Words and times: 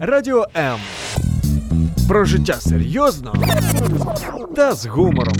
Радіо 0.00 0.46
М. 0.56 0.78
Про 2.08 2.24
життя 2.24 2.54
серйозно 2.54 3.34
та 4.56 4.74
з 4.74 4.86
гумором. 4.86 5.34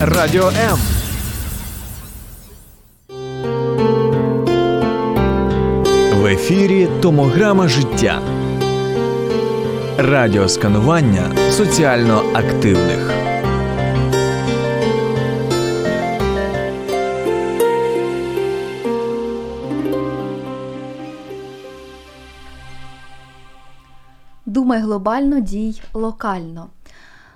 Радіо 0.00 0.48
М. 0.48 0.78
В 6.22 6.26
ефірі 6.26 6.88
Томограма 7.00 7.68
життя. 7.68 8.20
Радіосканування 9.98 11.32
соціально 11.50 12.22
активних. 12.34 13.15
Думай 24.66 24.80
глобально, 24.80 25.40
дій 25.40 25.82
локально. 25.94 26.68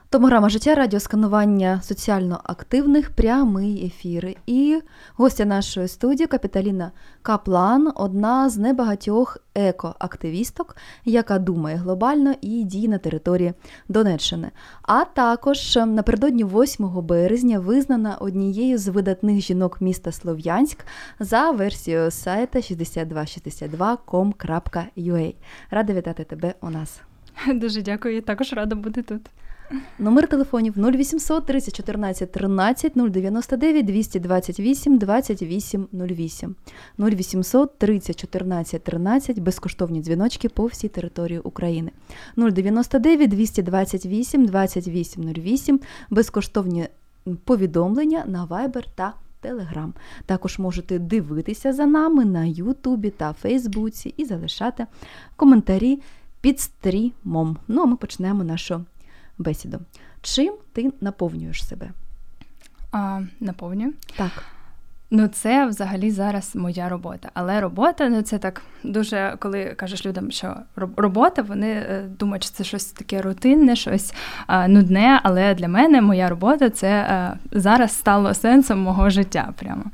Томограма 0.08 0.48
життя 0.48 0.74
радіосканування 0.74 1.80
соціально 1.82 2.40
активних, 2.44 3.10
прямий 3.10 3.86
ефір. 3.86 4.36
І 4.46 4.80
гостя 5.16 5.44
нашої 5.44 5.88
студії 5.88 6.26
Капіталіна 6.26 6.92
Каплан, 7.22 7.92
одна 7.94 8.50
з 8.50 8.58
небагатьох 8.58 9.38
екоактивісток, 9.54 10.76
яка 11.04 11.38
думає 11.38 11.76
глобально 11.76 12.34
і 12.40 12.64
діє 12.64 12.88
на 12.88 12.98
території 12.98 13.54
Донеччини. 13.88 14.50
А 14.82 15.04
також 15.04 15.78
напередодні 15.86 16.44
8 16.44 17.00
березня 17.02 17.58
визнана 17.58 18.16
однією 18.20 18.78
з 18.78 18.88
видатних 18.88 19.40
жінок 19.40 19.80
міста 19.80 20.12
Слов'янськ 20.12 20.78
за 21.20 21.50
версією 21.50 22.10
сайта 22.10 22.58
6262.com.ua. 22.58 25.34
Рада 25.70 25.92
вітати 25.92 26.24
тебе 26.24 26.54
у 26.60 26.70
нас. 26.70 27.00
Дуже 27.54 27.82
дякую, 27.82 28.14
я 28.14 28.20
також 28.20 28.52
рада 28.52 28.74
бути 28.74 29.02
тут. 29.02 29.20
Номер 29.98 30.28
телефонів 30.28 30.74
0800 30.76 31.46
30 31.46 31.76
14 31.76 32.32
13 32.32 32.92
099 32.94 33.86
228 33.86 34.98
28 34.98 35.88
08 35.92 36.54
0800 36.98 37.78
30 37.78 38.20
14 38.20 38.84
13 38.84 39.38
безкоштовні 39.38 40.00
дзвіночки 40.00 40.48
по 40.48 40.66
всій 40.66 40.88
території 40.88 41.38
України 41.38 41.90
099 42.36 43.30
228 43.30 44.46
28 44.46 45.32
08 45.36 45.80
безкоштовні 46.10 46.88
повідомлення 47.44 48.24
на 48.26 48.46
Viber 48.46 48.84
та 48.94 49.14
Telegram. 49.42 49.92
Також 50.26 50.58
можете 50.58 50.98
дивитися 50.98 51.72
за 51.72 51.86
нами 51.86 52.24
на 52.24 52.44
Ютубі 52.44 53.10
та 53.10 53.32
Фейсбуці 53.32 54.14
і 54.16 54.24
залишати 54.24 54.86
коментарі 55.36 56.00
під 56.40 56.60
стрімом. 56.60 57.56
Ну 57.68 57.82
а 57.82 57.86
ми 57.86 57.96
почнемо 57.96 58.44
нашу 58.44 58.84
бесіду. 59.38 59.78
Чим 60.22 60.54
ти 60.72 60.92
наповнюєш 61.00 61.64
себе? 61.64 61.90
А, 62.92 63.20
Наповнюю. 63.40 63.92
Так. 64.16 64.30
Ну, 65.12 65.28
це 65.28 65.66
взагалі 65.66 66.10
зараз 66.10 66.56
моя 66.56 66.88
робота. 66.88 67.30
Але 67.34 67.60
робота, 67.60 68.08
ну 68.08 68.22
це 68.22 68.38
так 68.38 68.62
дуже, 68.84 69.36
коли 69.38 69.64
кажеш 69.64 70.06
людям, 70.06 70.30
що 70.30 70.56
робота, 70.96 71.42
вони 71.42 71.70
е, 71.70 72.04
думають, 72.18 72.44
що 72.44 72.52
це 72.52 72.64
щось 72.64 72.84
таке 72.84 73.22
рутинне, 73.22 73.76
щось 73.76 74.14
а, 74.46 74.68
нудне. 74.68 75.20
Але 75.22 75.54
для 75.54 75.68
мене 75.68 76.02
моя 76.02 76.28
робота 76.28 76.70
це 76.70 76.88
а, 76.88 77.12
е, 77.12 77.60
зараз 77.60 77.92
стало 77.92 78.34
сенсом 78.34 78.80
мого 78.80 79.10
життя. 79.10 79.52
Прямо. 79.58 79.84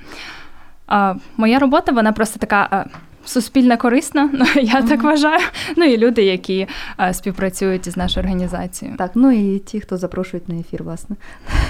А, 0.87 1.15
Моя 1.37 1.59
робота, 1.59 1.93
вона 1.93 2.13
просто 2.13 2.39
така. 2.39 2.87
Е, 3.27 3.29
суспільно 3.29 3.79
корисна, 3.79 4.31
ну 4.33 4.47
я 4.63 4.83
так 4.83 5.03
вважаю. 5.03 5.45
Ну 5.77 5.85
і 5.85 5.97
люди, 5.97 6.23
які 6.23 6.69
а, 6.97 7.13
співпрацюють 7.13 7.87
із 7.87 7.97
нашою 7.97 8.25
організацією. 8.25 8.97
Так, 8.97 9.11
ну 9.15 9.33
і 9.33 9.59
ті, 9.59 9.81
хто 9.81 9.97
запрошують 9.97 10.49
на 10.49 10.55
ефір, 10.55 10.83
власне. 10.83 11.17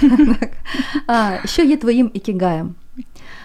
А, 1.07 1.31
Що 1.45 1.63
є 1.63 1.77
твоїм 1.77 2.11
ікігаєм? 2.13 2.75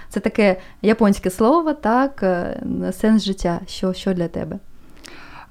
Це 0.09 0.21
таке 0.21 0.57
японське 0.83 1.31
слово, 1.31 1.73
так, 1.73 2.23
е, 2.23 2.61
сенс 3.01 3.25
життя. 3.25 3.61
Що 3.67 3.93
що 3.93 4.13
для 4.13 4.29
тебе? 4.29 4.59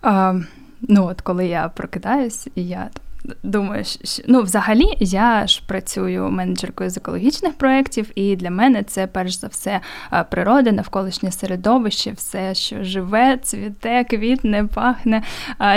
А, 0.01 0.39
Ну, 0.87 1.05
от 1.05 1.21
коли 1.21 1.47
я 1.47 1.69
прокидаюсь, 1.69 2.47
і 2.55 2.67
я 2.67 2.89
Думаю, 3.43 3.83
що, 3.85 4.23
ну, 4.27 4.41
взагалі, 4.41 4.85
я 4.99 5.47
ж 5.47 5.63
працюю 5.67 6.29
менеджеркою 6.29 6.89
з 6.89 6.97
екологічних 6.97 7.53
проєктів, 7.53 8.11
і 8.15 8.35
для 8.35 8.51
мене 8.51 8.83
це 8.83 9.07
перш 9.07 9.33
за 9.33 9.47
все 9.47 9.79
природа, 10.31 10.71
навколишнє 10.71 11.31
середовище, 11.31 12.11
все, 12.11 12.55
що 12.55 12.83
живе, 12.83 13.37
цвіте, 13.37 14.03
квітне, 14.03 14.63
пахне, 14.63 15.23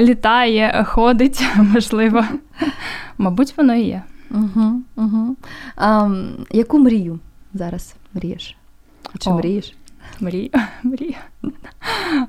літає, 0.01 0.85
ходить, 0.89 1.45
можливо. 1.57 2.25
Мабуть, 3.19 3.55
воно 3.57 3.75
і 3.75 3.83
є. 3.83 4.03
Угу, 4.31 4.83
угу. 4.97 5.37
А, 5.77 6.11
Яку 6.51 6.79
мрію 6.79 7.19
зараз 7.55 7.95
мрієш? 8.15 8.57
Чи 9.19 9.31
О, 9.31 9.35
мрієш? 9.37 9.75
Мрію, 10.21 10.51
мрію. 10.83 11.15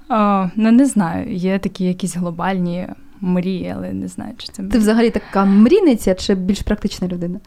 О, 0.09 0.50
Ну, 0.56 0.72
не 0.72 0.86
знаю, 0.86 1.34
є 1.34 1.59
такі 1.59 1.84
якісь 1.84 2.16
глобальні 2.16 2.88
мрії, 3.25 3.74
але 3.78 3.94
не 3.94 4.08
знаю, 4.08 4.34
чи 4.38 4.47
це 4.52 4.62
мрія. 4.62 4.72
Ти 4.72 4.80
взагалі 4.80 5.09
така 5.09 5.46
мрійниця 5.46 6.16
чи 6.16 6.36
більш 6.36 6.62
практична 6.62 7.08
людина? 7.08 7.40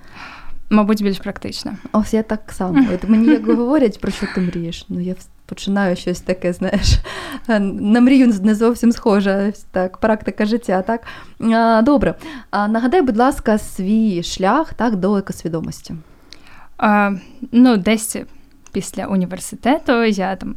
Мабуть, 0.71 1.03
більш 1.03 1.19
практична. 1.19 1.77
Ось 1.93 2.15
я 2.15 2.22
так 2.22 2.53
само. 2.53 2.84
От 2.94 3.09
Мені 3.09 3.28
як 3.28 3.47
говорять, 3.47 4.00
про 4.00 4.11
що 4.12 4.27
ти 4.34 4.41
мрієш? 4.41 4.87
Ну 4.88 5.00
я 5.00 5.15
починаю 5.47 5.97
щось 5.97 6.21
таке, 6.21 6.53
знаєш, 6.53 6.99
на 7.81 8.00
мрію 8.00 8.34
не 8.43 8.55
зовсім 8.55 8.93
схожа. 8.93 9.53
Так, 9.71 9.99
практика 9.99 10.47
життя. 10.47 10.83
так. 10.83 11.00
А, 11.41 11.83
Добре. 11.83 12.15
А, 12.50 12.69
Нагадай, 12.69 13.03
будь 13.03 13.17
ласка, 13.17 13.59
свій 13.59 14.22
шлях 14.22 14.75
так, 14.75 14.97
до 14.97 15.17
екосвідомості. 15.17 15.94
А, 16.78 17.12
Ну, 17.53 17.77
десь 17.77 18.17
після 18.73 19.06
університету. 19.06 20.05
Я 20.05 20.37
там 20.37 20.55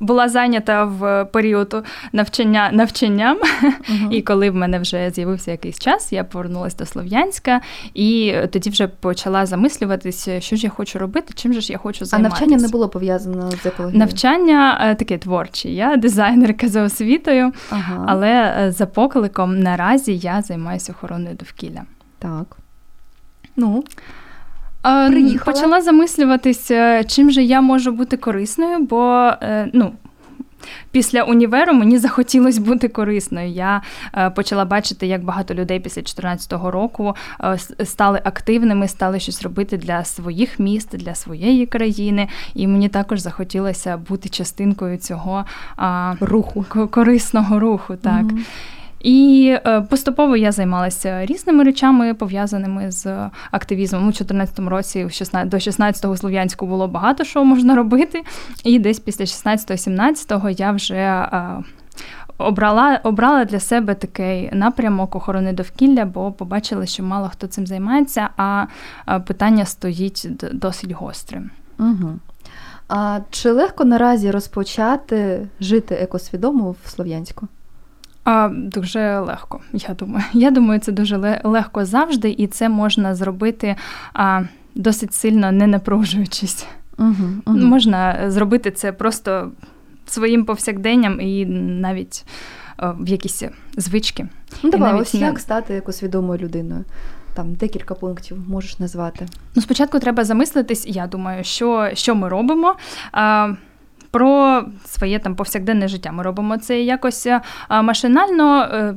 була 0.00 0.28
зайнята 0.28 0.84
в 0.84 1.24
період 1.24 1.84
навчання 2.12 2.70
навчанням. 2.72 3.38
Uh-huh. 3.38 4.10
І 4.10 4.22
коли 4.22 4.50
в 4.50 4.54
мене 4.54 4.78
вже 4.78 5.10
з'явився 5.10 5.50
якийсь 5.50 5.78
час, 5.78 6.12
я 6.12 6.24
повернулася 6.24 6.76
до 6.76 6.86
Слов'янська 6.86 7.60
і 7.94 8.34
тоді 8.52 8.70
вже 8.70 8.86
почала 8.88 9.46
замислюватися, 9.46 10.40
що 10.40 10.56
ж 10.56 10.62
я 10.64 10.70
хочу 10.70 10.98
робити, 10.98 11.32
чим 11.34 11.52
же 11.52 11.60
ж 11.60 11.72
я 11.72 11.78
хочу 11.78 12.04
займатися. 12.04 12.36
А 12.36 12.40
навчання 12.40 12.62
не 12.62 12.68
було 12.68 12.88
пов'язано 12.88 13.50
з 13.50 13.66
екологією? 13.66 13.98
Навчання 13.98 14.78
е, 14.82 14.94
таке 14.94 15.18
творче. 15.18 15.68
Я 15.68 15.96
дизайнерка 15.96 16.68
за 16.68 16.82
освітою, 16.82 17.46
uh-huh. 17.46 18.04
але 18.06 18.54
е, 18.58 18.72
за 18.72 18.86
покликом 18.86 19.58
наразі 19.58 20.16
я 20.16 20.42
займаюся 20.42 20.92
охороною 20.92 21.36
довкілля. 21.36 21.82
Так. 22.18 22.56
Ну, 23.56 23.84
Приїхала. 24.84 25.52
Почала 25.54 25.82
замислюватися, 25.82 27.04
чим 27.04 27.30
же 27.30 27.42
я 27.42 27.60
можу 27.60 27.92
бути 27.92 28.16
корисною, 28.16 28.78
бо 28.78 29.30
е, 29.42 29.70
ну. 29.72 29.92
Після 30.90 31.22
універу 31.22 31.72
мені 31.72 31.98
захотілося 31.98 32.60
бути 32.60 32.88
корисною. 32.88 33.48
Я 33.48 33.82
е, 34.14 34.30
почала 34.30 34.64
бачити, 34.64 35.06
як 35.06 35.24
багато 35.24 35.54
людей 35.54 35.80
після 35.80 36.02
2014 36.02 36.52
року 36.52 37.16
е, 37.40 37.84
стали 37.84 38.20
активними, 38.24 38.88
стали 38.88 39.20
щось 39.20 39.42
робити 39.42 39.76
для 39.76 40.04
своїх 40.04 40.58
міст, 40.58 40.96
для 40.96 41.14
своєї 41.14 41.66
країни. 41.66 42.28
І 42.54 42.66
мені 42.66 42.88
також 42.88 43.20
захотілося 43.20 43.96
бути 43.96 44.28
частинкою 44.28 44.98
цього 44.98 45.44
руху, 46.20 46.64
корисного 46.90 47.60
руху. 47.60 47.96
Так. 47.96 48.22
Mm-hmm. 48.22 48.44
І 49.04 49.48
е, 49.66 49.80
поступово 49.80 50.36
я 50.36 50.52
займалася 50.52 51.26
різними 51.26 51.64
речами, 51.64 52.14
пов'язаними 52.14 52.90
з 52.90 53.30
активізмом. 53.50 54.02
У 54.02 54.06
2014 54.06 54.58
році 54.58 55.02
до 55.44 55.56
16-го 55.56 56.16
Слов'янську 56.16 56.66
було 56.66 56.88
багато 56.88 57.24
що 57.24 57.44
можна 57.44 57.74
робити. 57.74 58.22
І 58.64 58.78
десь 58.78 58.98
після 58.98 59.24
16-17 59.24 60.60
я 60.60 60.72
вже. 60.72 60.94
Е, 60.94 61.62
обрала 62.38 63.00
обрала 63.02 63.44
для 63.44 63.60
себе 63.60 63.94
такий 63.94 64.50
напрямок 64.52 65.16
охорони 65.16 65.52
довкілля, 65.52 66.04
бо 66.04 66.32
побачила, 66.32 66.86
що 66.86 67.02
мало 67.02 67.28
хто 67.28 67.46
цим 67.46 67.66
займається, 67.66 68.28
а 68.36 68.66
питання 69.26 69.64
стоїть 69.64 70.28
досить 70.52 70.90
гострим. 70.90 71.50
Угу. 71.78 72.18
А 72.88 73.20
чи 73.30 73.50
легко 73.50 73.84
наразі 73.84 74.30
розпочати 74.30 75.48
жити 75.60 75.94
екосвідомо 75.94 76.74
в 76.84 76.88
Слов'янську? 76.90 77.48
А, 78.24 78.48
Дуже 78.48 79.18
легко, 79.18 79.60
я 79.72 79.94
думаю. 79.94 80.24
Я 80.32 80.50
думаю, 80.50 80.80
це 80.80 80.92
дуже 80.92 81.40
легко 81.44 81.84
завжди, 81.84 82.34
і 82.38 82.46
це 82.46 82.68
можна 82.68 83.14
зробити 83.14 83.76
а, 84.12 84.42
досить 84.74 85.14
сильно 85.14 85.52
не 85.52 85.66
напружуючись. 85.66 86.66
Угу, 86.98 87.14
угу. 87.46 87.58
Можна 87.58 88.30
зробити 88.30 88.70
це 88.70 88.92
просто 88.92 89.50
своїм 90.06 90.44
повсякденням 90.44 91.20
і 91.20 91.46
навіть 91.46 92.24
а, 92.76 92.90
в 92.90 93.08
якісь 93.08 93.42
звички. 93.76 94.28
Ну, 94.62 94.70
давай, 94.70 94.94
ось 94.94 95.14
не... 95.14 95.20
як 95.20 95.38
стати 95.38 95.74
якось 95.74 96.02
відомою 96.02 96.40
людиною. 96.40 96.84
там 97.34 97.54
декілька 97.54 97.94
пунктів 97.94 98.38
можеш 98.48 98.78
назвати? 98.78 99.26
Ну, 99.54 99.62
спочатку 99.62 99.98
треба 99.98 100.24
замислитись, 100.24 100.86
я 100.86 101.06
думаю, 101.06 101.44
що 101.44 101.90
що 101.94 102.14
ми 102.14 102.28
робимо. 102.28 102.76
А, 103.12 103.54
Про 104.14 104.64
своє 104.84 105.18
там 105.18 105.36
повсякденне 105.36 105.88
життя. 105.88 106.12
Ми 106.12 106.22
робимо 106.22 106.58
це 106.58 106.80
якось 106.80 107.28
машинально. 107.70 108.62
Е, 108.62 108.94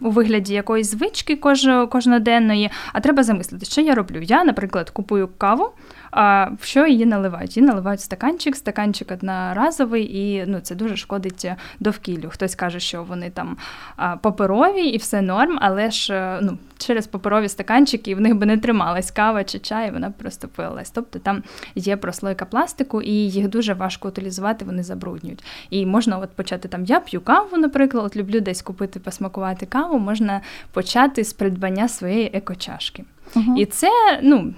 у 0.00 0.10
вигляді 0.10 0.54
якоїсь 0.54 0.90
звички 0.90 1.36
кож, 1.36 1.68
кожноденної, 1.90 2.70
а 2.92 3.00
треба 3.00 3.22
замислити, 3.22 3.66
що 3.66 3.80
я 3.80 3.94
роблю. 3.94 4.20
Я, 4.22 4.44
наприклад, 4.44 4.90
купую 4.90 5.28
каву, 5.38 5.70
в 6.14 6.58
що 6.62 6.86
її 6.86 7.06
наливають? 7.06 7.56
Її 7.56 7.66
наливають 7.66 8.00
стаканчик, 8.00 8.56
стаканчик 8.56 9.10
одноразовий, 9.10 10.16
і 10.16 10.44
ну, 10.46 10.60
це 10.60 10.74
дуже 10.74 10.96
шкодить 10.96 11.46
довкіллю. 11.80 12.28
Хтось 12.28 12.54
каже, 12.54 12.80
що 12.80 13.02
вони 13.02 13.30
там 13.30 13.56
паперові 14.20 14.82
і 14.82 14.96
все 14.96 15.22
норм, 15.22 15.58
але 15.60 15.90
ж 15.90 16.14
е, 16.14 16.38
ну, 16.42 16.58
через 16.78 17.06
паперові 17.06 17.48
стаканчики 17.48 18.14
в 18.14 18.20
них 18.20 18.36
би 18.36 18.46
не 18.46 18.58
трималась 18.58 19.10
кава 19.10 19.44
чи 19.44 19.58
чай, 19.58 19.90
вона 19.90 20.10
просто 20.10 20.48
пилась. 20.48 20.90
Тобто 20.90 21.18
там 21.18 21.42
є 21.74 21.96
прослойка 21.96 22.44
пластику, 22.44 23.02
і 23.02 23.12
їх 23.12 23.48
дуже 23.48 23.74
важко 23.74 24.08
утилізувати, 24.08 24.64
вони 24.64 24.82
забруднюють. 24.82 25.44
І 25.70 25.86
можна 25.86 26.18
от 26.18 26.30
почати 26.30 26.68
там, 26.68 26.84
я 26.84 27.00
п'ю 27.00 27.20
каву, 27.20 27.56
наприклад, 27.56 28.04
от 28.06 28.16
люблю 28.16 28.40
десь 28.40 28.62
купити, 28.62 29.00
посмакувати 29.00 29.66
каву, 29.66 29.98
можна 29.98 30.40
почати 30.72 31.24
з 31.24 31.32
придбання 31.32 31.88
своєї 31.88 32.30
екочашки. 32.34 33.04
Угу. 33.36 33.56
І 33.58 33.66
це, 33.66 33.90
ну. 34.22 34.54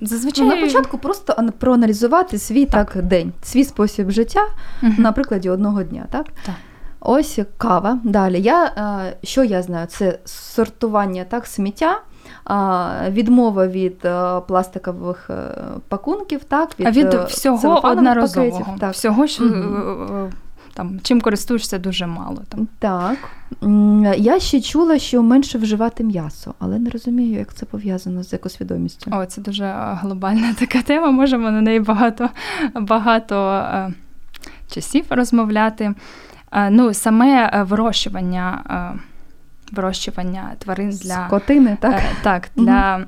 Зазвичай 0.00 0.44
ну, 0.44 0.54
на 0.54 0.60
початку 0.60 0.98
просто 0.98 1.36
проаналізувати 1.58 2.38
свій 2.38 2.66
так. 2.66 2.92
так 2.92 3.04
день, 3.04 3.32
свій 3.42 3.64
спосіб 3.64 4.10
життя 4.10 4.40
угу. 4.82 4.92
на 4.98 5.12
прикладі 5.12 5.50
одного 5.50 5.82
дня, 5.82 6.06
так? 6.10 6.26
Так. 6.46 6.54
Ось 7.00 7.38
кава. 7.56 7.98
Далі. 8.04 8.40
Я, 8.40 8.64
е, 8.64 9.16
Що 9.22 9.44
я 9.44 9.62
знаю? 9.62 9.86
Це 9.86 10.18
сортування 10.24 11.24
так, 11.24 11.46
сміття, 11.46 12.00
відмова 13.08 13.66
від 13.66 14.04
е, 14.04 14.40
пластикових 14.40 15.30
е, 15.30 15.34
пакунків, 15.88 16.44
так, 16.44 16.80
від, 16.80 16.86
а 16.86 16.90
від 16.90 17.14
всього 17.14 17.86
одноразового. 17.86 18.58
Пакетів, 18.58 18.80
так. 18.80 18.92
Всього, 18.92 19.26
що 19.26 19.44
угу 19.44 20.30
там 20.74 21.00
чим 21.02 21.20
користуєшся 21.20 21.78
дуже 21.78 22.06
мало. 22.06 22.42
Там. 22.48 22.68
Так. 22.78 23.18
Я 24.16 24.40
ще 24.40 24.60
чула, 24.60 24.98
що 24.98 25.22
менше 25.22 25.58
вживати 25.58 26.04
м'ясо, 26.04 26.54
але 26.58 26.78
не 26.78 26.90
розумію, 26.90 27.38
як 27.38 27.54
це 27.54 27.66
пов'язано 27.66 28.22
з 28.22 28.34
екосвідомістю. 28.34 29.10
О, 29.14 29.26
це 29.26 29.40
дуже 29.40 29.74
глобальна 29.76 30.54
така 30.58 30.82
тема. 30.82 31.10
Можемо 31.10 31.50
на 31.50 31.60
неї 31.60 31.80
багато 31.80 32.28
багато 32.74 33.50
е, 33.50 33.92
часів 34.68 35.04
розмовляти. 35.10 35.94
Е, 36.52 36.70
ну, 36.70 36.94
Саме 36.94 37.50
е, 37.54 37.62
вирощування. 37.62 38.62
Вирощування 39.72 40.52
тварин 40.58 40.90
для 40.90 41.26
скотини, 41.26 41.76
так? 41.80 42.00
Так, 42.22 42.48
для 42.56 43.06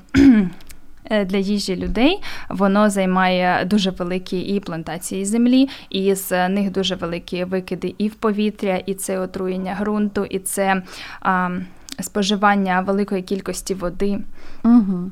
для 1.25 1.37
їжі 1.37 1.75
людей. 1.75 2.21
Воно 2.49 2.89
займає 2.89 3.65
дуже 3.65 3.91
великі 3.91 4.39
і 4.39 4.59
плантації 4.59 5.25
землі, 5.25 5.69
і 5.89 6.15
з 6.15 6.49
них 6.49 6.71
дуже 6.71 6.95
великі 6.95 7.43
викиди 7.43 7.95
і 7.97 8.07
в 8.07 8.15
повітря, 8.15 8.81
і 8.85 8.93
це 8.93 9.19
отруєння 9.19 9.77
ґрунту, 9.79 10.25
і 10.25 10.39
це 10.39 10.81
а, 11.21 11.49
споживання 11.99 12.81
великої 12.81 13.21
кількості 13.21 13.73
води. 13.73 14.19
Угу. 14.63 15.11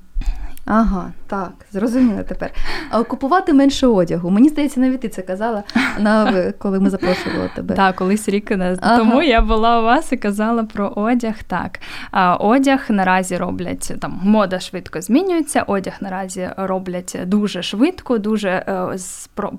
Ага, 0.65 1.11
так, 1.27 1.51
зрозуміло 1.71 2.23
тепер. 2.27 2.51
А 2.89 3.03
Купувати 3.03 3.53
менше 3.53 3.87
одягу. 3.87 4.29
Мені 4.29 4.49
здається, 4.49 4.79
навіть 4.79 4.99
ти 4.99 5.09
це 5.09 5.21
казала, 5.21 5.63
коли 6.57 6.79
ми 6.79 6.89
запрошували 6.89 7.49
тебе. 7.55 7.75
Так, 7.75 7.95
колись 7.95 8.29
рік 8.29 8.51
ага. 8.51 8.97
тому 8.97 9.21
я 9.21 9.41
була 9.41 9.79
у 9.79 9.83
вас 9.83 10.11
і 10.11 10.17
казала 10.17 10.63
про 10.63 10.93
одяг. 10.95 11.43
Так, 11.47 11.79
а 12.11 12.35
одяг 12.35 12.85
наразі 12.89 13.37
роблять 13.37 13.93
там 14.01 14.19
мода 14.23 14.59
швидко 14.59 15.01
змінюється. 15.01 15.63
Одяг 15.63 15.93
наразі 16.01 16.49
роблять 16.57 17.17
дуже 17.25 17.63
швидко, 17.63 18.17
дуже 18.17 18.49
е, 18.49 18.97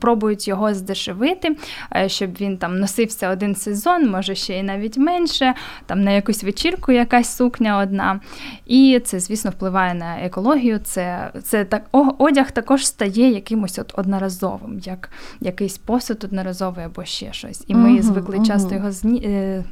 пробують 0.01 0.49
його 0.49 0.75
здешевити, 0.75 1.57
е, 1.97 2.09
щоб 2.09 2.31
він 2.41 2.57
там 2.57 2.79
носився 2.81 3.31
один 3.31 3.55
сезон, 3.55 4.11
може 4.11 4.35
ще 4.35 4.59
й 4.59 4.63
навіть 4.63 4.99
менше, 4.99 5.55
там 5.87 6.05
на 6.05 6.11
якусь 6.11 6.45
вечірку 6.45 6.93
якась 6.93 7.37
сукня 7.37 7.79
одна. 7.79 8.21
І 8.67 9.01
це, 9.05 9.21
звісно, 9.21 9.51
впливає 9.51 9.95
на 9.95 10.17
екологію 10.17 10.79
це 10.95 11.33
це 11.43 11.65
так 11.65 11.85
одяг 12.19 12.51
також 12.51 12.87
стає 12.87 13.31
якимось 13.31 13.79
от 13.79 13.93
одноразовим, 13.97 14.81
як 14.85 15.11
якийсь 15.41 15.79
посуд 15.79 16.25
одноразовий 16.25 16.85
або 16.85 17.05
ще 17.05 17.33
щось. 17.33 17.65
І 17.67 17.75
ми 17.75 17.91
uh 17.91 18.03
звикли 18.03 18.39
uh 18.39 18.47
часто 18.47 18.75
його 18.75 18.91
е, 19.05 19.65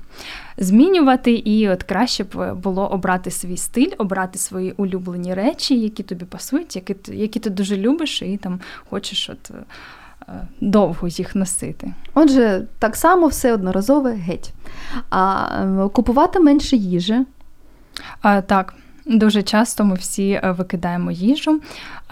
змінювати, 0.56 1.32
і 1.32 1.68
от 1.68 1.82
краще 1.82 2.24
б 2.24 2.54
було 2.54 2.88
обрати 2.88 3.30
свій 3.30 3.56
стиль, 3.56 3.90
обрати 3.98 4.38
свої 4.38 4.72
улюблені 4.72 5.34
речі, 5.34 5.80
які 5.80 6.02
тобі 6.02 6.24
пасують, 6.24 6.76
які 6.76 6.96
які 7.12 7.40
ти 7.40 7.50
дуже 7.50 7.76
любиш, 7.76 8.22
і 8.22 8.36
там 8.36 8.60
хочеш 8.90 9.30
от. 9.30 9.50
Е, 9.50 10.46
довго 10.60 11.08
їх 11.08 11.34
носити. 11.34 11.92
Отже, 12.14 12.62
так 12.78 12.96
само 12.96 13.26
все 13.26 13.52
одноразове 13.52 14.12
геть. 14.12 14.52
А 15.10 15.88
купувати 15.92 16.40
менше 16.40 16.76
їжі. 16.76 17.26
А, 18.22 18.40
Так, 18.40 18.74
Дуже 19.06 19.42
часто 19.42 19.84
ми 19.84 19.94
всі 19.94 20.30
е, 20.30 20.54
викидаємо 20.58 21.10
їжу. 21.10 21.60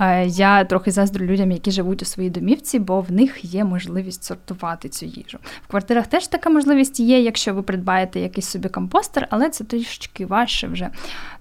Е, 0.01 0.27
я 0.27 0.65
трохи 0.65 0.91
заздрю 0.91 1.27
людям, 1.27 1.53
які 1.53 1.71
живуть 1.71 2.03
у 2.03 2.05
своїй 2.05 2.31
домівці, 2.31 2.79
бо 2.79 3.01
в 3.01 3.13
них 3.13 3.45
є 3.45 3.65
можливість 3.65 4.25
сортувати 4.25 4.89
цю 4.89 5.07
їжу. 5.07 5.39
В 5.65 5.67
квартирах 5.67 6.07
теж 6.07 6.27
така 6.27 6.51
можливість 6.51 7.01
є, 7.01 7.21
якщо 7.21 7.55
ви 7.55 7.63
придбаєте 7.63 8.21
якийсь 8.21 8.47
собі 8.47 8.69
компостер, 8.69 9.27
але 9.31 9.51
це 9.51 9.65
трішечки 9.65 10.27
важче 10.27 10.67
вже. 10.67 10.89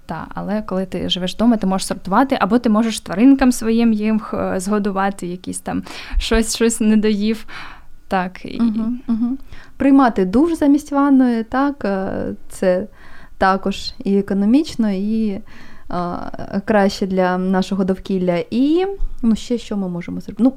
Та, 0.06 0.28
але 0.36 0.62
коли 0.62 0.86
ти 0.86 1.10
живеш 1.10 1.36
вдома, 1.36 1.58
ти 1.58 1.68
можеш 1.68 1.88
сортувати, 1.88 2.38
або 2.40 2.60
ти 2.60 2.70
можеш 2.70 3.00
тваринкам 3.00 3.52
своїм 3.52 3.94
їм 3.94 4.22
е, 4.34 4.60
згодувати, 4.60 5.28
якісь 5.28 5.60
там 5.60 5.84
щось 6.18 6.56
щось 6.56 6.80
не 6.80 6.98
доїв. 6.98 7.46
Так. 8.08 8.42
Угу, 8.60 8.94
угу. 9.08 9.38
Приймати 9.78 10.26
душ 10.26 10.54
замість 10.54 10.92
ванної, 10.92 11.44
так, 11.44 11.86
це 12.50 12.88
також 13.40 13.94
і 14.04 14.18
економічно, 14.18 14.92
і 14.92 15.42
а, 15.88 16.18
краще 16.66 17.08
для 17.08 17.38
нашого 17.38 17.84
довкілля. 17.84 18.44
І 18.52 18.86
ну, 19.22 19.36
ще 19.36 19.58
що 19.58 19.78
ми 19.78 19.90
можемо 19.90 20.22
зробити? 20.22 20.44
Ну, 20.44 20.54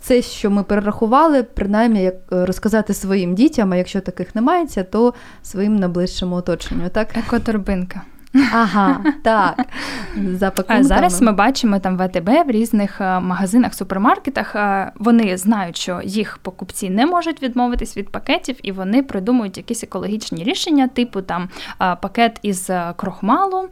це, 0.00 0.22
що 0.22 0.50
ми 0.50 0.62
перерахували, 0.62 1.42
принаймні 1.42 2.02
як 2.02 2.14
розказати 2.30 2.94
своїм 2.94 3.34
дітям, 3.34 3.72
а 3.72 3.76
якщо 3.76 4.00
таких 4.00 4.34
немає, 4.34 4.66
то 4.66 5.14
своїм 5.42 5.76
найближчому 5.76 6.36
оточенню. 6.36 6.88
так? 6.88 7.16
Екоторбинка. 7.16 8.02
Ага, 8.52 9.00
так. 9.22 9.66
За 10.30 10.52
Зараз 10.80 11.22
ми 11.22 11.32
бачимо 11.32 11.78
там 11.78 11.96
в 11.96 12.02
АТБ 12.02 12.28
в 12.28 12.50
різних 12.50 13.00
е, 13.00 13.20
магазинах, 13.20 13.74
супермаркетах. 13.74 14.56
Е, 14.56 14.92
вони 14.98 15.36
знають, 15.36 15.76
що 15.76 16.00
їх 16.04 16.38
покупці 16.38 16.90
не 16.90 17.06
можуть 17.06 17.42
відмовитись 17.42 17.96
від 17.96 18.08
пакетів, 18.08 18.56
і 18.62 18.72
вони 18.72 19.02
придумують 19.02 19.56
якісь 19.56 19.84
екологічні 19.84 20.44
рішення, 20.44 20.88
типу 20.88 21.22
там 21.22 21.48
е, 21.82 21.96
пакет 22.02 22.38
із 22.42 22.70
крохмалу, 22.96 23.68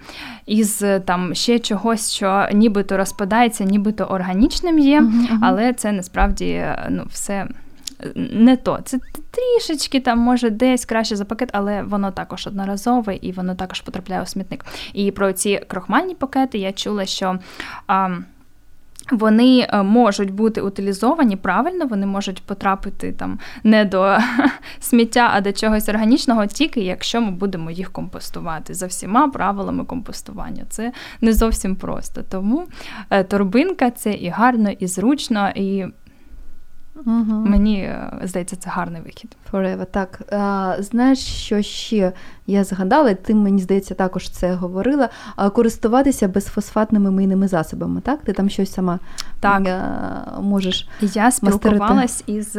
із 0.46 0.84
там 1.04 1.34
ще 1.34 1.58
чогось, 1.58 2.12
що 2.12 2.48
нібито 2.52 2.96
розпадається, 2.96 3.64
нібито 3.64 4.04
органічним 4.04 4.78
є, 4.78 5.04
але 5.42 5.72
це 5.72 5.92
насправді 5.92 6.64
ну 6.90 7.04
все 7.10 7.46
не 8.14 8.56
то. 8.56 8.78
Це 8.84 8.98
трішечки 9.30 10.00
там 10.00 10.18
може 10.18 10.50
десь 10.50 10.84
краще 10.84 11.16
за 11.16 11.24
пакет, 11.24 11.48
але 11.52 11.82
воно 11.82 12.10
також 12.10 12.46
одноразове 12.46 13.16
і 13.16 13.32
воно 13.32 13.54
також 13.54 13.80
потрапляє 13.80 14.22
у 14.22 14.26
смітник. 14.26 14.64
І 14.92 15.10
про 15.10 15.32
ці 15.32 15.60
крохмальні 15.68 16.14
пакети 16.14 16.58
я 16.58 16.72
чула, 16.72 17.06
що. 17.06 17.38
А, 17.86 18.16
вони 19.10 19.68
е, 19.68 19.82
можуть 19.82 20.30
бути 20.30 20.60
утилізовані 20.60 21.36
правильно, 21.36 21.86
вони 21.86 22.06
можуть 22.06 22.42
потрапити 22.42 23.12
там 23.12 23.38
не 23.64 23.84
до 23.84 24.18
сміття, 24.80 25.30
а 25.34 25.40
до 25.40 25.52
чогось 25.52 25.88
органічного, 25.88 26.46
тільки 26.46 26.80
якщо 26.80 27.20
ми 27.20 27.30
будемо 27.30 27.70
їх 27.70 27.92
компостувати 27.92 28.74
за 28.74 28.86
всіма 28.86 29.28
правилами 29.28 29.84
компостування. 29.84 30.64
Це 30.68 30.92
не 31.20 31.32
зовсім 31.32 31.76
просто. 31.76 32.22
Тому 32.30 32.66
е, 33.10 33.24
торбинка 33.24 33.90
це 33.90 34.12
і 34.12 34.28
гарно, 34.28 34.70
і 34.70 34.86
зручно, 34.86 35.50
і 35.54 35.84
Угу. 36.94 37.34
Мені 37.46 37.82
е, 37.82 38.20
здається, 38.22 38.56
це 38.56 38.70
гарний 38.70 39.02
вихід. 39.02 39.36
Forever, 39.52 39.86
так. 39.90 40.20
А, 40.32 40.76
Знаєш, 40.78 41.18
що 41.18 41.62
ще 41.62 42.12
я 42.46 42.64
згадала, 42.64 43.14
ти 43.14 43.34
мені 43.34 43.62
здається, 43.62 43.94
також 43.94 44.30
це 44.30 44.54
говорила. 44.54 45.08
А, 45.36 45.50
користуватися 45.50 46.28
безфосфатними 46.28 47.10
мийними 47.10 47.48
засобами, 47.48 48.00
так? 48.00 48.22
Ти 48.22 48.32
там 48.32 48.50
щось 48.50 48.72
сама 48.72 48.98
так. 49.40 49.66
А, 49.66 50.40
можеш. 50.40 50.88
Я 51.00 51.30
спілкувалась 51.30 52.24
із 52.26 52.56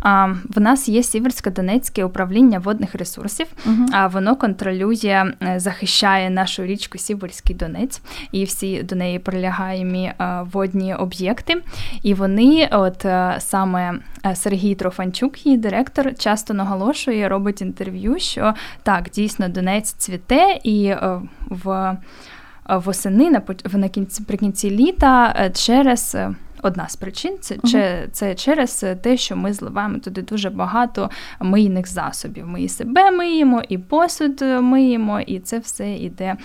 а, 0.00 0.26
в 0.56 0.60
нас 0.60 0.88
є 0.88 1.00
Сіверсько-Донецьке 1.00 2.04
управління 2.04 2.58
водних 2.58 2.94
ресурсів, 2.94 3.46
угу. 3.66 3.86
а 3.92 4.06
воно 4.06 4.36
контролює, 4.36 5.32
е, 5.42 5.60
захищає 5.60 6.30
нашу 6.30 6.62
річку 6.62 6.98
Сіверський 6.98 7.56
Донець 7.56 8.00
і 8.32 8.44
всі 8.44 8.82
до 8.82 8.96
неї 8.96 9.18
прилягаємі 9.18 10.12
водні 10.52 10.94
об'єкти. 10.94 11.62
І 12.02 12.14
вони, 12.14 12.68
от 12.72 13.06
саме 13.38 13.57
саме 13.58 13.98
е, 14.26 14.36
Сергій 14.36 14.74
Трофанчук, 14.74 15.46
її 15.46 15.58
директор, 15.58 16.14
часто 16.14 16.54
наголошує, 16.54 17.28
робить 17.28 17.62
інтерв'ю, 17.62 18.18
що 18.18 18.54
так, 18.82 19.10
дійсно 19.10 19.48
Донець 19.48 19.92
цвіте 19.92 20.58
і 20.62 20.84
е, 20.84 21.20
в. 21.48 21.96
восени 22.68 23.30
на 23.30 23.42
наприкінці 24.20 24.70
літа 24.70 25.50
через. 25.54 26.16
Одна 26.62 26.88
з 26.88 26.96
причин 26.96 27.38
це 27.40 27.54
uh-huh. 27.54 28.08
це 28.12 28.34
через 28.34 28.84
те, 29.02 29.16
що 29.16 29.36
ми 29.36 29.52
зливаємо 29.52 29.98
туди 29.98 30.22
дуже 30.22 30.50
багато 30.50 31.10
мийних 31.40 31.88
засобів. 31.88 32.46
Ми 32.46 32.62
і 32.62 32.68
себе 32.68 33.10
миємо, 33.10 33.62
і 33.68 33.78
посуд 33.78 34.42
миємо, 34.42 35.20
і 35.20 35.38
це 35.38 35.58
все 35.58 35.92
йде 35.92 36.36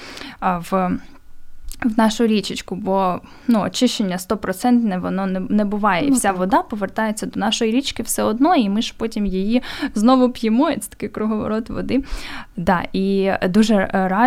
в 0.41 0.91
в 1.85 1.97
нашу 1.97 2.27
річечку, 2.27 2.75
бо 2.75 3.21
ну, 3.47 3.61
очищення 3.61 4.17
стопроцентне 4.17 4.97
воно 4.97 5.25
не 5.25 5.39
не 5.39 5.65
буває. 5.65 6.05
І 6.05 6.09
ну, 6.09 6.15
вся 6.15 6.31
вода 6.31 6.61
повертається 6.61 7.25
до 7.25 7.39
нашої 7.39 7.71
річки 7.71 8.03
все 8.03 8.23
одно, 8.23 8.55
і 8.55 8.69
ми 8.69 8.81
ж 8.81 8.93
потім 8.97 9.25
її 9.25 9.61
знову 9.95 10.29
п'ємо. 10.29 10.69
і 10.69 10.77
Це 10.77 10.89
такий 10.89 11.09
круговорот 11.09 11.69
води. 11.69 12.03
Да, 12.57 12.83
І 12.93 13.31
дуже 13.49 13.75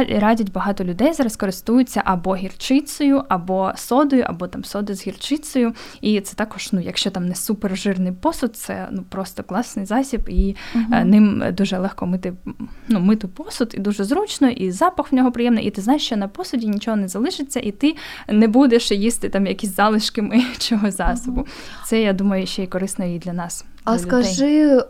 радять 0.08 0.52
багато 0.52 0.84
людей 0.84 1.12
зараз 1.12 1.36
користуються 1.36 2.02
або 2.04 2.36
гірчицею, 2.36 3.22
або 3.28 3.72
содою, 3.76 4.24
або 4.26 4.46
там 4.46 4.64
соди 4.64 4.94
з 4.94 5.06
гірчицею. 5.06 5.72
І 6.00 6.20
це 6.20 6.36
також, 6.36 6.68
ну, 6.72 6.80
якщо 6.80 7.10
там 7.10 7.26
не 7.26 7.34
супержирний 7.34 8.12
посуд, 8.12 8.56
це 8.56 8.88
ну 8.90 9.04
просто 9.08 9.42
класний 9.42 9.86
засіб, 9.86 10.28
і 10.28 10.56
угу. 10.74 11.04
ним 11.04 11.42
дуже 11.52 11.78
легко 11.78 12.06
мити 12.06 12.32
ну, 12.88 13.00
мити 13.00 13.28
посуд, 13.28 13.74
і 13.76 13.80
дуже 13.80 14.04
зручно, 14.04 14.48
і 14.48 14.70
запах 14.70 15.12
в 15.12 15.14
нього 15.14 15.32
приємний. 15.32 15.64
І 15.64 15.70
ти 15.70 15.80
знаєш, 15.80 16.06
що 16.06 16.16
на 16.16 16.28
посуді 16.28 16.68
нічого 16.68 16.96
не 16.96 17.08
залишиться 17.08 17.45
залишиться, 17.46 17.60
і 17.60 17.72
ти 17.72 17.96
не 18.28 18.48
будеш 18.48 18.90
їсти 18.90 19.28
там 19.28 19.46
якісь 19.46 19.76
залишки 19.76 20.22
миючого 20.32 20.90
засобу. 20.90 21.46
Це 21.84 22.02
я 22.02 22.12
думаю, 22.12 22.46
ще 22.46 22.62
й 22.62 22.66
корисно 22.66 23.04
і 23.04 23.18
для 23.18 23.32
нас. 23.32 23.64
А 23.84 23.92
для 23.92 23.98
скажи, 23.98 24.80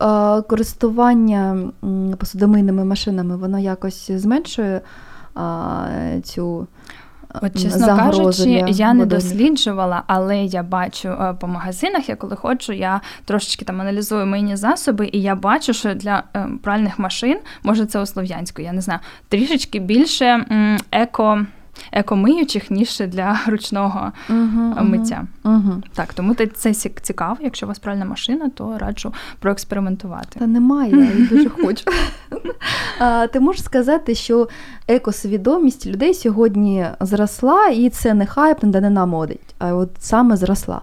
користування 0.49 1.71
посудомийними 2.17 2.85
машинами, 2.85 3.37
воно 3.37 3.59
якось 3.59 4.11
зменшує 4.11 4.81
цю. 6.23 6.67
От, 7.41 7.61
чесно 7.61 7.87
кажучи, 7.87 8.63
я 8.67 8.93
не 8.93 9.05
досліджувала, 9.05 10.03
але 10.07 10.37
я 10.37 10.63
бачу 10.63 11.35
по 11.39 11.47
магазинах, 11.47 12.09
я 12.09 12.15
коли 12.15 12.35
ходжу, 12.35 12.73
я 12.73 13.01
трошечки 13.25 13.65
там 13.65 13.81
аналізую 13.81 14.25
мийні 14.25 14.55
засоби, 14.55 15.09
і 15.13 15.21
я 15.21 15.35
бачу, 15.35 15.73
що 15.73 15.93
для 15.93 16.23
е, 16.35 16.47
пральних 16.63 16.99
машин, 16.99 17.39
може 17.63 17.85
це 17.85 18.01
у 18.01 18.05
Слов'янську, 18.05 18.61
я 18.61 18.73
не 18.73 18.81
знаю, 18.81 18.99
трішечки 19.29 19.79
більше 19.79 20.45
еко 20.91 21.45
екомиючих, 21.91 22.71
ніж 22.71 22.99
для 22.99 23.39
ручного 23.47 24.11
uh 24.29 24.83
миття. 24.83 25.25
uh 25.43 25.81
Так, 25.93 26.13
тому 26.13 26.35
це 26.55 26.73
цікаво. 27.01 27.37
Якщо 27.41 27.65
у 27.65 27.69
вас 27.69 27.79
пральна 27.79 28.05
машина, 28.05 28.49
то 28.49 28.77
раджу 28.77 29.13
проекспериментувати. 29.39 30.39
Та 30.39 30.47
немає, 30.47 30.91
я 30.91 31.25
дуже 31.29 31.49
хочу. 31.63 31.83
Ти 33.33 33.39
можеш 33.39 33.63
сказати, 33.63 34.15
що 34.15 34.47
екосвідомість 34.87 35.87
людей 35.87 36.13
сьогодні 36.13 36.85
зросла, 36.99 37.67
і 37.67 37.89
це 37.89 38.13
не 38.13 38.25
хайп, 38.25 38.63
не 38.63 38.69
данина 38.69 39.05
модить, 39.05 39.55
а 39.59 39.73
от 39.73 39.89
саме 39.99 40.37
зросла. 40.37 40.81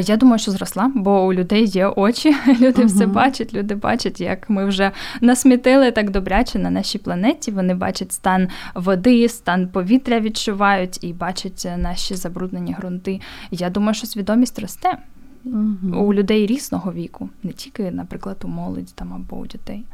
Я 0.00 0.16
думаю, 0.16 0.38
що 0.38 0.50
зросла, 0.50 0.90
бо 0.94 1.26
у 1.26 1.32
людей 1.32 1.66
є 1.66 1.86
очі, 1.86 2.36
люди 2.46 2.82
uh-huh. 2.82 2.86
все 2.86 3.06
бачать, 3.06 3.54
люди 3.54 3.74
бачать, 3.74 4.20
як 4.20 4.50
ми 4.50 4.66
вже 4.66 4.90
насмітили 5.20 5.90
так 5.90 6.10
добряче 6.10 6.58
на 6.58 6.70
нашій 6.70 6.98
планеті. 6.98 7.50
Вони 7.50 7.74
бачать 7.74 8.12
стан 8.12 8.48
води, 8.74 9.28
стан 9.28 9.68
повітря 9.68 10.20
відчувають 10.20 11.04
і 11.04 11.12
бачать 11.12 11.68
наші 11.76 12.14
забруднені 12.14 12.76
ґрунти. 12.78 13.20
Я 13.50 13.70
думаю, 13.70 13.94
що 13.94 14.06
свідомість 14.06 14.58
росте 14.58 14.98
uh-huh. 15.46 15.96
у 15.96 16.14
людей 16.14 16.46
різного 16.46 16.92
віку, 16.92 17.28
не 17.42 17.52
тільки, 17.52 17.90
наприклад, 17.90 18.36
у 18.44 18.48
молоді 18.48 18.92
там 18.94 19.12
або 19.12 19.36
у 19.36 19.46
дітей. 19.46 19.84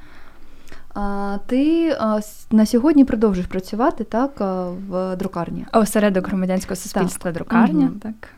А, 0.95 1.39
Ти 1.47 1.97
на 2.51 2.67
сьогодні 2.67 3.05
продовжуєш 3.05 3.49
працювати 3.49 4.05
так 4.05 4.41
в 4.89 5.17
друкарні? 5.17 5.67
Осередок 5.73 6.29
громадянського 6.29 6.77
суспільства 6.77 7.31
так. 7.31 7.35
друкарня. 7.35 7.87
Uh-huh. 7.87 7.99
так. 7.99 8.38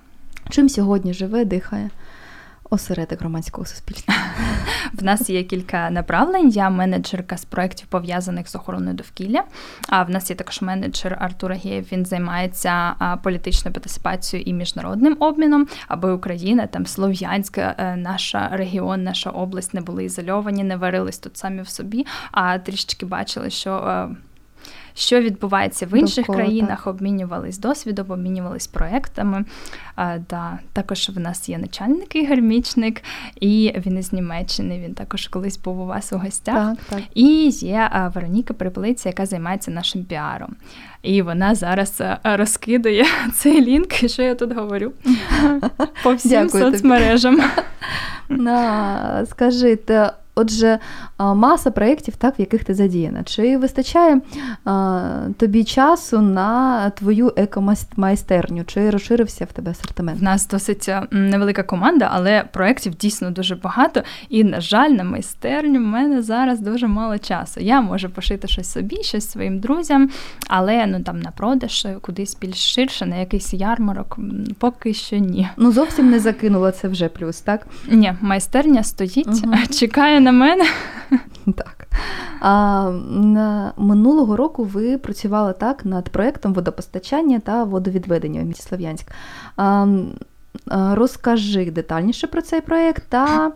Чим 0.51 0.69
сьогодні 0.69 1.15
живе, 1.15 1.45
дихає 1.45 1.91
осередок 2.71 3.21
громадського 3.21 3.67
суспільства? 3.67 4.15
В 4.93 5.05
нас 5.05 5.31
є 5.31 5.43
кілька 5.43 5.91
направлень. 5.91 6.49
Я 6.49 6.71
менеджерка 6.71 7.37
з 7.37 7.45
проєктів, 7.45 7.87
пов'язаних 7.87 8.49
з 8.49 8.55
охороною 8.55 8.97
довкілля. 8.97 9.45
А 9.89 10.03
в 10.03 10.11
нас 10.11 10.31
є 10.31 10.37
також 10.37 10.63
менеджер 10.63 11.17
Артур 11.21 11.53
Агієв, 11.53 11.87
Він 11.93 12.07
займається 12.07 12.95
політичною 13.23 13.75
партисипацією 13.75 14.51
і 14.51 14.53
міжнародним 14.53 15.17
обміном, 15.21 15.69
аби 15.89 16.13
Україна, 16.13 16.67
там 16.67 16.87
Слов'янська, 16.87 17.75
е, 17.79 17.97
наша 17.97 18.49
регіон, 18.53 19.03
наша 19.03 19.31
область 19.31 19.75
не 19.75 19.81
були 19.81 20.05
ізольовані, 20.05 20.65
не 20.65 20.77
варились 20.77 21.19
тут 21.19 21.37
самі 21.37 21.63
в 21.63 21.69
собі, 21.69 22.07
а 22.33 22.59
трішечки 22.59 23.07
бачили, 23.07 23.51
що. 23.51 24.11
Що 25.01 25.21
відбувається 25.21 25.87
в 25.87 25.99
інших 25.99 26.27
Довкола, 26.27 26.39
країнах, 26.39 26.85
так. 26.85 26.87
обмінювались 26.87 27.59
досвідом, 27.59 28.11
обмінювались 28.11 28.67
проектами. 28.67 29.45
А, 29.97 30.19
да. 30.31 30.59
Також 30.73 31.09
в 31.09 31.21
нас 31.21 31.49
є 31.49 31.59
начальник 31.59 32.17
Ігор 32.17 32.41
Мічник, 32.41 33.03
і 33.41 33.75
він 33.87 33.99
із 33.99 34.13
Німеччини. 34.13 34.81
Він 34.85 34.95
також 34.95 35.29
колись 35.29 35.59
був 35.59 35.81
у 35.81 35.87
вас 35.87 36.13
у 36.13 36.19
гостях. 36.19 36.77
Так, 36.77 36.85
так. 36.89 37.03
І 37.15 37.49
є 37.49 38.11
Вероніка 38.15 38.55
Приплиця, 38.55 39.09
яка 39.09 39.27
займається 39.27 39.71
нашим 39.71 40.05
піаром. 40.05 40.57
І 41.03 41.23
вона 41.23 41.55
зараз 41.55 42.03
розкидає 42.25 43.05
цей 43.35 43.61
лінк, 43.61 43.93
що 43.93 44.23
я 44.23 44.35
тут 44.35 44.53
говорю 44.53 44.93
по 46.03 46.15
всім 46.15 46.31
Дякую 46.31 46.65
соцмережам. 46.65 47.41
На, 48.29 49.27
Скажи, 49.27 49.77
Отже, 50.41 50.79
маса 51.19 51.71
проєктів, 51.71 52.17
так, 52.17 52.39
в 52.39 52.41
яких 52.41 52.65
ти 52.65 52.75
задіяна. 52.75 53.23
Чи 53.23 53.57
вистачає 53.57 54.21
а, 54.65 55.21
тобі 55.37 55.65
часу 55.65 56.21
на 56.21 56.91
твою 56.91 57.33
екомайстерню? 57.37 58.65
Чи 58.65 58.91
розширився 58.91 59.45
в 59.45 59.53
тебе 59.53 59.71
асортимент? 59.71 60.21
В 60.21 60.23
нас 60.23 60.49
досить 60.49 60.91
невелика 61.11 61.63
команда, 61.63 62.09
але 62.13 62.45
проєктів 62.53 62.95
дійсно 62.95 63.31
дуже 63.31 63.55
багато. 63.55 64.03
І, 64.29 64.45
на 64.45 64.61
жаль, 64.61 64.91
на 64.91 65.05
майстерню 65.05 65.79
в 65.79 65.83
мене 65.83 66.23
зараз 66.23 66.61
дуже 66.61 66.87
мало 66.87 67.19
часу. 67.19 67.61
Я 67.61 67.81
можу 67.81 68.11
пошити 68.11 68.49
щось 68.49 68.73
собі, 68.73 69.03
щось 69.03 69.31
своїм 69.31 69.59
друзям, 69.59 70.11
але 70.49 70.87
ну 70.87 71.01
там 71.03 71.21
на 71.21 71.31
продаж 71.31 71.87
кудись 72.01 72.37
більш 72.41 72.75
ширше, 72.75 73.07
на 73.07 73.17
якийсь 73.17 73.55
ярмарок, 73.55 74.19
поки 74.59 74.95
що 74.95 75.17
ні. 75.17 75.49
Ну 75.57 75.73
зовсім 75.73 76.11
не 76.11 76.21
закинула 76.21 76.73
це 76.73 76.89
вже 76.89 77.09
плюс, 77.09 77.41
так? 77.41 77.67
Ні, 77.89 78.13
майстерня 78.21 78.83
стоїть, 78.83 79.45
угу. 79.45 79.55
чекає 79.79 80.21
на 80.21 80.30
на 80.33 80.39
мене. 80.39 80.65
Так. 81.57 81.87
А, 82.41 82.91
Минулого 83.77 84.37
року 84.37 84.65
ви 84.65 84.99
працювали 84.99 85.53
так 85.53 85.85
над 85.85 86.09
проєктом 86.09 86.55
водопостачання 86.55 87.41
та 87.41 87.65
водовідведення 87.65 88.41
в 88.41 88.45
місті 88.45 88.63
Слов'янськ. 88.63 89.07
Розкажи 90.67 91.71
детальніше 91.71 92.27
про 92.27 92.43
цей 92.43 92.61
проєкт 92.61 93.03
та 93.09 93.53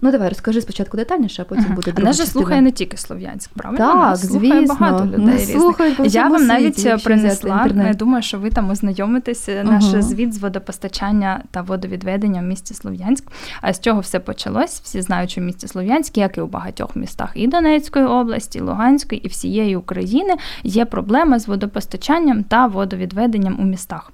Ну, 0.00 0.12
давай 0.12 0.28
розкажи 0.28 0.60
спочатку 0.60 0.96
детальніше, 0.96 1.42
а 1.42 1.44
потім 1.44 1.64
ага. 1.66 1.74
буде 1.74 1.92
друга 1.92 2.08
Нас 2.08 2.16
же 2.16 2.26
слухає 2.26 2.60
не 2.60 2.70
тільки 2.70 2.96
Слов'янськ, 2.96 3.50
правильно? 3.54 3.86
Так, 3.86 3.96
Нас 3.96 4.26
звісно. 4.26 4.66
багато 4.66 5.06
людей 5.06 5.36
різних. 5.36 6.14
Я 6.14 6.28
вам 6.28 6.46
навіть 6.46 7.04
принесла, 7.04 7.68
я 7.86 7.94
думаю, 7.94 8.22
що 8.22 8.38
ви 8.38 8.50
там 8.50 8.70
ознайомитесь, 8.70 9.48
uh 9.48 9.64
наш 9.64 9.84
звіт 9.84 10.34
з 10.34 10.38
водопостачання 10.38 11.42
та 11.50 11.62
водовідведення 11.62 12.40
в 12.40 12.44
місті 12.44 12.74
Слов'янськ. 12.74 13.24
А 13.60 13.72
з 13.72 13.80
чого 13.80 14.00
все 14.00 14.20
почалось? 14.20 14.80
Всі 14.80 15.02
знають, 15.02 15.30
що 15.30 15.40
в 15.40 15.44
місті 15.44 15.68
Слов'янськ, 15.68 16.18
як 16.18 16.38
і 16.38 16.40
у 16.40 16.46
багатьох 16.46 16.96
містах 16.96 17.30
і 17.34 17.46
Донецької 17.46 18.04
області, 18.04 18.58
і 18.58 18.62
Луганської, 18.62 19.20
і 19.20 19.28
всієї 19.28 19.76
України 19.76 20.34
є 20.62 20.84
проблема 20.84 21.38
з 21.38 21.48
водопостачанням 21.48 22.44
та 22.44 22.66
водовідведенням 22.66 23.56
у 23.60 23.64
містах. 23.64 24.12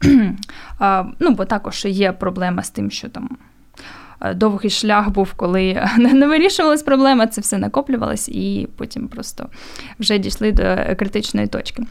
ну, 1.20 1.30
Бо 1.30 1.44
також 1.44 1.84
є 1.84 2.12
проблема 2.12 2.62
з 2.62 2.70
тим, 2.70 2.90
що 2.90 3.08
там. 3.08 3.36
Е, 4.24 4.34
довгий 4.34 4.70
шлях 4.70 5.10
був, 5.10 5.32
коли 5.32 5.88
не 5.98 6.26
вирішувалась 6.26 6.82
проблема, 6.82 7.26
це 7.26 7.40
все 7.40 7.58
накоплювалось, 7.58 8.28
і 8.28 8.68
потім 8.76 9.08
просто 9.08 9.48
вже 10.00 10.18
дійшли 10.18 10.52
до 10.52 10.76
критичної 10.98 11.46
точки. 11.46 11.82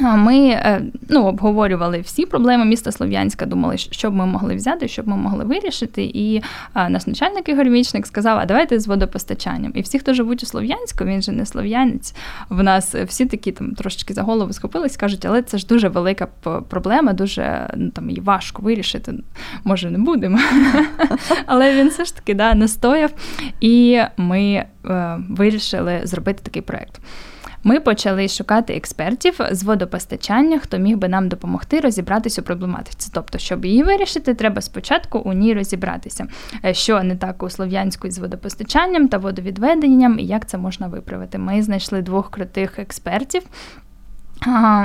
Ми 0.00 0.48
е, 0.48 0.82
ну, 1.08 1.24
обговорювали 1.26 2.00
всі 2.00 2.26
проблеми 2.26 2.64
міста 2.64 2.92
Слов'янська, 2.92 3.46
думали, 3.46 3.78
що 3.78 4.10
б 4.10 4.14
ми 4.14 4.26
могли 4.26 4.54
взяти, 4.54 4.88
що 4.88 5.02
б 5.02 5.08
ми 5.08 5.16
могли 5.16 5.44
вирішити. 5.44 6.04
І 6.04 6.42
наш 6.74 7.06
начальник 7.06 7.48
Ігор 7.48 7.66
Мічник 7.66 8.06
сказав, 8.06 8.38
а 8.38 8.46
давайте 8.46 8.80
з 8.80 8.86
водопостачанням. 8.86 9.72
І 9.74 9.80
всі, 9.80 9.98
хто 9.98 10.14
живуть 10.14 10.42
у 10.42 10.46
Слов'янську, 10.46 11.04
він 11.04 11.22
же 11.22 11.32
не 11.32 11.46
слов'янець. 11.46 12.14
В 12.48 12.62
нас 12.62 12.94
всі 12.94 13.26
такі 13.26 13.52
там 13.52 13.74
трошечки 13.74 14.14
за 14.14 14.22
голову 14.22 14.52
схопились, 14.52 14.96
кажуть, 14.96 15.24
але 15.24 15.42
це 15.42 15.58
ж 15.58 15.66
дуже 15.66 15.88
велика 15.88 16.26
проблема, 16.68 17.12
дуже 17.12 17.70
ну, 17.76 17.90
там 17.90 18.10
і 18.10 18.20
важко 18.20 18.62
вирішити. 18.62 19.14
Може, 19.64 19.90
не 19.90 19.98
будемо. 19.98 20.38
Але 21.46 21.74
він 21.74 21.88
все 21.88 22.04
ж 22.04 22.16
таки 22.16 22.34
настояв, 22.34 23.10
і 23.60 24.00
ми 24.16 24.64
е, 24.86 25.18
вирішили 25.28 26.00
зробити 26.04 26.40
такий 26.42 26.62
проєкт. 26.62 27.00
Ми 27.66 27.80
почали 27.80 28.28
шукати 28.28 28.76
експертів 28.76 29.40
з 29.50 29.62
водопостачання, 29.62 30.58
хто 30.58 30.78
міг 30.78 30.96
би 30.96 31.08
нам 31.08 31.28
допомогти 31.28 31.80
розібратися 31.80 32.40
у 32.40 32.44
проблематиці. 32.44 33.10
Тобто, 33.14 33.38
щоб 33.38 33.64
її 33.64 33.82
вирішити, 33.82 34.34
треба 34.34 34.60
спочатку 34.60 35.18
у 35.18 35.32
ній 35.32 35.54
розібратися, 35.54 36.26
е, 36.64 36.74
що 36.74 37.02
не 37.02 37.16
так 37.16 37.42
у 37.42 37.50
слов'янську 37.50 38.10
з 38.10 38.18
водопостачанням 38.18 39.08
та 39.08 39.18
водовідведенням, 39.18 40.18
і 40.18 40.24
як 40.24 40.48
це 40.48 40.58
можна 40.58 40.86
виправити. 40.86 41.38
Ми 41.38 41.62
знайшли 41.62 42.02
двох 42.02 42.30
крутих 42.30 42.78
експертів. 42.78 43.42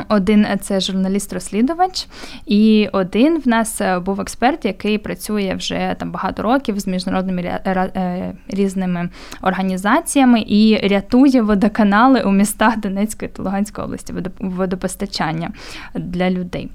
Один 0.07 0.47
це 0.61 0.79
журналіст-розслідувач, 0.79 2.07
і 2.45 2.89
один 2.91 3.39
в 3.39 3.47
нас 3.47 3.81
е, 3.81 3.99
був 3.99 4.21
експерт, 4.21 4.65
який 4.65 4.97
працює 4.97 5.55
вже 5.57 5.95
там 5.99 6.11
багато 6.11 6.43
років 6.43 6.79
з 6.79 6.87
міжнародними 6.87 7.41
е, 7.41 8.33
різними 8.47 9.09
організаціями 9.41 10.43
і 10.47 10.87
рятує 10.87 11.41
водоканали 11.41 12.21
у 12.21 12.31
містах 12.31 12.79
Донецької 12.79 13.31
та 13.31 13.43
Луганської 13.43 13.85
області 13.85 14.13
водопостачання 14.39 15.51
для 15.95 16.29
людей. 16.29 16.69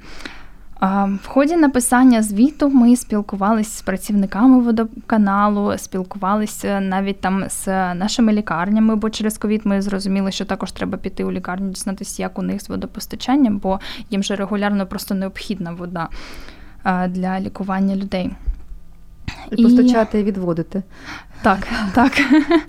В 0.80 1.26
ході 1.26 1.56
написання 1.56 2.23
звіту 2.23 2.68
ми 2.68 2.97
спілкувалися 2.97 3.78
з 3.78 3.83
працівниками 3.83 4.61
водоканалу, 4.61 5.78
спілкувалися 5.78 6.80
навіть 6.80 7.21
там 7.21 7.45
з 7.49 7.66
нашими 7.95 8.33
лікарнями, 8.33 8.97
бо 8.97 9.11
через 9.11 9.38
ковід 9.38 9.61
ми 9.64 9.83
зрозуміли, 9.83 10.33
що 10.33 10.45
також 10.45 10.73
треба 10.73 10.99
піти 10.99 11.25
у 11.25 11.33
лікарню, 11.33 11.71
дізнатися, 11.71 12.23
як 12.23 12.38
у 12.38 12.42
них 12.42 12.62
з 12.62 12.68
водопостачанням, 12.68 13.59
бо 13.59 13.80
їм 14.11 14.23
же 14.23 14.37
регулярно 14.37 14.87
просто 14.87 15.14
необхідна 15.14 15.73
вода 15.73 16.09
для 17.09 17.40
лікування 17.40 17.97
людей. 17.97 18.30
І 19.50 19.62
постачати 19.62 20.21
і 20.21 20.25
відводити. 20.25 20.83
Так, 21.42 21.68
так. 21.95 22.12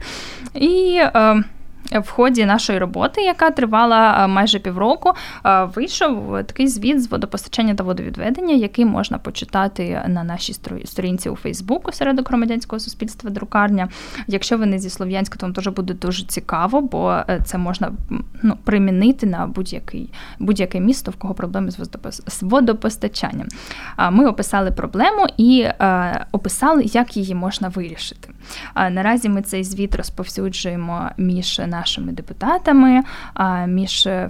І 0.54 1.00
е, 1.02 1.44
в 1.92 2.10
ході 2.10 2.46
нашої 2.46 2.80
роботи, 2.80 3.22
яка 3.22 3.52
тривала 3.52 4.24
е, 4.24 4.28
майже 4.28 4.60
півроку, 4.60 5.14
е, 5.46 5.64
вийшов 5.64 6.38
такий 6.46 6.68
звіт 6.68 7.04
з 7.04 7.08
водопостачання 7.08 7.76
та 7.76 7.84
водовідведення, 7.84 8.54
який 8.54 8.86
можна 8.86 9.18
почитати 9.18 10.02
на 10.08 10.24
нашій 10.24 10.54
сторінці 10.86 11.30
у 11.30 11.36
Фейсбуку 11.36 11.92
серед 11.92 12.28
громадянського 12.28 12.80
суспільства 12.80 13.30
друкарня. 13.30 13.90
Якщо 14.28 14.58
ви 14.58 14.66
не 14.66 14.80
зі 14.80 14.90
Слов'янська, 14.90 15.40
то 15.40 15.46
вам 15.46 15.54
теж 15.54 15.68
буде 15.68 15.94
дуже 15.94 16.26
цікаво, 16.26 16.82
бо 16.82 17.12
е, 17.12 17.42
це 17.46 17.58
можна 17.58 17.92
ну, 18.44 18.58
примінити 18.64 19.26
на 19.26 19.48
будь-який 19.48 20.10
будь-яке 20.40 20.80
місто, 20.80 21.12
в 21.12 21.16
кого 21.16 21.34
проблеми 21.34 21.72
з 22.28 22.44
водопостачанням. 22.44 23.48
Ми 24.12 24.28
описали 24.28 24.72
проблему 24.72 25.28
і 25.38 25.68
описали, 26.32 26.84
як 26.86 27.18
її 27.18 27.36
можна 27.36 27.68
вирішити. 27.68 28.30
Наразі 28.76 29.30
ми 29.30 29.42
цей 29.42 29.64
звіт 29.64 29.96
розповсюджуємо 29.96 31.10
між 31.18 31.62
нашими 31.80 32.12
депутатами, 32.12 33.04
між 33.68 34.08
е, 34.08 34.30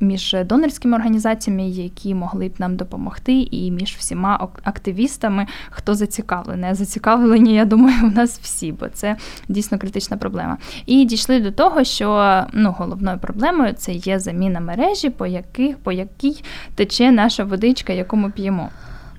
між 0.00 0.36
донорськими 0.44 0.96
організаціями, 0.96 1.68
які 1.68 2.14
могли 2.14 2.48
б 2.48 2.52
нам 2.58 2.76
допомогти, 2.76 3.32
і 3.32 3.70
між 3.70 3.94
всіма 3.94 4.48
активістами, 4.62 5.46
хто 5.70 5.94
зацікавлений. 5.94 6.74
Зацікавлені, 6.74 7.54
я 7.54 7.64
думаю, 7.64 7.96
у 8.02 8.10
нас 8.10 8.38
всі, 8.42 8.72
бо 8.72 8.88
це 8.88 9.16
дійсно 9.48 9.78
критична 9.78 10.16
проблема. 10.16 10.56
І 10.86 11.04
дійшли 11.04 11.40
до 11.40 11.50
того, 11.50 11.84
що 11.84 12.44
ну, 12.52 12.74
головною 12.78 13.18
проблемою 13.18 13.72
це 13.72 13.92
є 13.92 14.18
заміна 14.18 14.60
мережі, 14.60 15.10
по 15.10 15.26
яких 15.26 15.78
по 15.78 15.92
якій 15.92 16.44
тече 16.74 17.10
наша 17.10 17.44
водичка, 17.44 17.92
яку 17.92 18.16
ми 18.16 18.30
п'ємо. 18.30 18.68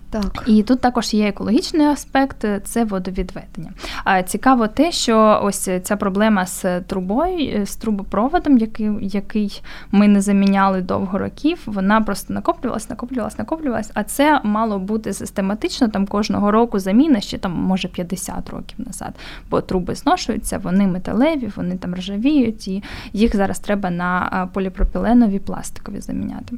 Так. 0.09 0.43
І 0.47 0.63
тут 0.63 0.81
також 0.81 1.13
є 1.13 1.27
екологічний 1.27 1.87
аспект 1.87 2.45
це 2.63 2.83
водовідведення. 2.83 3.71
А 4.03 4.23
цікаво 4.23 4.67
те, 4.67 4.91
що 4.91 5.39
ось 5.43 5.69
ця 5.83 5.95
проблема 5.95 6.45
з 6.45 6.81
трубою, 6.81 7.65
з 7.65 7.75
трубопроводом, 7.75 8.57
який 8.57 8.89
який 9.01 9.61
ми 9.91 10.07
не 10.07 10.21
заміняли 10.21 10.81
довго 10.81 11.17
років, 11.17 11.59
вона 11.65 12.01
просто 12.01 12.33
накоплювалась, 12.33 12.89
накоплювалась, 12.89 13.37
накоплювалась. 13.37 13.91
А 13.93 14.03
це 14.03 14.41
мало 14.43 14.79
бути 14.79 15.13
систематично 15.13 15.87
там 15.87 16.07
кожного 16.07 16.51
року 16.51 16.79
заміна 16.79 17.21
ще 17.21 17.37
там, 17.37 17.51
може 17.51 17.87
50 17.87 18.49
років 18.49 18.75
назад. 18.87 19.13
Бо 19.49 19.61
труби 19.61 19.95
зношуються, 19.95 20.57
вони 20.57 20.87
металеві, 20.87 21.51
вони 21.55 21.77
там 21.77 21.95
ржавіють, 21.95 22.67
і 22.67 22.83
їх 23.13 23.35
зараз 23.35 23.59
треба 23.59 23.89
на 23.89 24.49
поліпропіленові 24.53 25.39
пластикові 25.39 26.01
заміняти 26.01 26.55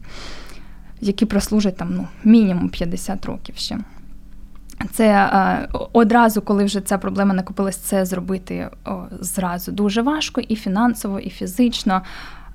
які 1.02 1.26
прослужать 1.26 1.78
там 1.78 1.96
ну, 1.96 2.08
мінімум 2.24 2.70
50 2.70 3.26
років 3.26 3.56
ще. 3.58 3.78
Це 4.92 5.08
е, 5.08 5.68
одразу, 5.94 6.42
коли 6.42 6.64
вже 6.64 6.82
ця 6.82 6.98
проблема 6.98 7.34
накопилась, 7.34 7.78
це 7.78 8.06
зробити 8.06 8.70
зразу 9.20 9.72
дуже 9.72 10.02
важко 10.02 10.42
і 10.42 10.56
фінансово, 10.56 11.20
і 11.20 11.30
фізично. 11.30 12.02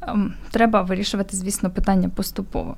Е, 0.03 0.15
треба 0.51 0.83
вирішувати, 0.83 1.37
звісно, 1.37 1.71
питання 1.71 2.09
поступово. 2.09 2.77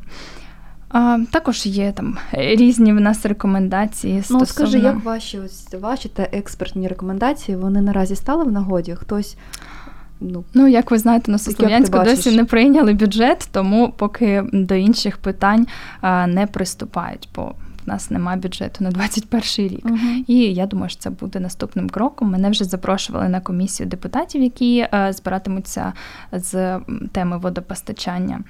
А, 0.88 1.18
Також 1.30 1.66
є 1.66 1.92
там 1.92 2.18
різні 2.32 2.92
в 2.92 3.00
нас 3.00 3.26
рекомендації. 3.26 4.22
Стосовно... 4.22 4.40
Ну, 4.40 4.46
скажи, 4.46 4.78
як 4.78 5.04
ваші 5.04 5.38
ось 5.38 5.74
ваші 5.80 6.08
та 6.08 6.22
експертні 6.22 6.88
рекомендації 6.88 7.56
вони 7.56 7.80
наразі 7.80 8.16
стали 8.16 8.44
в 8.44 8.52
нагоді? 8.52 8.94
Хтось 8.94 9.36
Ну, 10.20 10.44
ну, 10.54 10.66
як 10.66 10.90
ви 10.90 10.98
знаєте, 10.98 11.32
на 11.32 11.38
Слов'янську 11.38 11.98
досі 12.04 12.36
не 12.36 12.44
прийняли 12.44 12.92
бюджет, 12.92 13.48
тому 13.52 13.92
поки 13.96 14.44
до 14.52 14.74
інших 14.74 15.18
питань 15.18 15.66
а, 16.00 16.26
не 16.26 16.46
приступають, 16.46 17.28
бо 17.34 17.54
в 17.84 17.88
нас 17.88 18.10
немає 18.10 18.38
бюджету 18.38 18.84
на 18.84 18.90
21 18.90 19.68
рік. 19.68 19.84
uh 19.84 20.24
І 20.26 20.54
я 20.54 20.66
думаю, 20.66 20.90
що 20.90 21.00
це 21.00 21.10
буде 21.10 21.40
наступним 21.40 21.90
кроком. 21.90 22.30
Мене 22.30 22.50
вже 22.50 22.64
запрошували 22.64 23.28
на 23.28 23.40
комісію 23.40 23.88
депутатів, 23.88 24.42
які 24.42 24.86
а, 24.90 25.12
збиратимуться 25.12 25.92
з 26.32 26.78
теми 27.12 27.38
водопостачання. 27.38 28.40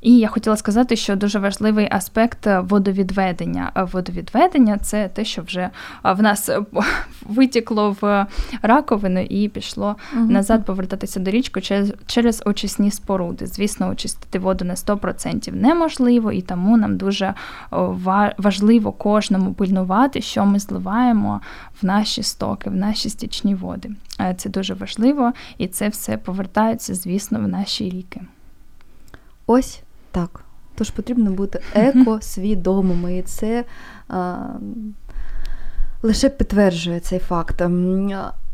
І 0.00 0.18
я 0.18 0.28
хотіла 0.28 0.56
сказати, 0.56 0.96
що 0.96 1.16
дуже 1.16 1.38
важливий 1.38 1.88
аспект 1.90 2.46
водовідведення. 2.60 3.72
Водовідведення 3.92 4.78
це 4.78 5.08
те, 5.08 5.24
що 5.24 5.42
вже 5.42 5.70
в 6.04 6.22
нас 6.22 6.50
витікло 7.22 7.96
в 8.00 8.26
раковину 8.62 9.20
і 9.20 9.48
пішло 9.48 9.96
угу. 10.16 10.24
назад 10.24 10.64
повертатися 10.64 11.20
до 11.20 11.30
річки 11.30 11.60
через 11.60 11.92
через 12.06 12.42
очисні 12.46 12.90
споруди. 12.90 13.46
Звісно, 13.46 13.88
очистити 13.88 14.38
воду 14.38 14.64
на 14.64 14.74
100% 14.74 15.54
неможливо, 15.54 16.32
і 16.32 16.42
тому 16.42 16.76
нам 16.76 16.96
дуже 16.96 17.34
важливо 18.38 18.92
кожному 18.92 19.52
пильнувати, 19.52 20.20
що 20.20 20.46
ми 20.46 20.58
зливаємо 20.58 21.40
в 21.82 21.86
наші 21.86 22.22
стоки, 22.22 22.70
в 22.70 22.74
наші 22.74 23.10
стічні 23.10 23.54
води. 23.54 23.90
Це 24.36 24.48
дуже 24.50 24.74
важливо, 24.74 25.32
і 25.58 25.66
це 25.66 25.88
все 25.88 26.16
повертається, 26.18 26.94
звісно, 26.94 27.38
в 27.38 27.48
наші 27.48 27.90
ріки. 27.90 28.20
Ось 29.46 29.82
так. 30.10 30.44
Тож 30.74 30.90
потрібно 30.90 31.30
бути 31.30 31.60
екосвідомими. 31.74 33.18
І 33.18 33.22
це 33.22 33.64
а, 34.08 34.36
лише 36.02 36.28
підтверджує 36.28 37.00
цей 37.00 37.18
факт. 37.18 37.62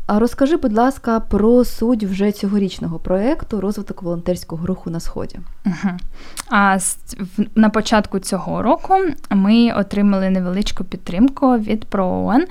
А 0.07 0.19
розкажи, 0.19 0.57
будь 0.57 0.73
ласка, 0.73 1.19
про 1.19 1.65
суть 1.65 2.03
вже 2.03 2.31
цьогорічного 2.31 2.99
проєкту 2.99 3.61
розвиток 3.61 4.03
волонтерського 4.03 4.65
руху 4.65 4.89
на 4.89 4.99
сході. 4.99 5.39
Угу. 5.65 5.97
А 6.49 6.77
на 7.55 7.69
початку 7.69 8.19
цього 8.19 8.61
року 8.61 8.93
ми 9.29 9.71
отримали 9.71 10.29
невеличку 10.29 10.83
підтримку 10.83 11.57
від 11.57 11.85
ПРООН, 11.85 12.45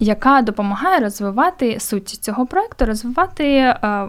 яка 0.00 0.42
допомагає 0.42 1.00
розвивати 1.00 1.80
суть 1.80 2.08
цього 2.08 2.46
проєкту, 2.46 2.84
розвивати 2.84 3.44
Е, 3.44 4.08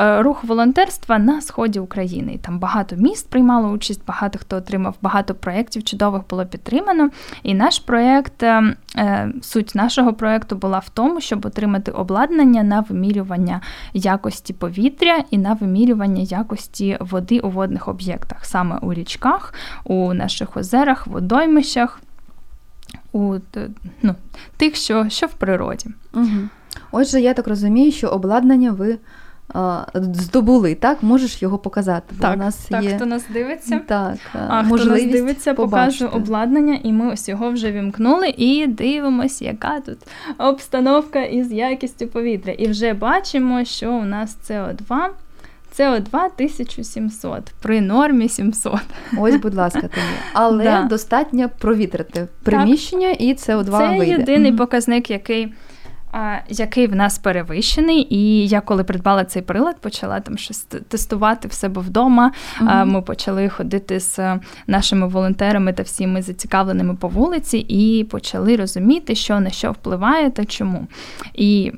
рух 0.00 0.44
волонтерства 0.44 1.18
на 1.18 1.40
сході 1.40 1.80
України. 1.80 2.38
Там 2.42 2.58
багато 2.58 2.96
міст 2.96 3.30
приймало 3.30 3.68
участь, 3.68 4.00
багато 4.06 4.38
хто 4.38 4.56
отримав, 4.56 4.94
багато 5.02 5.34
проєктів 5.34 5.84
чудових 5.84 6.22
було 6.30 6.46
підтримано. 6.46 7.10
І 7.42 7.54
наш 7.54 7.78
проєкт, 7.78 8.42
е, 8.42 8.76
е, 8.96 9.32
суть 9.42 9.74
нашого 9.74 10.12
проєкту 10.12 10.56
була 10.56 10.78
в 10.78 10.88
тому, 10.88 11.20
щоб 11.20 11.46
отримати 11.46 11.90
обладнання 11.90 12.62
на 12.62 12.80
вимірювання 12.80 13.60
якості 13.94 14.52
повітря 14.52 15.24
і 15.30 15.38
на 15.38 15.52
вимірювання 15.52 16.22
якості 16.22 16.96
води 17.00 17.40
у 17.40 17.50
водних 17.50 17.88
об'єктах, 17.88 18.44
саме 18.44 18.78
у 18.82 18.94
річках, 18.94 19.54
у 19.84 20.14
наших 20.14 20.56
озерах, 20.56 21.06
водоймищах, 21.06 22.00
у 23.12 23.34
ну, 24.02 24.14
тих, 24.56 24.76
що, 24.76 25.08
що 25.08 25.26
в 25.26 25.32
природі. 25.32 25.86
Угу. 26.14 26.48
Отже, 26.92 27.20
я 27.20 27.34
так 27.34 27.48
розумію, 27.48 27.92
що 27.92 28.08
обладнання 28.08 28.70
ви 28.70 28.98
здобули, 29.94 30.74
так? 30.74 31.02
Можеш 31.02 31.42
його 31.42 31.58
показати. 31.58 32.14
Так, 32.20 32.36
у 32.36 32.38
нас 32.38 32.56
так, 32.56 32.84
є... 32.84 32.96
хто 32.96 33.06
нас 33.06 33.24
дивиться, 33.32 33.80
так, 33.86 34.16
а 34.32 34.62
можливість 34.62 35.04
хто 35.04 35.12
нас 35.12 35.20
дивиться, 35.20 35.54
побачити. 35.54 36.04
покажу 36.04 36.18
обладнання, 36.18 36.78
і 36.82 36.92
ми 36.92 37.12
ось 37.12 37.28
його 37.28 37.50
вже 37.50 37.72
вімкнули 37.72 38.28
і 38.28 38.66
дивимося, 38.66 39.44
яка 39.44 39.80
тут 39.80 39.98
обстановка 40.38 41.22
із 41.22 41.52
якістю 41.52 42.06
повітря. 42.06 42.52
І 42.52 42.68
вже 42.68 42.94
бачимо, 42.94 43.64
що 43.64 43.92
у 43.92 44.04
нас 44.04 44.36
СО2. 44.48 45.08
СО2 45.78 46.14
1700 46.14 47.44
при 47.62 47.80
нормі 47.80 48.28
700. 48.28 48.80
Ось, 49.18 49.36
будь 49.36 49.54
ласка, 49.54 49.80
тобі. 49.80 50.02
Але 50.32 50.64
да. 50.64 50.82
достатньо 50.82 51.50
провітрити 51.58 52.28
приміщення 52.42 53.08
так. 53.08 53.20
і 53.20 53.34
СО2 53.34 53.78
Це 53.78 53.88
вийде. 53.88 54.04
Це 54.04 54.06
єдиний 54.06 54.52
mm-hmm. 54.52 54.56
показник, 54.56 55.10
який 55.10 55.52
який 56.48 56.86
в 56.86 56.94
нас 56.96 57.18
перевищений, 57.18 58.06
і 58.14 58.48
я 58.48 58.60
коли 58.60 58.84
придбала 58.84 59.24
цей 59.24 59.42
прилад, 59.42 59.80
почала 59.80 60.20
там 60.20 60.38
щось 60.38 60.58
тестувати 60.88 61.48
в 61.48 61.52
себе 61.52 61.80
вдома. 61.80 62.32
Uh-huh. 62.60 62.84
Ми 62.84 63.02
почали 63.02 63.48
ходити 63.48 64.00
з 64.00 64.38
нашими 64.66 65.06
волонтерами 65.08 65.72
та 65.72 65.82
всіми 65.82 66.22
зацікавленими 66.22 66.94
по 66.94 67.08
вулиці, 67.08 67.58
і 67.58 68.04
почали 68.04 68.56
розуміти, 68.56 69.14
що 69.14 69.40
на 69.40 69.50
що 69.50 69.72
впливає 69.72 70.30
та 70.30 70.44
чому. 70.44 70.86
І 71.34 71.72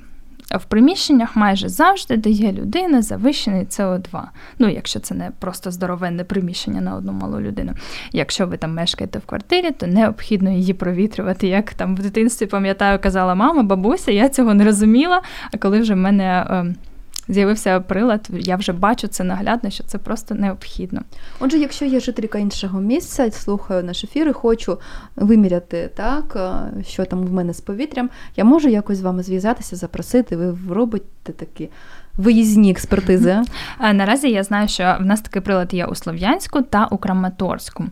в 0.56 0.64
приміщеннях 0.64 1.36
майже 1.36 1.68
завжди 1.68 2.16
дає 2.16 2.52
людина 2.52 3.02
завищений 3.02 3.64
СО2. 3.64 4.22
Ну, 4.58 4.68
якщо 4.68 5.00
це 5.00 5.14
не 5.14 5.30
просто 5.38 5.70
здоровенне 5.70 6.24
приміщення 6.24 6.80
на 6.80 6.96
одну 6.96 7.12
малу 7.12 7.40
людину. 7.40 7.72
Якщо 8.12 8.46
ви 8.46 8.56
там 8.56 8.74
мешкаєте 8.74 9.18
в 9.18 9.22
квартирі, 9.26 9.70
то 9.70 9.86
необхідно 9.86 10.50
її 10.50 10.74
провітрювати. 10.74 11.48
Як 11.48 11.74
там 11.74 11.96
в 11.96 11.98
дитинстві 11.98 12.46
пам'ятаю, 12.46 12.98
казала 13.02 13.34
мама, 13.34 13.62
бабуся, 13.62 14.12
я 14.12 14.28
цього 14.28 14.54
не 14.54 14.64
розуміла. 14.64 15.22
А 15.52 15.58
коли 15.58 15.80
вже 15.80 15.94
в 15.94 15.96
мене. 15.96 16.64
З'явився 17.32 17.80
прилад, 17.80 18.28
я 18.30 18.56
вже 18.56 18.72
бачу 18.72 19.08
це 19.08 19.24
наглядно, 19.24 19.70
що 19.70 19.84
це 19.84 19.98
просто 19.98 20.34
необхідно. 20.34 21.02
Отже, 21.40 21.58
якщо 21.58 21.84
є 21.84 22.00
жителька 22.00 22.38
іншого 22.38 22.80
місця, 22.80 23.30
слухаю 23.30 23.84
наш 23.84 24.04
ефір 24.04 24.28
і 24.28 24.32
хочу 24.32 24.78
виміряти 25.16 25.90
так, 25.94 26.36
е, 26.36 26.82
що 26.84 27.04
там 27.04 27.24
в 27.24 27.32
мене 27.32 27.54
з 27.54 27.60
повітрям, 27.60 28.10
я 28.36 28.44
можу 28.44 28.68
якось 28.68 28.98
з 28.98 29.02
вами 29.02 29.22
зв'язатися, 29.22 29.76
запросити, 29.76 30.36
ви 30.36 30.74
робите 30.74 31.32
такі. 31.32 31.68
Виїзні 32.16 32.70
експертизи. 32.70 33.42
Наразі 33.80 34.30
я 34.30 34.42
знаю, 34.42 34.68
що 34.68 34.96
в 35.00 35.04
нас 35.04 35.20
такий 35.20 35.42
прилад 35.42 35.74
є 35.74 35.86
у 35.86 35.94
Слов'янську 35.94 36.62
та 36.62 36.86
у 36.86 36.98
Краматорську. 36.98 37.84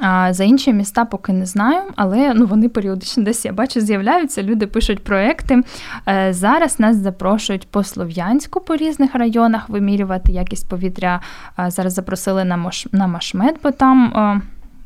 А 0.00 0.32
За 0.32 0.44
інші 0.44 0.72
міста 0.72 1.04
поки 1.04 1.32
не 1.32 1.46
знаю, 1.46 1.82
але 1.96 2.34
ну 2.34 2.46
вони 2.46 2.68
періодично 2.68 3.22
десь 3.22 3.44
я 3.44 3.52
бачу, 3.52 3.80
з'являються. 3.80 4.42
Люди 4.42 4.66
пишуть 4.66 5.04
проекти. 5.04 5.62
Е, 6.08 6.32
зараз 6.32 6.80
нас 6.80 6.96
запрошують 6.96 7.68
по 7.68 7.84
Слов'янську 7.84 8.60
по 8.60 8.76
різних 8.76 9.14
районах 9.14 9.68
вимірювати 9.68 10.32
якість 10.32 10.68
повітря. 10.68 11.20
Зараз 11.66 11.94
запросили 11.94 12.44
на 12.92 13.06
Машмет, 13.06 13.56
бо 13.62 13.70
там 13.70 14.42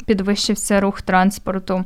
підвищився 0.07 0.81
рух 0.81 1.03
транспорту. 1.03 1.85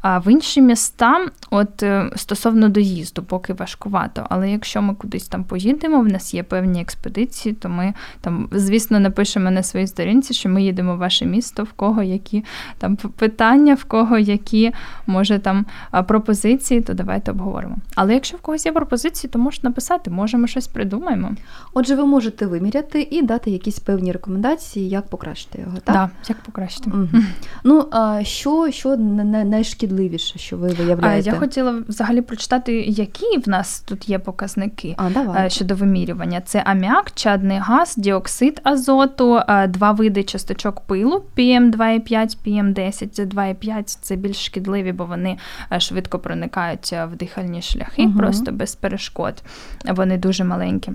А 0.00 0.18
в 0.18 0.32
інші 0.32 0.62
міста, 0.62 1.26
от 1.50 1.82
е, 1.82 2.10
стосовно 2.16 2.68
доїзду, 2.68 3.22
поки 3.22 3.52
важкувато. 3.52 4.26
Але 4.30 4.50
якщо 4.50 4.82
ми 4.82 4.94
кудись 4.94 5.28
там 5.28 5.44
поїдемо, 5.44 6.00
в 6.00 6.08
нас 6.08 6.34
є 6.34 6.42
певні 6.42 6.80
експедиції, 6.80 7.54
то 7.54 7.68
ми 7.68 7.94
там, 8.20 8.48
звісно, 8.52 9.00
напишемо 9.00 9.50
на 9.50 9.62
своїй 9.62 9.86
сторінці, 9.86 10.34
що 10.34 10.48
ми 10.48 10.62
їдемо 10.62 10.94
в 10.94 10.98
ваше 10.98 11.26
місто, 11.26 11.64
в 11.64 11.72
кого 11.72 12.02
які 12.02 12.44
там 12.78 12.96
питання, 12.96 13.74
в 13.74 13.84
кого 13.84 14.18
які 14.18 14.72
може 15.06 15.38
там 15.38 15.66
пропозиції, 16.08 16.80
то 16.80 16.94
давайте 16.94 17.30
обговоримо. 17.30 17.76
Але 17.94 18.14
якщо 18.14 18.36
в 18.36 18.40
когось 18.40 18.66
є 18.66 18.72
пропозиції, 18.72 19.30
то 19.30 19.38
можна 19.38 19.70
написати, 19.70 20.10
може 20.10 20.38
ми 20.38 20.48
щось 20.48 20.66
придумаємо. 20.66 21.30
Отже, 21.74 21.94
ви 21.94 22.06
можете 22.06 22.46
виміряти 22.46 23.08
і 23.10 23.22
дати 23.22 23.50
якісь 23.50 23.78
певні 23.78 24.12
рекомендації, 24.12 24.88
як 24.88 25.06
покращити 25.08 25.60
його, 25.60 25.76
так? 25.84 25.94
Да, 25.94 26.10
як 26.28 26.38
покращити. 26.40 26.90
Угу. 26.90 27.22
Ну 27.64 27.88
а 27.90 28.24
що, 28.24 28.70
що 28.70 28.96
найшкідливіше? 28.96 29.85
Найшкідливіше, 29.86 30.38
що 30.38 30.56
ви 30.56 30.68
виявляєте? 30.68 31.30
Я 31.30 31.36
хотіла 31.36 31.82
взагалі 31.88 32.20
прочитати, 32.20 32.80
які 32.80 33.38
в 33.46 33.48
нас 33.48 33.80
тут 33.80 34.08
є 34.08 34.18
показники 34.18 34.94
а, 34.98 35.10
давай. 35.10 35.46
Е, 35.46 35.50
щодо 35.50 35.74
вимірювання. 35.74 36.40
Це 36.40 36.62
аміак, 36.66 37.12
чадний 37.14 37.58
газ, 37.58 37.94
діоксид 37.96 38.60
азоту, 38.64 39.36
е, 39.48 39.66
два 39.66 39.92
види 39.92 40.22
часточок 40.22 40.80
пилу 40.80 41.22
PM2,5, 41.36 42.36
PM10. 42.46 43.08
Це 43.08 43.24
2,5 43.24 43.82
це 44.00 44.16
більш 44.16 44.44
шкідливі, 44.44 44.92
бо 44.92 45.04
вони 45.04 45.38
е, 45.72 45.80
швидко 45.80 46.18
проникають 46.18 46.92
в 46.92 47.16
дихальні 47.16 47.62
шляхи, 47.62 48.02
угу. 48.02 48.18
просто 48.18 48.52
без 48.52 48.74
перешкод. 48.74 49.34
Вони 49.84 50.18
дуже 50.18 50.44
маленькі. 50.44 50.92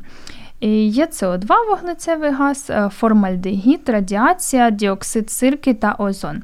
І 0.59 0.69
Є 0.87 1.05
СО2 1.05 1.47
вуглецевий 1.69 2.31
газ, 2.31 2.71
формальдегід, 2.89 3.89
радіація, 3.89 4.69
діоксид 4.69 5.31
сирки 5.31 5.73
та 5.73 5.95
озон. 5.99 6.43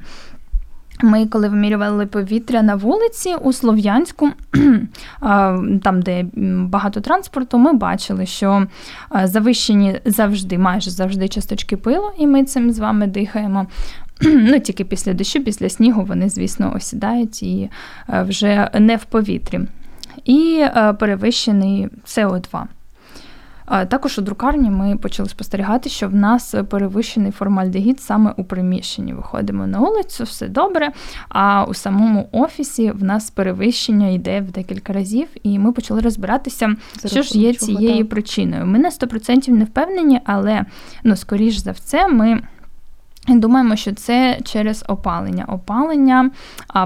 Ми, 1.01 1.25
коли 1.25 1.49
вимірювали 1.49 2.05
повітря 2.05 2.61
на 2.61 2.75
вулиці 2.75 3.35
у 3.35 3.53
Слов'янську, 3.53 4.29
там, 5.83 6.01
де 6.01 6.25
багато 6.57 7.01
транспорту, 7.01 7.57
ми 7.57 7.73
бачили, 7.73 8.25
що 8.25 8.67
завищені 9.23 9.99
завжди, 10.05 10.57
майже 10.57 10.91
завжди 10.91 11.27
часточки 11.27 11.77
пилу, 11.77 12.11
і 12.17 12.27
ми 12.27 12.43
цим 12.43 12.71
з 12.71 12.79
вами 12.79 13.07
дихаємо. 13.07 13.67
Ну, 14.21 14.59
Тільки 14.59 14.83
після 14.85 15.13
дощу, 15.13 15.43
після 15.43 15.69
снігу 15.69 16.03
вони, 16.03 16.29
звісно, 16.29 16.73
осідають 16.75 17.43
і 17.43 17.69
вже 18.07 18.69
не 18.79 18.95
в 18.95 19.05
повітрі. 19.05 19.59
І 20.25 20.65
перевищений 20.99 21.87
СО2. 22.05 22.63
Також 23.67 24.19
у 24.19 24.21
друкарні 24.21 24.69
ми 24.69 24.97
почали 24.97 25.29
спостерігати, 25.29 25.89
що 25.89 26.07
в 26.07 26.15
нас 26.15 26.55
перевищений 26.69 27.31
формальдегід 27.31 28.01
саме 28.01 28.33
у 28.37 28.43
приміщенні. 28.43 29.13
Виходимо 29.13 29.67
на 29.67 29.79
вулицю, 29.79 30.23
все 30.23 30.47
добре. 30.47 30.91
А 31.29 31.63
у 31.63 31.73
самому 31.73 32.29
офісі 32.31 32.91
в 32.91 33.03
нас 33.03 33.31
перевищення 33.31 34.07
йде 34.07 34.41
в 34.41 34.51
декілька 34.51 34.93
разів, 34.93 35.27
і 35.43 35.59
ми 35.59 35.71
почали 35.71 36.01
розбиратися, 36.01 36.75
Зараз 36.95 37.11
що 37.11 37.21
ж 37.21 37.39
є 37.39 37.53
цією 37.53 37.97
так. 37.97 38.09
причиною. 38.09 38.65
Ми 38.65 38.79
на 38.79 38.89
100% 38.89 39.49
не 39.49 39.65
впевнені, 39.65 40.21
але 40.25 40.65
ну, 41.03 41.15
скоріш 41.15 41.57
за 41.57 41.71
все, 41.71 42.07
ми. 42.07 42.41
Думаємо, 43.27 43.75
що 43.75 43.93
це 43.93 44.39
через 44.43 44.85
опалення. 44.87 45.45
Опалення 45.47 46.31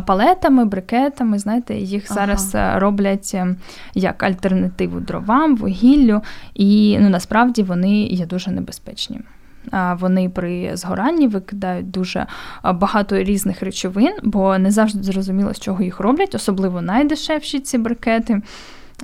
палетами, 0.06 0.66
брикетами, 0.66 1.40
знаєте, 1.40 1.76
їх 1.76 2.14
зараз 2.14 2.56
е, 2.56 2.80
роблять 2.80 3.32
е, 3.34 3.56
як 3.94 4.24
альтернативу 4.24 5.00
дровам, 5.00 5.56
вугіллю, 5.56 6.22
і 6.54 6.98
ну, 7.02 7.10
насправді 7.10 7.64
вони 7.64 8.04
є 8.04 8.26
дуже 8.26 8.52
небезпечні. 8.52 9.20
Вони 10.00 10.30
при 10.30 10.78
згоранні 10.78 11.28
викидають 11.28 11.92
дуже 11.92 12.26
багато 12.64 13.18
різних 13.18 13.62
речовин, 13.62 14.14
бо 14.24 14.58
не 14.58 14.72
завжди 14.72 15.04
зрозуміло, 15.04 15.54
з 15.54 15.60
чого 15.60 15.84
їх 15.84 16.00
роблять, 16.00 16.36
особливо 16.36 16.82
найдешевші 16.82 17.60
ці 17.60 17.78
брикети. 17.78 18.42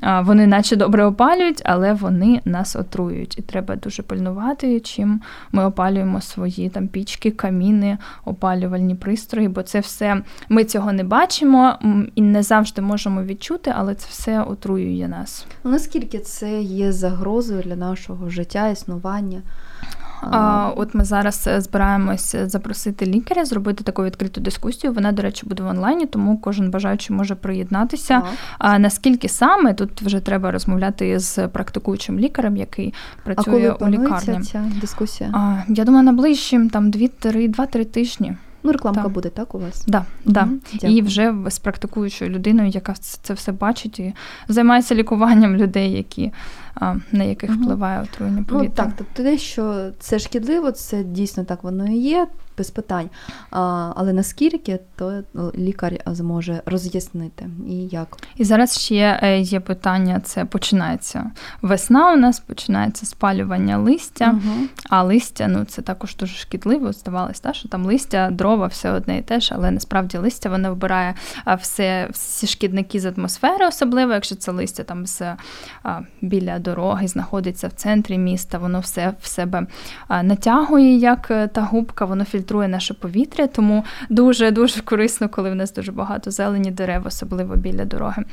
Вони 0.01 0.47
наче 0.47 0.75
добре 0.75 1.05
опалюють, 1.05 1.61
але 1.65 1.93
вони 1.93 2.41
нас 2.45 2.75
отруюють. 2.75 3.37
І 3.37 3.41
треба 3.41 3.75
дуже 3.75 4.03
пильнувати, 4.03 4.79
чим 4.79 5.21
ми 5.51 5.65
опалюємо 5.65 6.21
свої 6.21 6.69
там 6.69 6.87
пічки, 6.87 7.31
каміни, 7.31 7.97
опалювальні 8.25 8.95
пристрої, 8.95 9.47
бо 9.47 9.63
це 9.63 9.79
все 9.79 10.21
ми 10.49 10.63
цього 10.63 10.93
не 10.93 11.03
бачимо 11.03 11.79
і 12.15 12.21
не 12.21 12.43
завжди 12.43 12.81
можемо 12.81 13.23
відчути, 13.23 13.73
але 13.75 13.95
це 13.95 14.07
все 14.09 14.41
отруює 14.41 15.07
нас. 15.07 15.45
Наскільки 15.63 16.19
це 16.19 16.61
є 16.61 16.91
загрозою 16.91 17.61
для 17.61 17.75
нашого 17.75 18.29
життя, 18.29 18.67
існування? 18.67 19.41
А, 20.21 20.71
От 20.75 20.95
ми 20.95 21.05
зараз 21.05 21.47
е, 21.47 21.61
збираємося 21.61 22.49
запросити 22.49 23.05
лікаря, 23.05 23.45
зробити 23.45 23.83
таку 23.83 24.03
відкриту 24.03 24.41
дискусію. 24.41 24.93
Вона, 24.93 25.11
до 25.11 25.21
речі, 25.21 25.45
буде 25.45 25.63
в 25.63 25.67
онлайні, 25.67 26.05
тому 26.05 26.37
кожен 26.37 26.71
бажаючий 26.71 27.15
може 27.15 27.35
приєднатися. 27.35 28.21
А 28.57 28.79
наскільки 28.79 29.29
саме 29.29 29.73
тут 29.73 30.01
вже 30.01 30.19
треба 30.19 30.51
розмовляти 30.51 31.19
з 31.19 31.47
практикуючим 31.47 32.19
лікарем, 32.19 32.57
який 32.57 32.93
працює 33.23 33.69
а 33.69 33.71
коли 33.73 33.89
у 33.89 33.93
лікарні. 33.93 34.41
ця 34.41 34.71
дискусія? 34.81 35.29
А, 35.33 35.57
Я 35.67 35.85
думаю, 35.85 36.03
найближчим 36.03 36.69
там 36.69 36.91
2-3 36.91 37.85
тижні. 37.85 38.35
Ну, 38.63 38.73
рекламка 38.73 39.03
так. 39.03 39.11
буде, 39.11 39.29
так, 39.29 39.55
у 39.55 39.59
вас? 39.59 39.83
Да, 39.87 40.05
да. 40.25 40.47
І 40.81 41.01
вже 41.01 41.33
з 41.47 41.59
практикуючою 41.59 42.31
людиною, 42.31 42.69
яка 42.69 42.93
це 42.93 43.33
все 43.33 43.51
бачить 43.51 43.99
і 43.99 44.13
займається 44.47 44.95
лікуванням 44.95 45.55
людей, 45.55 45.91
які 45.91 46.31
на 47.11 47.23
яких 47.23 47.51
впливає 47.51 48.01
отруєння 48.01 48.39
ну, 48.39 48.45
повітря. 48.45 48.69
Ну, 48.77 48.85
Так, 48.85 48.93
тобто 48.97 49.23
те, 49.23 49.37
що 49.37 49.91
це 49.99 50.19
шкідливо, 50.19 50.71
це 50.71 51.03
дійсно 51.03 51.43
так 51.43 51.63
воно 51.63 51.87
і 51.87 51.97
є 51.97 52.27
без 52.57 52.69
питань. 52.69 53.09
А, 53.51 53.91
Але 53.95 54.13
наскільки, 54.13 54.79
то 54.95 55.23
ну, 55.33 55.51
лікар 55.57 55.93
зможе 56.05 56.61
роз'яснити 56.65 57.49
і 57.67 57.73
як. 57.73 58.17
І 58.35 58.43
зараз 58.43 58.79
ще 58.79 59.19
е, 59.23 59.39
є 59.39 59.59
питання: 59.59 60.19
це 60.19 60.45
починається 60.45 61.31
весна. 61.61 62.13
У 62.13 62.17
нас 62.17 62.39
починається 62.39 63.05
спалювання 63.05 63.77
листя, 63.77 64.29
угу. 64.31 64.55
а 64.89 65.03
листя 65.03 65.47
ну 65.47 65.65
це 65.65 65.81
також 65.81 66.15
дуже 66.15 66.35
шкідливо. 66.35 66.93
Здавалось, 66.93 67.39
та, 67.39 67.53
що 67.53 67.69
там 67.69 67.85
листя, 67.85 68.29
дрова, 68.31 68.67
все 68.67 68.91
одне 68.91 69.17
і 69.17 69.21
те 69.21 69.39
ж, 69.39 69.51
але 69.55 69.71
насправді 69.71 70.17
листя 70.17 70.49
воно 70.49 70.73
вбирає 70.73 71.13
все, 71.59 72.07
всі 72.11 72.47
шкідники 72.47 72.99
з 72.99 73.05
атмосфери, 73.05 73.67
особливо, 73.67 74.13
якщо 74.13 74.35
це 74.35 74.51
листя 74.51 74.83
там 74.83 75.05
з 75.05 75.21
біля 76.21 76.59
дороги 76.67 77.07
знаходиться 77.07 77.67
в 77.67 77.71
центрі 77.71 78.17
міста, 78.17 78.57
воно 78.57 78.79
все 78.79 79.13
в 79.21 79.27
себе 79.27 79.67
натягує, 80.23 80.97
як 80.97 81.31
е, 81.31 81.47
та 81.47 81.61
губка, 81.61 82.05
воно 82.05 82.25
фільтрує 82.25 82.67
наше 82.67 82.93
повітря, 82.93 83.47
тому 83.47 83.83
дуже-дуже 84.09 84.81
корисно, 84.81 85.29
коли 85.29 85.51
в 85.51 85.55
нас 85.55 85.73
дуже 85.73 85.91
багато 85.91 86.31
зелені 86.31 86.71
дерев, 86.71 87.01
особливо 87.05 87.55
біля 87.55 87.85
дороги. 87.85 88.23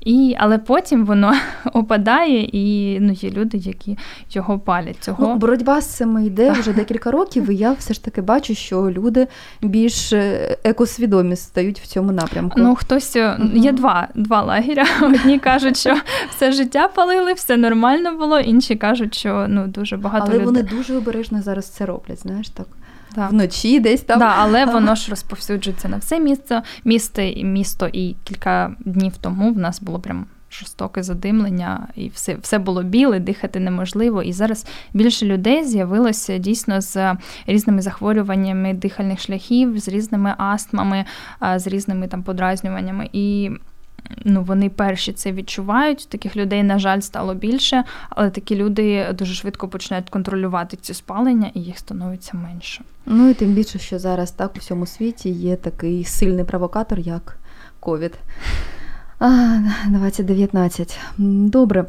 І, 0.00 0.36
Але 0.38 0.58
потім 0.58 1.04
воно 1.04 1.34
опадає, 1.72 2.48
і 2.52 2.98
ну, 3.00 3.12
є 3.12 3.30
люди, 3.30 3.58
які 3.58 3.98
його 4.30 4.58
палять. 4.58 4.96
Цього... 5.00 5.28
Ну, 5.28 5.34
Боротьба 5.34 5.80
з 5.80 5.86
цим 5.86 6.26
йде 6.26 6.48
так. 6.48 6.58
вже 6.58 6.72
декілька 6.72 7.10
років, 7.10 7.50
і 7.50 7.56
я 7.56 7.72
все 7.72 7.94
ж 7.94 8.04
таки 8.04 8.22
бачу, 8.22 8.54
що 8.54 8.90
люди 8.90 9.26
більш 9.62 10.12
е, 10.12 10.56
екосвідомі 10.64 11.36
стають 11.36 11.80
в 11.80 11.86
цьому 11.86 12.12
напрямку. 12.12 12.60
Ну, 12.60 12.74
хтось 12.74 13.16
угу. 13.16 13.50
є 13.54 13.72
два 13.72 14.08
два 14.14 14.42
лагеря. 14.42 14.86
Одні 15.02 15.38
кажуть, 15.38 15.76
що 15.76 15.96
все 16.30 16.52
життя 16.52 16.88
палили, 16.88 17.32
все 17.32 17.56
нормально 17.56 17.81
було, 18.18 18.40
інші 18.40 18.76
кажуть, 18.76 19.14
що 19.14 19.46
ну 19.48 19.66
дуже 19.66 19.96
багато 19.96 20.24
Але 20.26 20.34
людей. 20.34 20.46
вони 20.46 20.62
дуже 20.62 20.96
обережно 20.96 21.42
зараз 21.42 21.68
це 21.68 21.86
роблять, 21.86 22.18
знаєш 22.18 22.48
так 22.48 22.66
да. 23.14 23.26
вночі 23.26 23.80
десь 23.80 24.00
там. 24.00 24.18
Да, 24.18 24.34
Але 24.38 24.66
воно 24.66 24.94
ж 24.94 25.10
розповсюджується 25.10 25.88
на 25.88 25.96
все 25.96 26.20
місце, 26.20 26.62
місто 26.84 27.22
місто. 27.44 27.88
І 27.92 28.16
кілька 28.24 28.74
днів 28.80 29.12
тому 29.16 29.52
в 29.52 29.58
нас 29.58 29.80
було 29.82 29.98
прям 29.98 30.26
жорстоке 30.50 31.02
задимлення, 31.02 31.88
і 31.94 32.08
все 32.08 32.34
все 32.34 32.58
було 32.58 32.82
біле, 32.82 33.20
дихати 33.20 33.60
неможливо. 33.60 34.22
І 34.22 34.32
зараз 34.32 34.66
більше 34.94 35.26
людей 35.26 35.64
з'явилося 35.64 36.38
дійсно 36.38 36.80
з 36.80 37.16
різними 37.46 37.82
захворюваннями 37.82 38.74
дихальних 38.74 39.20
шляхів, 39.20 39.78
з 39.78 39.88
різними 39.88 40.34
астмами, 40.38 41.04
з 41.56 41.66
різними 41.66 42.08
там 42.08 42.22
подразнюваннями. 42.22 43.08
І 43.12 43.50
ну, 44.24 44.42
вони 44.42 44.68
перші 44.68 45.12
це 45.12 45.32
відчувають. 45.32 46.08
Таких 46.08 46.36
людей, 46.36 46.62
на 46.62 46.78
жаль, 46.78 47.00
стало 47.00 47.34
більше, 47.34 47.84
але 48.10 48.30
такі 48.30 48.56
люди 48.56 49.12
дуже 49.12 49.34
швидко 49.34 49.68
починають 49.68 50.10
контролювати 50.10 50.76
ці 50.76 50.94
спалення, 50.94 51.50
і 51.54 51.60
їх 51.60 51.78
становиться 51.78 52.36
менше. 52.36 52.82
Ну 53.06 53.28
і 53.28 53.34
тим 53.34 53.52
більше, 53.52 53.78
що 53.78 53.98
зараз 53.98 54.30
так 54.30 54.52
у 54.56 54.58
всьому 54.58 54.86
світі 54.86 55.30
є 55.30 55.56
такий 55.56 56.04
сильний 56.04 56.44
провокатор, 56.44 56.98
як 56.98 57.36
ковід. 57.80 58.12
2019. 59.88 60.98
Добре. 61.18 61.84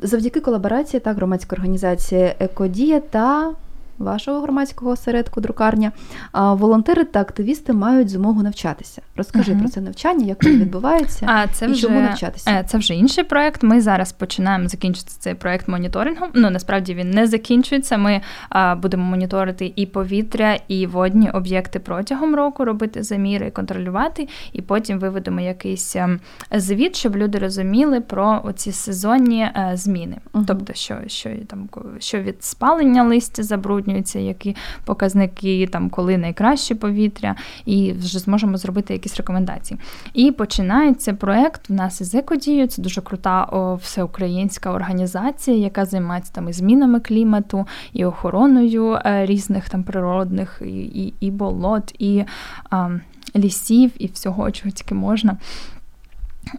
Завдяки 0.00 0.40
колаборації 0.40 1.00
та 1.00 1.12
громадської 1.12 1.56
організації 1.56 2.34
Екодія 2.38 3.00
та 3.00 3.52
вашого 3.98 4.40
громадського 4.40 4.90
осередку 4.90 5.40
друкарня, 5.40 5.92
волонтери 6.32 7.04
та 7.04 7.20
активісти 7.20 7.72
мають 7.72 8.08
змогу 8.08 8.42
навчатися. 8.42 9.02
Розкажи 9.16 9.52
uh-huh. 9.52 9.60
про 9.60 9.68
це 9.68 9.80
навчання, 9.80 10.26
як 10.26 10.44
воно 10.44 10.56
відбувається 10.56 11.26
а 11.28 11.46
це 11.46 11.66
і 11.66 11.68
вже, 11.68 11.82
чому 11.82 12.00
навчатися. 12.00 12.50
Е, 12.50 12.64
це 12.66 12.78
вже 12.78 12.94
інший 12.94 13.24
проект. 13.24 13.62
Ми 13.62 13.80
зараз 13.80 14.12
починаємо 14.12 14.68
закінчити 14.68 15.10
цей 15.18 15.34
проект 15.34 15.68
моніторингу. 15.68 16.26
Ну 16.34 16.50
насправді 16.50 16.94
він 16.94 17.10
не 17.10 17.26
закінчується. 17.26 17.98
Ми 17.98 18.20
а, 18.48 18.74
будемо 18.74 19.04
моніторити 19.04 19.72
і 19.76 19.86
повітря, 19.86 20.58
і 20.68 20.86
водні 20.86 21.30
об'єкти 21.30 21.78
протягом 21.78 22.34
року, 22.34 22.64
робити 22.64 23.02
заміри, 23.02 23.50
контролювати, 23.50 24.28
і 24.52 24.62
потім 24.62 24.98
виведемо 24.98 25.40
якийсь 25.40 25.96
ем, 25.96 26.20
звіт, 26.52 26.96
щоб 26.96 27.16
люди 27.16 27.38
розуміли 27.38 28.00
про 28.00 28.40
оці 28.44 28.72
сезонні 28.72 29.42
е, 29.42 29.70
зміни. 29.74 30.16
Uh-huh. 30.32 30.44
Тобто, 30.46 30.72
що 30.72 30.96
що 31.06 31.30
там 31.46 31.68
що 31.98 32.20
від 32.20 32.44
спалення 32.44 33.04
листя 33.04 33.42
забруднюється, 33.84 34.18
які 34.18 34.56
показники, 34.84 35.68
там 35.72 35.90
коли 35.90 36.18
найкраще 36.18 36.74
повітря, 36.74 37.34
і 37.66 37.92
вже 37.92 38.18
зможемо 38.18 38.56
зробити 38.56 38.92
якісь 38.92 39.16
рекомендації. 39.16 39.80
І 40.14 40.32
починається 40.32 41.14
проект 41.14 41.70
в 41.70 41.72
нас 41.72 42.00
із 42.00 42.14
екодією. 42.14 42.66
Це 42.66 42.82
дуже 42.82 43.00
крута 43.00 43.48
всеукраїнська 43.82 44.70
організація, 44.70 45.56
яка 45.56 45.84
займається 45.84 46.32
там 46.32 46.48
і 46.48 46.52
змінами 46.52 47.00
клімату, 47.00 47.66
і 47.92 48.04
охороною 48.04 48.98
е, 49.04 49.26
різних 49.26 49.68
там 49.68 49.82
природних 49.82 50.62
і, 50.64 50.82
і, 50.82 51.14
і 51.20 51.30
болот, 51.30 51.94
і 51.98 52.24
а, 52.70 52.90
лісів, 53.36 53.90
і 53.98 54.06
всього, 54.06 54.50
чого 54.50 54.70
тільки 54.70 54.94
можна. 54.94 55.36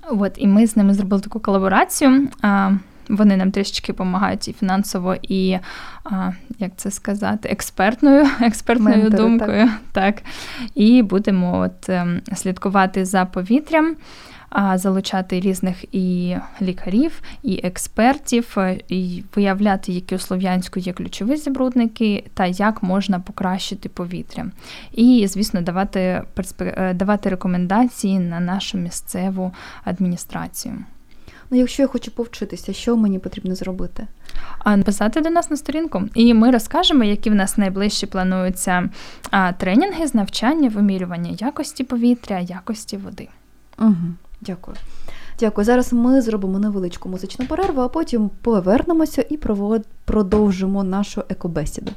От, 0.10 0.32
І 0.38 0.48
ми 0.48 0.68
з 0.68 0.76
ними 0.76 0.94
зробили 0.94 1.22
таку 1.22 1.40
колаборацію. 1.40 2.28
А, 2.42 2.72
вони 3.10 3.38
нам 3.38 3.52
трішечки 3.52 3.94
допомагають 3.94 4.48
і 4.48 4.54
фінансово, 4.54 5.16
і 5.22 5.58
а, 6.04 6.32
як 6.60 6.72
це 6.76 6.92
сказати, 6.92 7.50
експертною 7.50 8.28
експертною 8.42 8.98
Ментори, 8.98 9.24
думкою. 9.24 9.66
Так. 9.92 10.16
так. 10.16 10.22
І 10.76 11.02
будемо 11.02 11.60
от 11.60 11.90
ем, 11.90 12.22
слідкувати 12.34 13.06
за 13.06 13.26
повітрям. 13.26 13.96
Залучати 14.76 15.40
різних 15.40 15.96
і 15.96 16.36
лікарів, 16.62 17.22
і 17.44 17.60
експертів, 17.64 18.54
е, 18.58 18.80
і 18.88 19.24
виявляти, 19.36 19.92
які 19.92 20.16
у 20.16 20.20
Слов'янську 20.20 20.80
є 20.80 20.94
ключові 20.94 21.36
забрудники, 21.36 22.24
та 22.34 22.46
як 22.46 22.84
можна 22.84 23.20
покращити 23.20 23.90
повітря. 23.90 24.46
І, 24.92 25.28
звісно, 25.28 25.62
давати 25.62 26.24
е, 26.62 26.94
давати 26.94 27.30
рекомендації 27.30 28.20
на 28.20 28.40
нашу 28.40 28.78
місцеву 28.78 29.52
адміністрацію. 29.84 30.76
Ну, 31.50 31.58
якщо 31.58 31.82
я 31.82 31.88
хочу 31.88 32.12
повчитися, 32.12 32.74
що 32.74 32.98
мені 32.98 33.20
потрібно 33.20 33.56
зробити? 33.56 34.08
А 34.60 34.78
написати 34.78 35.22
до 35.22 35.30
нас 35.30 35.50
на 35.50 35.58
сторінку, 35.58 36.04
і 36.14 36.34
ми 36.34 36.52
розкажемо, 36.52 37.04
які 37.04 37.30
в 37.30 37.36
нас 37.36 37.58
найближчі 37.58 38.06
плануються 38.06 38.90
а, 39.32 39.54
тренінги 39.54 40.08
з 40.08 40.14
навчання, 40.14 40.70
вимірювання 40.70 41.36
якості 41.40 41.84
повітря, 41.84 42.40
якості 42.40 42.98
води. 42.98 43.28
Угу, 43.80 43.96
Дякую. 44.42 44.78
Дякую. 45.40 45.66
Зараз 45.66 45.94
ми 45.94 46.22
зробимо 46.22 46.60
невеличку 46.60 47.10
музичну 47.10 47.46
перерву, 47.46 47.82
а 47.82 47.88
потім 47.88 48.30
повернемося 48.42 49.26
і 49.30 49.40
продовжимо 50.06 50.84
нашу 50.84 51.24
екобесіду. 51.30 51.92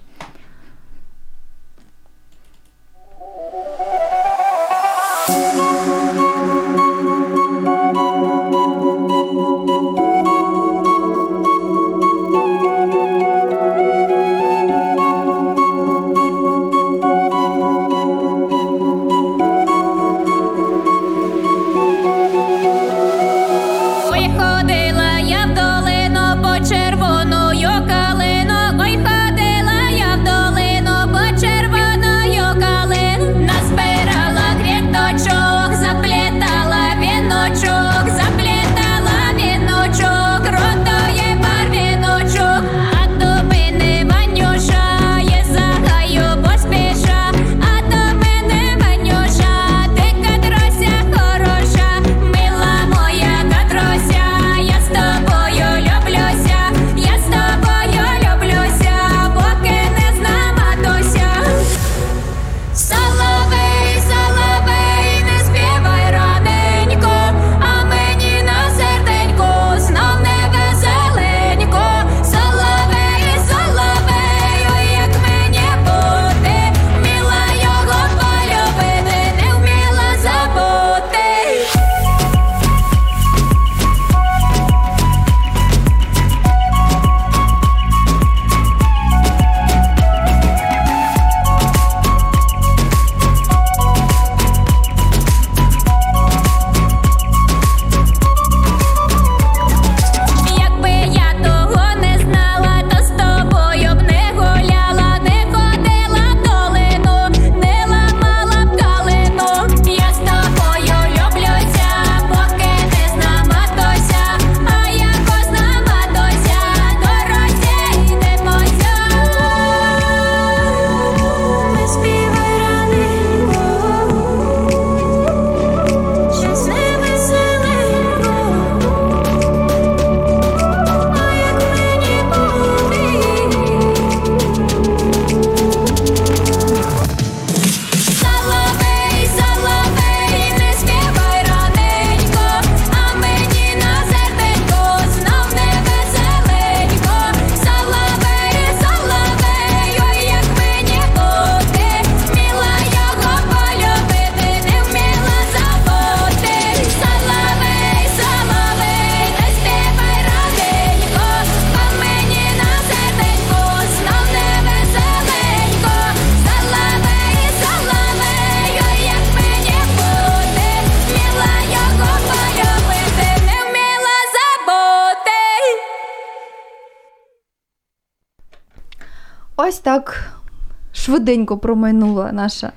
Швиденько 181.19 181.59
промайнула 181.59 182.31
наша 182.33 182.73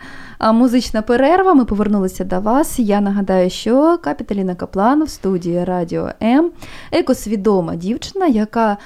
музична 0.54 1.02
перерва. 1.02 1.54
Ми 1.54 1.66
повернулися 1.66 2.24
до 2.24 2.40
вас. 2.40 2.80
Я 2.80 3.02
нагадаю, 3.02 3.50
що 3.50 3.98
Капіталіна 4.04 4.56
Каплан 4.56 5.04
в 5.04 5.10
студії 5.10 5.64
Радіо 5.64 6.10
М, 6.24 6.52
екосвідома 6.92 7.76
дівчина, 7.76 8.26
яка 8.28 8.78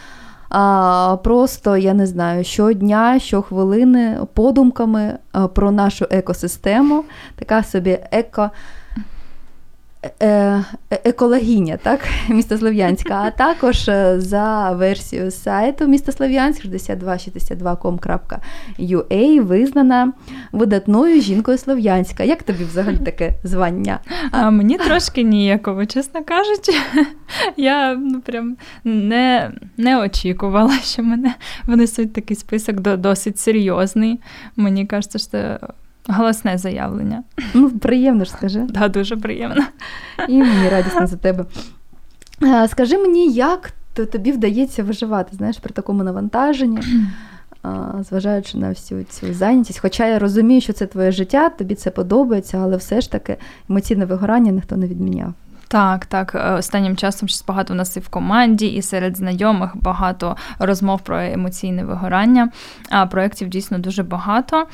а, 0.49 1.17
Просто 1.23 1.77
я 1.77 1.93
не 1.93 2.05
знаю, 2.07 2.43
щодня, 2.43 3.19
щохвилини 3.19 4.17
подумками 4.33 5.17
про 5.53 5.71
нашу 5.71 6.05
екосистему, 6.09 7.03
така 7.35 7.63
собі 7.63 7.99
еко. 8.11 8.49
Е, 10.19 10.29
е, 10.29 10.63
екологиня, 11.03 11.77
так, 11.77 12.07
міста 12.29 12.57
Слов'янська, 12.57 13.13
а 13.13 13.31
також 13.31 13.89
е, 13.89 14.19
за 14.19 14.71
версією 14.71 15.31
сайту 15.31 15.87
міста 15.87 16.11
Слов'янськ 16.11 16.65
6262.com.ua 16.65 19.41
визнана 19.41 20.13
видатною 20.51 21.21
жінкою 21.21 21.57
Слов'янська. 21.57 22.23
Як 22.23 22.43
тобі 22.43 22.63
взагалі 22.63 22.97
таке 22.97 23.33
звання? 23.43 23.99
А 24.31 24.49
Мені 24.49 24.77
трошки 24.77 25.23
ніяково, 25.23 25.85
чесно 25.85 26.23
кажучи. 26.23 26.71
Я 27.57 27.95
ну, 27.95 28.21
прям 28.21 28.57
не 28.83 29.51
не 29.77 29.99
очікувала, 29.99 30.79
що 30.83 31.03
мене 31.03 31.33
внесуть 31.67 32.13
такий 32.13 32.37
список 32.37 32.79
досить 32.79 33.39
серйозний. 33.39 34.19
Мені 34.55 34.85
кажеться, 34.85 35.19
що 35.19 35.59
Голосне 36.07 36.57
заявлення. 36.57 37.23
Ну, 37.53 37.69
приємно 37.69 38.25
ж 38.25 38.31
скажи. 38.31 38.59
Так, 38.59 38.71
да, 38.71 38.87
дуже 38.87 39.17
приємно. 39.17 39.63
І 40.29 40.37
мені 40.37 40.69
радісно 40.69 41.07
за 41.07 41.17
тебе. 41.17 41.45
Скажи 42.67 42.97
мені, 42.97 43.31
як 43.33 43.73
тобі 43.93 44.31
вдається 44.31 44.83
виживати 44.83 45.35
знаєш, 45.35 45.57
при 45.57 45.73
такому 45.73 46.03
навантаженні, 46.03 46.79
зважаючи 48.09 48.57
на 48.57 48.69
всю 48.69 49.03
цю 49.03 49.33
зайнятість. 49.33 49.79
Хоча 49.79 50.07
я 50.07 50.19
розумію, 50.19 50.61
що 50.61 50.73
це 50.73 50.85
твоє 50.85 51.11
життя, 51.11 51.49
тобі 51.49 51.75
це 51.75 51.91
подобається, 51.91 52.57
але 52.57 52.77
все 52.77 53.01
ж 53.01 53.11
таки 53.11 53.37
емоційне 53.69 54.05
вигорання 54.05 54.51
ніхто 54.51 54.75
не 54.75 54.87
відміняв. 54.87 55.33
Так, 55.67 56.05
так. 56.05 56.35
Е, 56.35 56.51
останнім 56.51 56.97
часом 56.97 57.29
щось 57.29 57.45
багато 57.45 57.73
в 57.73 57.77
нас 57.77 57.97
і 57.97 57.99
в 57.99 58.09
команді, 58.09 58.67
і 58.67 58.81
серед 58.81 59.17
знайомих 59.17 59.77
багато 59.77 60.37
розмов 60.59 61.01
про 61.01 61.19
емоційне 61.19 61.83
вигорання. 61.83 62.49
А 62.89 63.05
проєктів 63.05 63.47
дійсно 63.47 63.79
дуже 63.79 64.03
багато. 64.03 64.67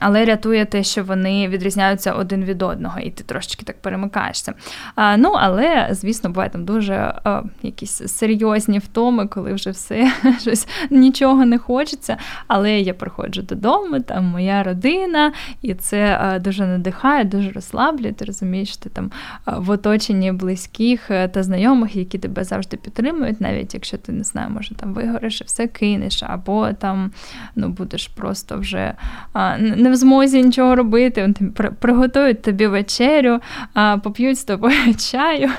Але 0.00 0.24
рятує 0.24 0.64
те, 0.64 0.82
що 0.82 1.04
вони 1.04 1.48
відрізняються 1.48 2.12
один 2.12 2.44
від 2.44 2.62
одного, 2.62 3.00
і 3.00 3.10
ти 3.10 3.24
трошечки 3.24 3.64
так 3.64 3.82
перемикаєшся. 3.82 4.54
А, 4.94 5.16
Ну, 5.16 5.32
але, 5.36 5.88
звісно, 5.90 6.30
буває 6.30 6.50
там 6.50 6.64
дуже 6.64 7.14
а, 7.24 7.42
якісь 7.62 8.02
серйозні 8.06 8.78
втоми, 8.78 9.26
коли 9.26 9.52
вже 9.52 9.70
все 9.70 10.12
щось 10.40 10.68
нічого 10.90 11.44
не 11.44 11.58
хочеться. 11.58 12.16
Але 12.46 12.80
я 12.80 12.94
приходжу 12.94 13.42
додому, 13.42 14.00
там 14.00 14.24
моя 14.24 14.62
родина, 14.62 15.32
і 15.62 15.74
це 15.74 16.18
а, 16.20 16.38
дуже 16.38 16.66
надихає, 16.66 17.24
дуже 17.24 17.50
розслаблює. 17.50 18.12
Ти 18.12 18.24
розумієш, 18.24 18.76
ти 18.76 18.88
там 18.90 19.10
в 19.46 19.70
оточенні 19.70 20.07
оточенні 20.08 20.32
близьких 20.32 21.10
е, 21.10 21.28
та 21.28 21.42
знайомих, 21.42 21.96
які 21.96 22.18
тебе 22.18 22.44
завжди 22.44 22.76
підтримують, 22.76 23.40
навіть 23.40 23.74
якщо 23.74 23.96
ти 23.96 24.12
не 24.12 24.24
знаю, 24.24 24.50
може 24.50 24.74
там 24.74 24.94
вигориш 24.94 25.40
і 25.40 25.44
все 25.44 25.66
кинеш, 25.66 26.22
або 26.22 26.72
там 26.72 27.12
ну 27.56 27.68
будеш 27.68 28.08
просто 28.08 28.58
вже 28.58 28.94
а, 29.32 29.58
не 29.58 29.90
в 29.90 29.96
змозі 29.96 30.42
нічого 30.42 30.76
робити. 30.76 31.34
Приготують 31.80 32.42
тобі 32.42 32.66
вечерю, 32.66 33.40
а, 33.74 33.98
поп'ють 33.98 34.38
з 34.38 34.44
тобою 34.44 34.94
чаю, 35.10 35.50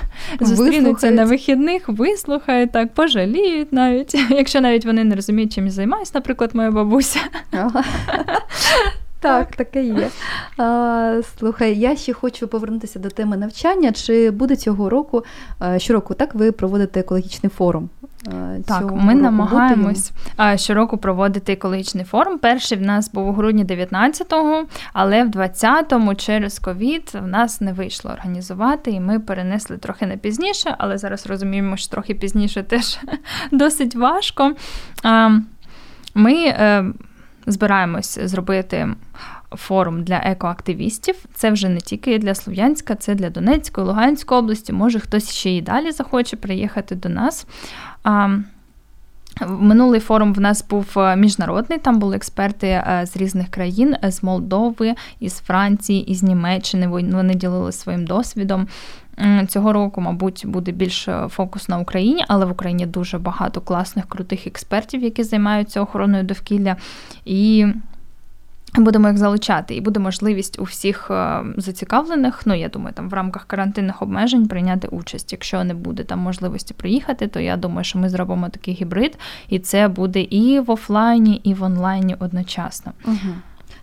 зустрінуться 0.42 1.12
на 1.12 1.26
вихідних, 1.26 1.90
вислухають 1.90 2.72
так, 2.72 2.94
пожаліють 2.94 3.74
навіть, 3.74 4.14
якщо 4.30 4.62
навіть 4.62 4.86
вони 4.86 5.04
не 5.04 5.16
розуміють, 5.16 5.54
чим 5.54 5.66
я 5.66 5.72
займаюся, 5.72 6.12
наприклад, 6.16 6.52
моя 6.54 6.72
бабуся. 6.72 7.20
Так, 9.19 9.55
таке 9.55 9.84
є. 9.84 10.10
А, 10.58 11.21
Слухай, 11.39 11.79
я 11.79 11.95
ще 11.95 12.13
хочу 12.13 12.47
повернутися 12.47 12.99
до 12.99 13.10
теми 13.10 13.38
навчання. 13.38 13.91
Чи 13.91 14.32
буде 14.32 14.55
цього 14.55 14.89
року 14.89 15.23
щороку 15.77 16.13
так 16.13 16.36
ви 16.36 16.51
проводите 16.51 16.99
екологічний 16.99 17.49
форум? 17.49 17.89
Так, 18.65 18.91
ми 18.91 19.15
намагаємось 19.15 20.12
буде? 20.38 20.58
щороку 20.58 20.97
проводити 20.97 21.53
екологічний 21.53 22.05
форум. 22.05 22.38
Перший 22.38 22.77
в 22.77 22.82
нас 22.82 23.12
був 23.12 23.27
у 23.27 23.32
грудні 23.32 23.65
19-го, 23.65 24.65
але 24.93 25.23
в 25.23 25.27
20-му 25.29 26.15
через 26.15 26.60
ковід 26.60 27.12
в 27.13 27.27
нас 27.27 27.62
не 27.62 27.73
вийшло 27.73 28.12
організувати, 28.12 28.91
і 28.91 28.99
ми 28.99 29.19
перенесли 29.19 29.77
трохи 29.77 30.05
на 30.05 30.17
пізніше, 30.17 30.75
але 30.77 30.97
зараз 30.97 31.27
розуміємо, 31.27 31.77
що 31.77 31.91
трохи 31.91 32.13
пізніше 32.13 32.63
теж 32.63 32.99
досить 33.51 33.95
важко. 33.95 34.51
Ми 36.15 36.34
е, 36.34 36.86
збираємось 37.47 38.19
зробити 38.23 38.88
форум 39.52 40.04
для 40.04 40.17
екоактивістів. 40.17 41.15
Це 41.34 41.52
вже 41.52 41.69
не 41.69 41.80
тільки 41.80 42.19
для 42.19 42.36
Слов'янська, 42.36 42.95
це 42.95 43.15
для 43.15 43.30
Донецької, 43.30 43.88
Луганської 43.88 44.39
області. 44.39 44.73
Може, 44.73 44.99
хтось 44.99 45.32
ще 45.32 45.56
і 45.56 45.62
далі 45.62 45.91
захоче 45.91 46.38
приїхати 46.38 46.95
до 46.95 47.10
нас. 47.10 47.47
Минулий 49.47 49.99
форум 49.99 50.34
в 50.34 50.39
нас 50.39 50.65
був 50.69 50.99
е, 50.99 51.15
міжнародний, 51.15 51.80
там 51.80 51.99
були 51.99 52.15
експерти 52.15 52.67
е, 52.67 53.06
з 53.06 53.17
різних 53.17 53.49
країн, 53.49 53.95
е, 54.04 54.12
з 54.12 54.23
Молдови, 54.23 54.95
із 55.19 55.38
Франції, 55.38 56.12
із 56.12 56.23
Німеччини. 56.23 56.88
Вони 56.88 57.36
ділилися 57.36 57.80
своїм 57.80 58.06
досвідом. 58.06 58.67
Цього 59.47 59.73
року, 59.73 60.02
мабуть, 60.02 60.43
буде 60.47 60.71
більш 60.71 61.10
фокус 61.30 61.69
на 61.69 61.80
Україні, 61.80 62.25
але 62.28 62.45
в 62.45 62.52
Україні 62.52 62.86
дуже 62.86 63.17
багато 63.17 63.62
класних, 63.62 64.06
крутих 64.06 64.47
експертів, 64.47 65.04
які 65.04 65.23
займаються 65.23 65.82
охороною 65.82 66.23
довкілля. 66.23 66.75
І 67.25 67.67
Будемо 68.75 69.08
їх 69.08 69.17
залучати, 69.17 69.75
і 69.75 69.82
буде 69.82 69.99
можливість 69.99 70.60
у 70.60 70.63
всіх 70.63 71.12
е, 71.12 71.43
зацікавлених, 71.58 72.41
ну 72.45 72.53
я 72.53 72.69
думаю, 72.69 72.93
там 72.93 73.10
в 73.10 73.13
рамках 73.13 73.45
карантинних 73.45 74.01
обмежень 74.01 74.47
прийняти 74.47 74.88
участь. 74.88 75.32
Якщо 75.32 75.63
не 75.63 75.73
буде 75.73 76.03
там 76.03 76.19
можливості 76.19 76.73
приїхати, 76.73 77.27
то 77.27 77.39
я 77.39 77.58
думаю, 77.58 77.84
що 77.84 77.99
ми 77.99 78.10
зробимо 78.10 78.49
такий 78.49 78.73
гібрид, 78.73 79.17
і 79.49 79.60
це 79.60 79.88
буде 79.88 80.21
і 80.21 80.60
в 80.60 80.71
офлайні, 80.71 81.36
і 81.43 81.53
в 81.53 81.63
онлайні 81.63 82.15
одночасно. 82.19 82.91
Угу. 83.05 83.36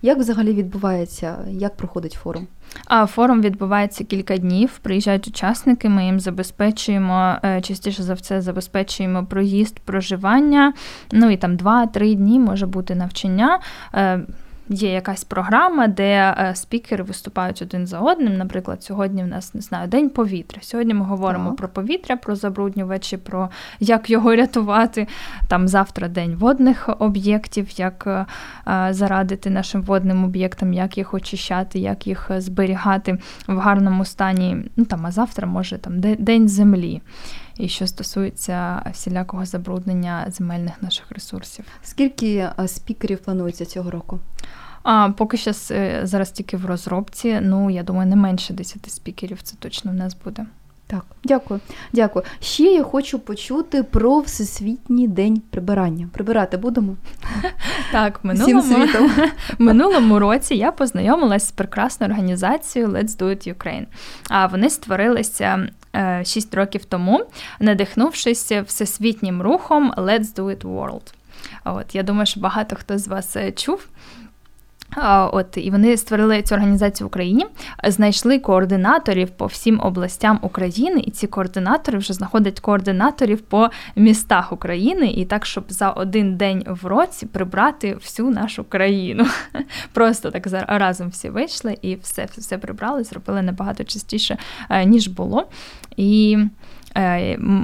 Як 0.02 0.18
взагалі 0.18 0.52
відбувається, 0.52 1.36
як 1.50 1.76
проходить 1.76 2.12
форум? 2.12 2.46
А 2.86 3.06
форум 3.06 3.42
відбувається 3.42 4.04
кілька 4.04 4.36
днів. 4.36 4.78
Приїжджають 4.82 5.28
учасники. 5.28 5.88
Ми 5.88 6.04
їм 6.04 6.20
забезпечуємо 6.20 7.36
е, 7.44 7.60
частіше 7.60 8.02
за 8.02 8.14
все, 8.14 8.40
забезпечуємо 8.40 9.26
проїзд, 9.26 9.78
проживання. 9.78 10.72
Ну 11.12 11.30
і 11.30 11.36
там 11.36 11.56
два-три 11.56 12.14
дні 12.14 12.38
може 12.38 12.66
бути 12.66 12.94
навчання. 12.94 13.58
Є 14.68 14.92
якась 14.92 15.24
програма, 15.24 15.86
де 15.86 16.34
е, 16.38 16.54
спікери 16.54 17.04
виступають 17.04 17.62
один 17.62 17.86
за 17.86 18.00
одним. 18.00 18.36
Наприклад, 18.36 18.82
сьогодні 18.82 19.22
в 19.22 19.26
нас 19.26 19.54
не 19.54 19.60
знаю 19.60 19.88
день 19.88 20.10
повітря. 20.10 20.58
Сьогодні 20.62 20.94
ми 20.94 21.04
говоримо 21.04 21.48
так. 21.48 21.56
про 21.56 21.68
повітря, 21.68 22.16
про 22.16 22.36
забруднювачі, 22.36 23.16
про 23.16 23.48
як 23.80 24.10
його 24.10 24.34
рятувати. 24.34 25.08
Там 25.48 25.68
завтра 25.68 26.08
день 26.08 26.34
водних 26.34 26.90
об'єктів, 26.98 27.68
як 27.76 28.04
е, 28.06 28.26
е, 28.68 28.88
зарадити 28.90 29.50
нашим 29.50 29.82
водним 29.82 30.24
об'єктам, 30.24 30.72
як 30.72 30.98
їх 30.98 31.14
очищати, 31.14 31.78
як 31.78 32.06
їх 32.06 32.30
зберігати 32.36 33.18
в 33.48 33.58
гарному 33.58 34.04
стані. 34.04 34.56
Ну 34.76 34.84
там, 34.84 35.06
а 35.06 35.10
завтра 35.10 35.46
може 35.46 35.78
там 35.78 36.00
день 36.00 36.48
землі 36.48 37.02
і 37.58 37.68
що 37.68 37.86
стосується 37.86 38.82
всілякого 38.92 39.44
забруднення 39.44 40.26
земельних 40.28 40.82
наших 40.82 41.10
ресурсів. 41.10 41.64
Скільки 41.82 42.48
спікерів 42.66 43.18
планується 43.18 43.64
цього 43.64 43.90
року? 43.90 44.20
А 44.82 45.10
поки 45.10 45.36
що 45.36 45.52
е, 45.70 46.00
зараз 46.02 46.30
тільки 46.30 46.56
в 46.56 46.66
розробці. 46.66 47.38
Ну 47.42 47.70
я 47.70 47.82
думаю, 47.82 48.08
не 48.08 48.16
менше 48.16 48.54
10 48.54 48.90
спікерів. 48.90 49.42
Це 49.42 49.56
точно 49.56 49.90
в 49.90 49.94
нас 49.94 50.16
буде. 50.24 50.46
Так, 50.88 51.04
дякую, 51.24 51.60
дякую. 51.92 52.24
Ще 52.40 52.62
я 52.62 52.82
хочу 52.82 53.18
почути 53.18 53.82
про 53.82 54.20
Всесвітній 54.20 55.08
день 55.08 55.42
прибирання. 55.50 56.08
Прибирати 56.12 56.56
будемо? 56.56 56.96
Так, 57.92 58.24
минулому, 58.24 58.86
минулому 59.58 60.18
році 60.18 60.54
я 60.54 60.72
познайомилася 60.72 61.46
з 61.46 61.52
прекрасною 61.52 62.12
організацією 62.12 62.90
Let's 62.90 63.18
Do 63.18 63.24
It 63.24 63.54
Ukraine. 63.54 63.86
А 64.28 64.46
вони 64.46 64.70
створилися 64.70 65.68
6 66.24 66.54
е, 66.54 66.56
років 66.56 66.84
тому, 66.84 67.26
надихнувшись 67.60 68.52
всесвітнім 68.52 69.42
рухом 69.42 69.92
Let's 69.96 70.34
Do 70.34 70.44
It 70.44 70.60
World. 70.60 71.12
От 71.64 71.94
я 71.94 72.02
думаю, 72.02 72.26
що 72.26 72.40
багато 72.40 72.76
хто 72.76 72.98
з 72.98 73.08
вас 73.08 73.36
е, 73.36 73.52
чув. 73.52 73.86
От 75.32 75.56
і 75.56 75.70
вони 75.70 75.96
створили 75.96 76.42
цю 76.42 76.54
організацію 76.54 77.06
в 77.06 77.08
Україні, 77.08 77.46
знайшли 77.84 78.38
координаторів 78.38 79.30
по 79.30 79.46
всім 79.46 79.80
областям 79.80 80.38
України, 80.42 81.02
і 81.06 81.10
ці 81.10 81.26
координатори 81.26 81.98
вже 81.98 82.12
знаходять 82.12 82.60
координаторів 82.60 83.40
по 83.40 83.70
містах 83.96 84.52
України, 84.52 85.06
і 85.06 85.24
так, 85.24 85.46
щоб 85.46 85.64
за 85.68 85.90
один 85.90 86.36
день 86.36 86.64
в 86.66 86.86
році 86.86 87.26
прибрати 87.26 87.94
всю 87.94 88.30
нашу 88.30 88.64
країну. 88.64 89.26
Просто 89.92 90.30
так 90.30 90.46
разом 90.68 91.08
всі 91.08 91.28
вийшли 91.28 91.78
і 91.82 91.94
все 91.94 92.26
все 92.38 92.58
прибрали, 92.58 93.04
зробили 93.04 93.42
набагато 93.42 93.84
частіше, 93.84 94.36
е, 94.70 94.84
ніж 94.84 95.08
було. 95.08 95.48
І 95.96 96.38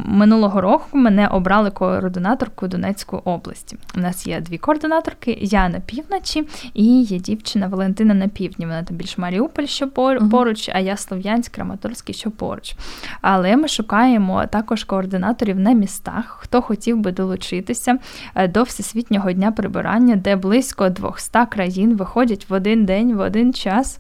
минулого 0.05 0.61
року 0.61 0.87
мене 0.93 1.29
обрали 1.29 1.71
координаторкою 1.71 2.71
Донецької 2.71 3.23
області. 3.25 3.77
У 3.97 4.01
нас 4.01 4.27
є 4.27 4.41
дві 4.41 4.59
координаторки: 4.59 5.39
я 5.41 5.69
на 5.69 5.81
півночі 5.81 6.49
і 6.75 7.03
є 7.03 7.19
дівчина 7.19 7.67
Валентина 7.67 8.15
на 8.15 8.29
півдні. 8.29 8.67
Вона 8.67 8.83
там 8.83 8.97
більш 8.97 9.19
Маріуполь, 9.19 9.65
що 9.65 9.89
поруч, 10.31 10.71
а 10.75 10.79
я 10.79 10.97
Слов'янськ, 10.97 11.53
Краматорський, 11.53 12.15
що 12.15 12.31
поруч. 12.31 12.75
Але 13.21 13.57
ми 13.57 13.69
шукаємо 13.69 14.47
також 14.47 14.85
координаторів 14.85 15.61
на 15.61 15.73
містах, 15.73 16.39
хто 16.41 16.63
хотів 16.63 16.99
би 16.99 17.13
долучитися 17.13 17.99
е, 18.35 18.49
до 18.49 18.63
всесвітнього 18.63 19.33
дня 19.33 19.53
прибирання, 19.53 20.17
де 20.17 20.37
близько 20.37 20.89
200 20.89 21.39
країн 21.51 21.97
виходять 21.97 22.51
в 22.51 22.53
один 22.53 22.85
день, 22.85 23.15
в 23.15 23.21
один 23.21 23.55
час. 23.55 23.99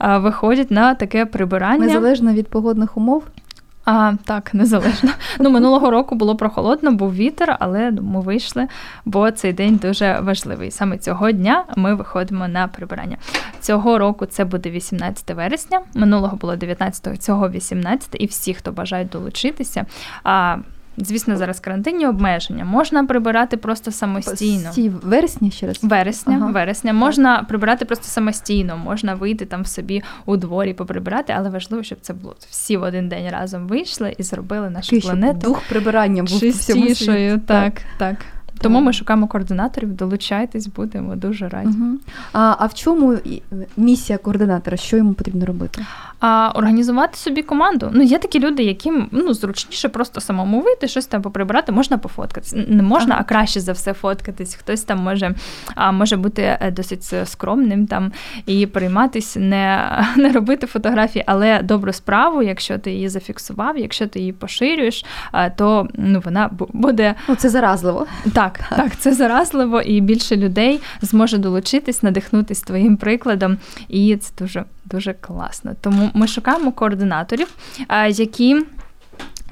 Е, 0.00 0.18
виходять 0.18 0.70
на 0.70 0.94
таке 0.94 1.26
прибирання 1.26 1.86
незалежно 1.86 2.32
від 2.32 2.48
погодних 2.48 2.96
умов. 2.96 3.24
А, 3.84 4.12
Так, 4.24 4.54
незалежно. 4.54 5.10
Ну, 5.40 5.50
Минулого 5.50 5.90
року 5.90 6.14
було 6.14 6.36
прохолодно, 6.36 6.92
був 6.92 7.14
вітер, 7.14 7.56
але 7.60 7.90
ми 7.90 8.20
вийшли, 8.20 8.68
бо 9.04 9.30
цей 9.30 9.52
день 9.52 9.76
дуже 9.76 10.20
важливий. 10.20 10.70
Саме 10.70 10.98
цього 10.98 11.30
дня 11.30 11.64
ми 11.76 11.94
виходимо 11.94 12.48
на 12.48 12.68
прибирання. 12.68 13.16
Цього 13.60 13.98
року 13.98 14.26
це 14.26 14.44
буде 14.44 14.70
18 14.70 15.30
вересня, 15.30 15.80
минулого 15.94 16.36
було 16.36 16.56
19, 16.56 17.22
цього 17.22 17.50
18, 17.50 18.08
і 18.12 18.26
всі, 18.26 18.54
хто 18.54 18.72
бажають 18.72 19.08
долучитися. 19.08 19.86
А 20.24 20.56
Звісно, 20.96 21.36
зараз 21.36 21.60
карантинні 21.60 22.06
обмеження. 22.06 22.64
Можна 22.64 23.04
прибирати 23.04 23.56
просто 23.56 23.90
самостійно. 23.90 24.70
Ці 24.70 24.88
вересня 24.88 25.50
ще 25.50 25.66
раз? 25.66 25.78
Вересня, 25.82 26.36
ага. 26.36 26.50
вересня. 26.50 26.92
Можна 26.92 27.38
так. 27.38 27.48
прибирати 27.48 27.84
просто 27.84 28.06
самостійно, 28.06 28.76
можна 28.76 29.14
вийти 29.14 29.44
там 29.44 29.64
собі 29.64 30.02
у 30.26 30.36
дворі 30.36 30.74
поприбирати, 30.74 31.34
але 31.36 31.50
важливо, 31.50 31.82
щоб 31.82 31.98
це 32.00 32.12
було 32.12 32.36
всі 32.50 32.76
в 32.76 32.82
один 32.82 33.08
день 33.08 33.30
разом 33.30 33.66
вийшли 33.66 34.14
і 34.18 34.22
зробили 34.22 34.70
нашу 34.70 34.90
Такий, 34.90 35.00
планету. 35.00 35.40
Дух 35.40 35.62
прибирання 35.68 36.22
був 36.22 36.40
чистішою. 36.40 37.40
Так. 37.46 37.80
так. 37.98 38.16
Тому 38.60 38.80
ми 38.80 38.92
шукаємо 38.92 39.26
координаторів, 39.26 39.92
долучайтесь, 39.92 40.66
будемо 40.66 41.16
дуже 41.16 41.48
раді. 41.48 41.68
Угу. 41.68 41.98
А 42.32 42.56
а 42.58 42.66
в 42.66 42.74
чому 42.74 43.18
місія 43.76 44.18
координатора? 44.18 44.76
Що 44.76 44.96
йому 44.96 45.14
потрібно 45.14 45.46
робити? 45.46 45.84
А 46.26 46.52
Організувати 46.54 47.16
собі 47.16 47.42
команду. 47.42 47.90
Ну, 47.92 48.02
є 48.02 48.18
такі 48.18 48.40
люди, 48.40 48.62
яким 48.62 49.08
ну, 49.10 49.34
зручніше 49.34 49.88
просто 49.88 50.20
самому 50.20 50.60
вийти, 50.60 50.88
щось 50.88 51.06
там 51.06 51.22
поприбирати, 51.22 51.72
можна 51.72 51.98
пофоткатись. 51.98 52.54
Не 52.68 52.82
можна, 52.82 53.14
ага. 53.14 53.20
а 53.20 53.28
краще 53.28 53.60
за 53.60 53.72
все 53.72 53.92
фоткатись. 53.92 54.54
Хтось 54.54 54.82
там 54.82 54.98
може 54.98 55.34
а, 55.74 55.92
може 55.92 56.16
бути 56.16 56.42
е, 56.42 56.70
досить 56.70 57.14
скромним 57.24 57.86
там 57.86 58.12
і 58.46 58.66
прийматись, 58.66 59.36
не 59.36 59.90
не 60.16 60.32
робити 60.32 60.66
фотографії, 60.66 61.24
але 61.26 61.62
добру 61.62 61.92
справу, 61.92 62.42
якщо 62.42 62.78
ти 62.78 62.90
її 62.90 63.08
зафіксував, 63.08 63.78
якщо 63.78 64.06
ти 64.06 64.18
її 64.18 64.32
поширюєш, 64.32 65.04
то 65.56 65.88
ну, 65.94 66.22
вона 66.24 66.50
буде. 66.72 67.14
Ну, 67.28 67.34
Це 67.34 67.48
заразливо. 67.48 68.06
Так. 68.34 68.54
Так, 68.54 68.76
так, 68.76 68.96
це 68.96 69.14
заразливо, 69.14 69.80
і 69.80 70.00
більше 70.00 70.36
людей 70.36 70.80
зможе 71.00 71.38
долучитись, 71.38 72.02
надихнутись 72.02 72.60
твоїм 72.60 72.96
прикладом, 72.96 73.58
і 73.88 74.16
це 74.16 74.32
дуже 74.38 74.64
дуже 74.84 75.12
класно. 75.12 75.72
Тому 75.80 76.10
ми 76.14 76.26
шукаємо 76.26 76.72
координаторів, 76.72 77.48
які 78.08 78.64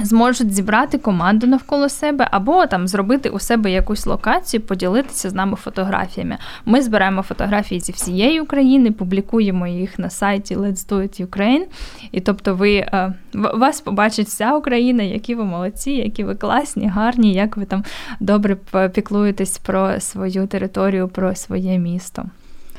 зможуть 0.00 0.54
зібрати 0.54 0.98
команду 0.98 1.46
навколо 1.46 1.88
себе, 1.88 2.28
або 2.30 2.66
там 2.66 2.88
зробити 2.88 3.28
у 3.28 3.38
себе 3.38 3.70
якусь 3.70 4.06
локацію, 4.06 4.60
поділитися 4.60 5.30
з 5.30 5.34
нами 5.34 5.56
фотографіями. 5.56 6.38
Ми 6.64 6.82
збираємо 6.82 7.22
фотографії 7.22 7.80
зі 7.80 7.92
всієї 7.92 8.40
України, 8.40 8.92
публікуємо 8.92 9.66
їх 9.66 9.98
на 9.98 10.10
сайті 10.10 10.56
Let's 10.56 10.88
Do 10.88 10.96
It 10.96 11.26
Ukraine. 11.26 11.64
І 12.12 12.20
тобто, 12.20 12.54
ви 12.54 12.74
е, 12.74 13.14
вас 13.34 13.80
побачить 13.80 14.26
вся 14.26 14.54
Україна, 14.54 15.02
які 15.02 15.34
ви 15.34 15.44
молодці, 15.44 15.90
які 15.90 16.24
ви 16.24 16.34
класні, 16.34 16.88
гарні, 16.88 17.34
як 17.34 17.56
ви 17.56 17.64
там 17.64 17.84
добре 18.20 18.56
піклуєтесь 18.94 19.58
про 19.58 20.00
свою 20.00 20.46
територію, 20.46 21.08
про 21.08 21.34
своє 21.34 21.78
місто. 21.78 22.24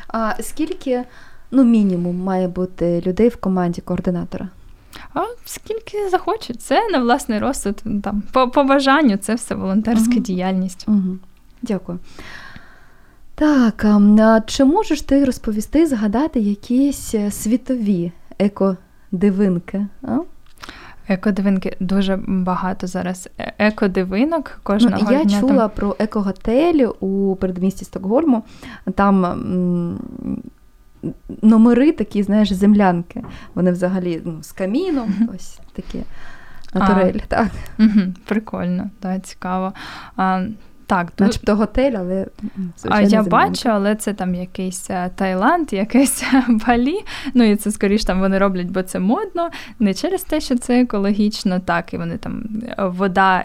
А 0.08 0.34
скільки 0.40 1.04
ну 1.54 1.64
мінімум 1.64 2.18
має 2.18 2.48
бути 2.48 3.04
людей 3.06 3.30
в 3.30 3.36
команді 3.36 3.82
координатора? 3.82 4.50
А 5.14 5.22
скільки 5.46 6.10
захочуть, 6.10 6.62
це 6.62 6.90
на 6.90 7.00
власний 7.00 7.40
розсуд, 7.40 7.84
там, 8.04 8.24
по, 8.32 8.50
по 8.50 8.64
бажанню, 8.64 9.18
це 9.18 9.36
все 9.36 9.56
волонтерська 9.56 10.12
угу. 10.12 10.20
діяльність. 10.20 10.86
Угу. 10.88 11.18
Дякую. 11.62 12.00
Так, 13.36 13.86
а 13.86 14.42
чи 14.46 14.66
можеш 14.66 15.02
ти 15.02 15.26
розповісти, 15.26 15.88
згадати 15.88 16.40
якісь 16.40 17.16
е, 17.16 17.32
світові 17.32 18.12
екодивинки? 18.40 19.88
А? 20.02 20.18
Екодивинки 21.08 21.78
дуже 21.80 22.20
багато 22.28 22.88
зараз. 22.88 23.30
Е, 23.40 23.54
екодивинок 23.58 24.60
кожного 24.64 24.98
ну, 25.02 25.12
Я 25.12 25.24
дня 25.24 25.40
чула 25.40 25.58
там... 25.58 25.70
про 25.70 25.96
екоготель 26.00 26.88
у 27.00 27.36
передмісті 27.36 27.86
Стокгольму. 27.86 28.44
Там 28.96 30.00
номери 31.42 31.92
такі, 31.92 32.24
знаєш, 32.24 32.52
землянки. 32.52 33.24
Вони 33.56 33.72
взагалі 33.72 34.22
ну, 34.26 34.44
з 34.44 34.52
каміном, 34.52 35.30
ось 35.36 35.60
такі 35.74 36.00
натурель. 36.74 37.20
А, 37.24 37.26
так. 37.28 37.52
Угу, 37.80 38.02
Прикольно, 38.26 38.90
так, 39.00 39.26
цікаво. 39.26 39.74
А, 40.16 40.46
так, 40.88 41.12
Начебто 41.20 41.56
готель, 41.56 41.92
але 41.92 42.28
А 42.90 43.02
я 43.02 43.08
землянка. 43.08 43.30
бачу, 43.30 43.70
але 43.70 43.96
це 43.96 44.14
там 44.14 44.36
якийсь 44.36 44.90
е, 44.90 45.10
Таїланд, 45.16 45.74
якесь 45.74 46.24
Балі. 46.68 46.96
Ну 47.34 47.44
і 47.44 47.56
це 47.56 47.72
скоріш 47.72 48.06
там 48.06 48.20
вони 48.20 48.38
роблять, 48.38 48.68
бо 48.68 48.84
це 48.84 49.00
модно, 49.00 49.50
не 49.80 49.94
через 49.94 50.24
те, 50.24 50.42
що 50.42 50.58
це 50.58 50.82
екологічно, 50.82 51.60
так 51.60 51.94
і 51.94 51.98
вони 51.98 52.18
там 52.18 52.44
е, 52.64 52.76
вода. 52.86 53.44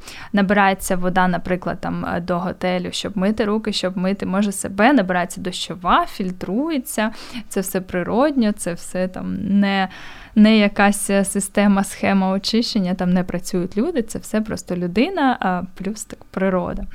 Е, 0.00 0.30
набирається 0.32 0.96
вода, 0.96 1.28
наприклад, 1.28 1.80
там 1.80 2.06
до 2.22 2.38
готелю, 2.38 2.88
щоб 2.92 3.18
мити 3.18 3.44
руки, 3.44 3.72
щоб 3.72 3.96
мити, 3.98 4.26
може 4.26 4.52
себе, 4.52 4.92
набирається 4.92 5.40
дощова, 5.40 6.06
фільтрується. 6.06 7.10
Це 7.48 7.60
все 7.60 7.80
природньо, 7.80 8.52
це 8.52 8.74
все 8.74 9.08
там 9.08 9.36
не 9.60 9.88
не 10.34 10.58
якась 10.58 11.10
система, 11.24 11.84
схема 11.84 12.30
очищення, 12.30 12.94
там 12.94 13.12
не 13.12 13.24
працюють 13.24 13.76
люди, 13.76 14.02
це 14.02 14.18
все 14.18 14.40
просто 14.40 14.76
людина, 14.76 15.36
а 15.40 15.62
плюс 15.74 16.04
так 16.04 16.24
природа. 16.24 16.86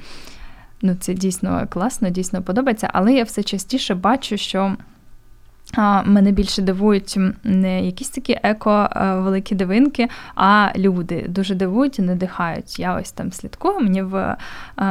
Ну, 0.82 0.96
Це 1.00 1.14
дійсно 1.14 1.68
класно, 1.70 2.10
дійсно 2.10 2.42
подобається, 2.42 2.90
але 2.94 3.14
я 3.14 3.24
все 3.24 3.44
частіше 3.44 3.96
бачу, 3.96 4.38
що. 4.38 4.76
Мене 6.06 6.32
більше 6.32 6.62
дивують 6.62 7.18
не 7.44 7.86
якісь 7.86 8.10
такі 8.10 8.40
еко-великі 8.44 9.56
дивинки, 9.56 10.08
а 10.36 10.70
люди 10.76 11.26
дуже 11.30 11.56
дивують 11.56 12.00
і 12.00 12.02
надихають. 12.02 12.80
Я 12.80 12.96
ось 12.96 13.12
там 13.12 13.32
слідкую. 13.32 13.80
Мені 13.80 14.02
в 14.02 14.38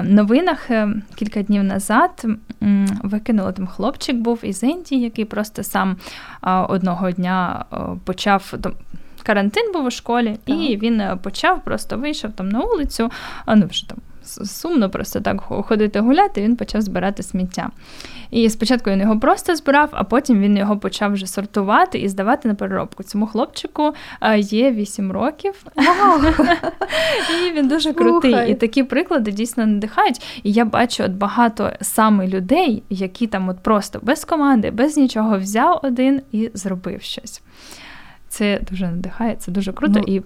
новинах 0.03 0.71
е, 0.71 0.89
кілька 1.15 1.43
днів 1.43 1.65
назад 1.65 2.27
викинули 3.03 3.53
там 3.53 3.67
хлопчик 3.67 4.17
був 4.17 4.41
із 4.43 4.63
Індії, 4.63 5.03
який 5.03 5.25
просто 5.25 5.63
сам 5.63 5.97
одного 6.69 7.11
дня 7.11 7.65
почав. 8.05 8.55
Карантин 9.23 9.73
був 9.73 9.85
у 9.85 9.91
школі, 9.91 10.39
так. 10.45 10.57
і 10.57 10.77
він 10.77 11.01
е, 11.01 11.19
почав, 11.23 11.65
просто 11.65 11.97
вийшов 11.97 12.33
там 12.33 12.49
на 12.49 12.61
вулицю, 12.61 13.11
ну 13.49 13.67
вже 13.67 13.89
там 13.89 13.99
сумно 14.25 14.91
просто 14.91 15.21
так 15.21 15.41
ходити 15.41 16.01
гуляти, 16.01 16.43
він 16.43 16.57
почав 16.57 16.83
збирати 16.83 17.23
сміття. 17.23 17.71
І 18.31 18.51
спочатку 18.51 18.91
він 18.91 19.01
його 19.01 19.19
просто 19.21 19.57
збирав, 19.57 19.89
а 19.93 20.05
потім 20.05 20.41
він 20.41 20.57
його 20.57 20.79
почав 20.79 21.13
вже 21.13 21.27
сортувати 21.27 21.99
і 21.99 22.09
здавати 22.09 22.49
на 22.49 22.55
переробку. 22.55 23.03
Цьому 23.03 23.27
хлопчику 23.27 23.95
є 24.37 24.71
8 24.71 25.13
років. 25.13 25.55
І 27.47 27.53
він 27.53 27.69
дуже 27.69 27.93
крутий. 27.93 28.51
І 28.51 28.55
такі 28.55 28.83
приклади 28.83 29.31
дійсно 29.31 29.67
надихають. 29.67 30.41
І 30.43 30.53
я 30.53 30.65
бачу 30.65 31.05
от 31.05 31.13
багато 31.13 31.73
саме 31.81 32.29
людей, 32.29 32.83
які 32.91 33.27
там 33.27 33.49
от 33.49 33.59
просто 33.59 34.01
без 34.03 34.25
команди, 34.25 34.71
без 34.71 34.97
нічого 34.97 35.39
взяв 35.39 35.81
один 35.83 36.23
і 36.33 36.51
зробив 36.55 37.03
щось. 37.03 37.43
Це 38.29 38.61
дуже 38.71 38.87
надихає, 38.87 39.37
це 39.39 39.53
дуже 39.53 39.73
круто. 39.73 40.03
Ну, 40.07 40.15
і 40.15 40.23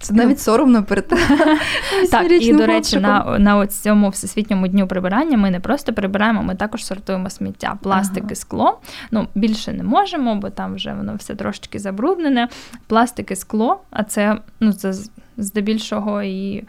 це 0.00 0.14
навіть 0.14 0.40
соромно 0.40 0.84
перед 0.84 1.08
Так, 2.10 2.32
і 2.32 2.52
до 2.52 2.66
речі, 2.66 3.00
на 3.00 3.38
на 3.38 3.66
цьому 3.66 4.08
всесвітньому 4.08 4.68
дню 4.68 4.88
прибирання 4.88 5.36
ми 5.36 5.50
не 5.50 5.60
просто 5.60 5.92
прибираємо, 5.92 6.42
ми 6.42 6.54
також 6.54 6.84
сортуємо 6.84 7.30
сміття, 7.30 7.78
пластик 7.82 8.24
ага. 8.24 8.32
і 8.32 8.34
скло. 8.34 8.80
Ну 9.10 9.28
більше 9.34 9.72
не 9.72 9.82
можемо, 9.82 10.36
бо 10.36 10.50
там 10.50 10.74
вже 10.74 10.94
воно 10.94 11.14
все 11.14 11.34
трошки 11.34 11.78
забруднене. 11.78 12.48
Пластик 12.86 13.30
і 13.30 13.36
скло, 13.36 13.80
а 13.90 14.02
це 14.04 14.38
ну 14.60 14.72
це 14.72 14.94
здебільшого 15.36 16.22
і. 16.22 16.64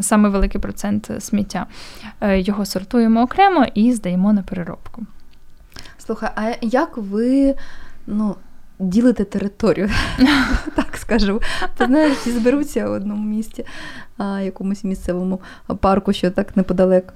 Саме 0.00 0.28
великий 0.28 0.60
процент 0.60 1.10
сміття. 1.18 1.66
Е, 2.20 2.40
його 2.40 2.64
сортуємо 2.64 3.22
окремо 3.22 3.66
і 3.74 3.92
здаємо 3.92 4.32
на 4.32 4.42
переробку. 4.42 5.06
Слухай, 5.98 6.30
а 6.36 6.52
як 6.60 6.96
ви 6.96 7.54
ну, 8.06 8.36
ділите 8.78 9.24
територію, 9.24 9.90
так 10.74 10.96
скажу. 10.96 11.42
Ти 11.76 11.86
знаєш, 11.86 12.12
всі 12.16 12.30
зберуться 12.30 12.88
в 12.88 12.92
одному 12.92 13.28
місті, 13.28 13.66
якомусь 14.42 14.84
місцевому 14.84 15.40
парку, 15.80 16.12
що 16.12 16.30
так 16.30 16.56
неподалек. 16.56 17.14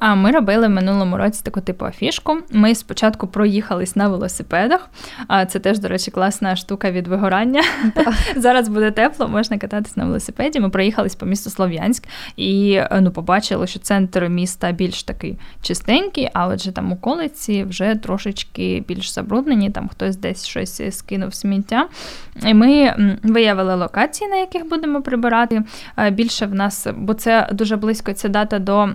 А 0.00 0.14
ми 0.14 0.30
робили 0.30 0.66
в 0.66 0.70
минулому 0.70 1.16
році 1.16 1.40
таку 1.44 1.60
типу 1.60 1.84
афішку. 1.84 2.38
Ми 2.50 2.74
спочатку 2.74 3.26
проїхались 3.26 3.96
на 3.96 4.08
велосипедах. 4.08 4.88
А 5.28 5.46
це 5.46 5.58
теж, 5.58 5.78
до 5.78 5.88
речі, 5.88 6.10
класна 6.10 6.56
штука 6.56 6.90
від 6.90 7.08
вигорання. 7.08 7.62
Зараз 8.36 8.68
буде 8.68 8.90
тепло, 8.90 9.28
можна 9.28 9.58
кататись 9.58 9.96
на 9.96 10.04
велосипеді. 10.04 10.60
Ми 10.60 10.70
проїхались 10.70 11.14
по 11.14 11.26
місту 11.26 11.50
Слов'янськ 11.50 12.04
і 12.36 12.80
ну, 13.00 13.10
побачили, 13.10 13.66
що 13.66 13.78
центр 13.78 14.28
міста 14.28 14.72
більш 14.72 15.02
такий 15.02 15.38
чистенький, 15.62 16.28
а 16.32 16.46
отже 16.46 16.72
там 16.72 16.92
околиці 16.92 17.64
вже 17.64 17.94
трошечки 17.94 18.84
більш 18.88 19.12
забруднені. 19.12 19.70
Там 19.70 19.88
хтось 19.88 20.16
десь 20.16 20.46
щось 20.46 20.96
скинув 20.96 21.34
сміття. 21.34 21.88
І 22.46 22.54
Ми 22.54 22.94
виявили 23.22 23.74
локації, 23.74 24.30
на 24.30 24.36
яких 24.36 24.68
будемо 24.68 25.02
прибирати. 25.02 25.62
Більше 26.10 26.46
в 26.46 26.54
нас, 26.54 26.86
бо 26.96 27.14
це 27.14 27.48
дуже 27.52 27.76
близько 27.76 28.12
ця 28.12 28.28
дата 28.28 28.58
до. 28.58 28.88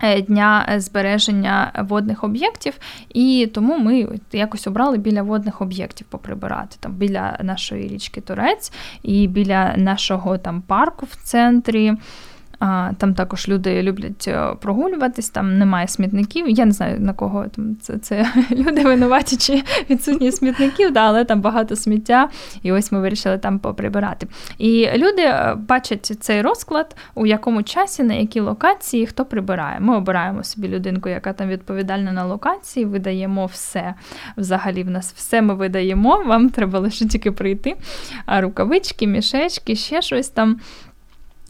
Е, 0.00 0.20
дня 0.22 0.74
збереження 0.76 1.72
водних 1.88 2.24
об'єктів, 2.24 2.78
і 3.08 3.50
тому 3.54 3.78
ми 3.78 4.08
якось 4.32 4.66
обрали 4.66 4.98
біля 4.98 5.22
водних 5.22 5.62
об'єктів 5.62 6.06
поприбирати 6.06 6.76
там 6.80 6.92
біля 6.92 7.38
нашої 7.42 7.88
річки 7.88 8.20
Турець 8.20 8.72
і 9.02 9.28
біля 9.28 9.74
нашого 9.76 10.38
там 10.38 10.62
парку 10.62 11.06
в 11.10 11.16
центрі. 11.22 11.92
Там 12.98 13.14
також 13.14 13.48
люди 13.48 13.82
люблять 13.82 14.24
е, 14.28 14.54
прогулюватись, 14.60 15.30
там 15.30 15.58
немає 15.58 15.88
смітників. 15.88 16.48
Я 16.48 16.64
не 16.64 16.72
знаю 16.72 17.00
на 17.00 17.12
кого 17.12 17.44
там 17.48 17.76
це 17.80 17.98
це 17.98 18.32
люди 18.50 18.84
винуваті 18.84 19.36
чи 19.36 19.62
відсутні 19.90 20.32
смітників, 20.32 20.92
да, 20.92 21.00
але 21.00 21.24
там 21.24 21.40
багато 21.40 21.76
сміття, 21.76 22.28
і 22.62 22.72
ось 22.72 22.92
ми 22.92 23.00
вирішили 23.00 23.38
там 23.38 23.58
поприбирати. 23.58 24.26
І 24.58 24.88
люди 24.96 25.22
е, 25.22 25.56
бачать 25.68 26.12
цей 26.20 26.42
розклад, 26.42 26.96
у 27.14 27.26
якому 27.26 27.62
часі, 27.62 28.02
на 28.02 28.14
якій 28.14 28.40
локації 28.40 29.06
хто 29.06 29.24
прибирає. 29.24 29.80
Ми 29.80 29.96
обираємо 29.96 30.44
собі 30.44 30.68
людинку, 30.68 31.08
яка 31.08 31.32
там 31.32 31.48
відповідальна 31.48 32.12
на 32.12 32.24
локації, 32.24 32.86
видаємо 32.86 33.46
все. 33.46 33.94
Взагалі, 34.36 34.82
в 34.82 34.90
нас 34.90 35.12
все 35.16 35.42
ми 35.42 35.54
видаємо. 35.54 36.22
Вам 36.26 36.50
треба 36.50 36.78
лише 36.78 37.06
тільки 37.06 37.32
прийти. 37.32 37.76
А 38.26 38.40
рукавички, 38.40 39.06
мішечки, 39.06 39.76
ще 39.76 40.02
щось 40.02 40.28
там. 40.28 40.60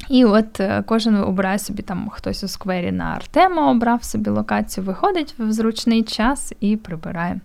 І 0.09 0.25
от 0.25 0.61
е, 0.61 0.83
кожен 0.87 1.17
обирає 1.17 1.59
собі 1.59 1.83
там 1.83 2.09
хтось 2.09 2.45
у 2.45 2.49
сквері 2.49 2.93
на 2.93 3.05
Артема 3.05 3.71
обрав 3.71 4.05
собі 4.05 4.31
локацію, 4.31 4.85
виходить 4.85 5.35
в 5.39 5.53
зручний 5.53 6.03
час 6.03 6.53
і 6.61 6.77
прибирає. 6.77 7.41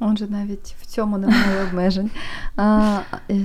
Отже, 0.00 0.26
навіть 0.28 0.76
в 0.80 0.86
цьому 0.86 1.18
немає 1.18 1.64
обмежень. 1.68 2.10
А, 2.56 2.98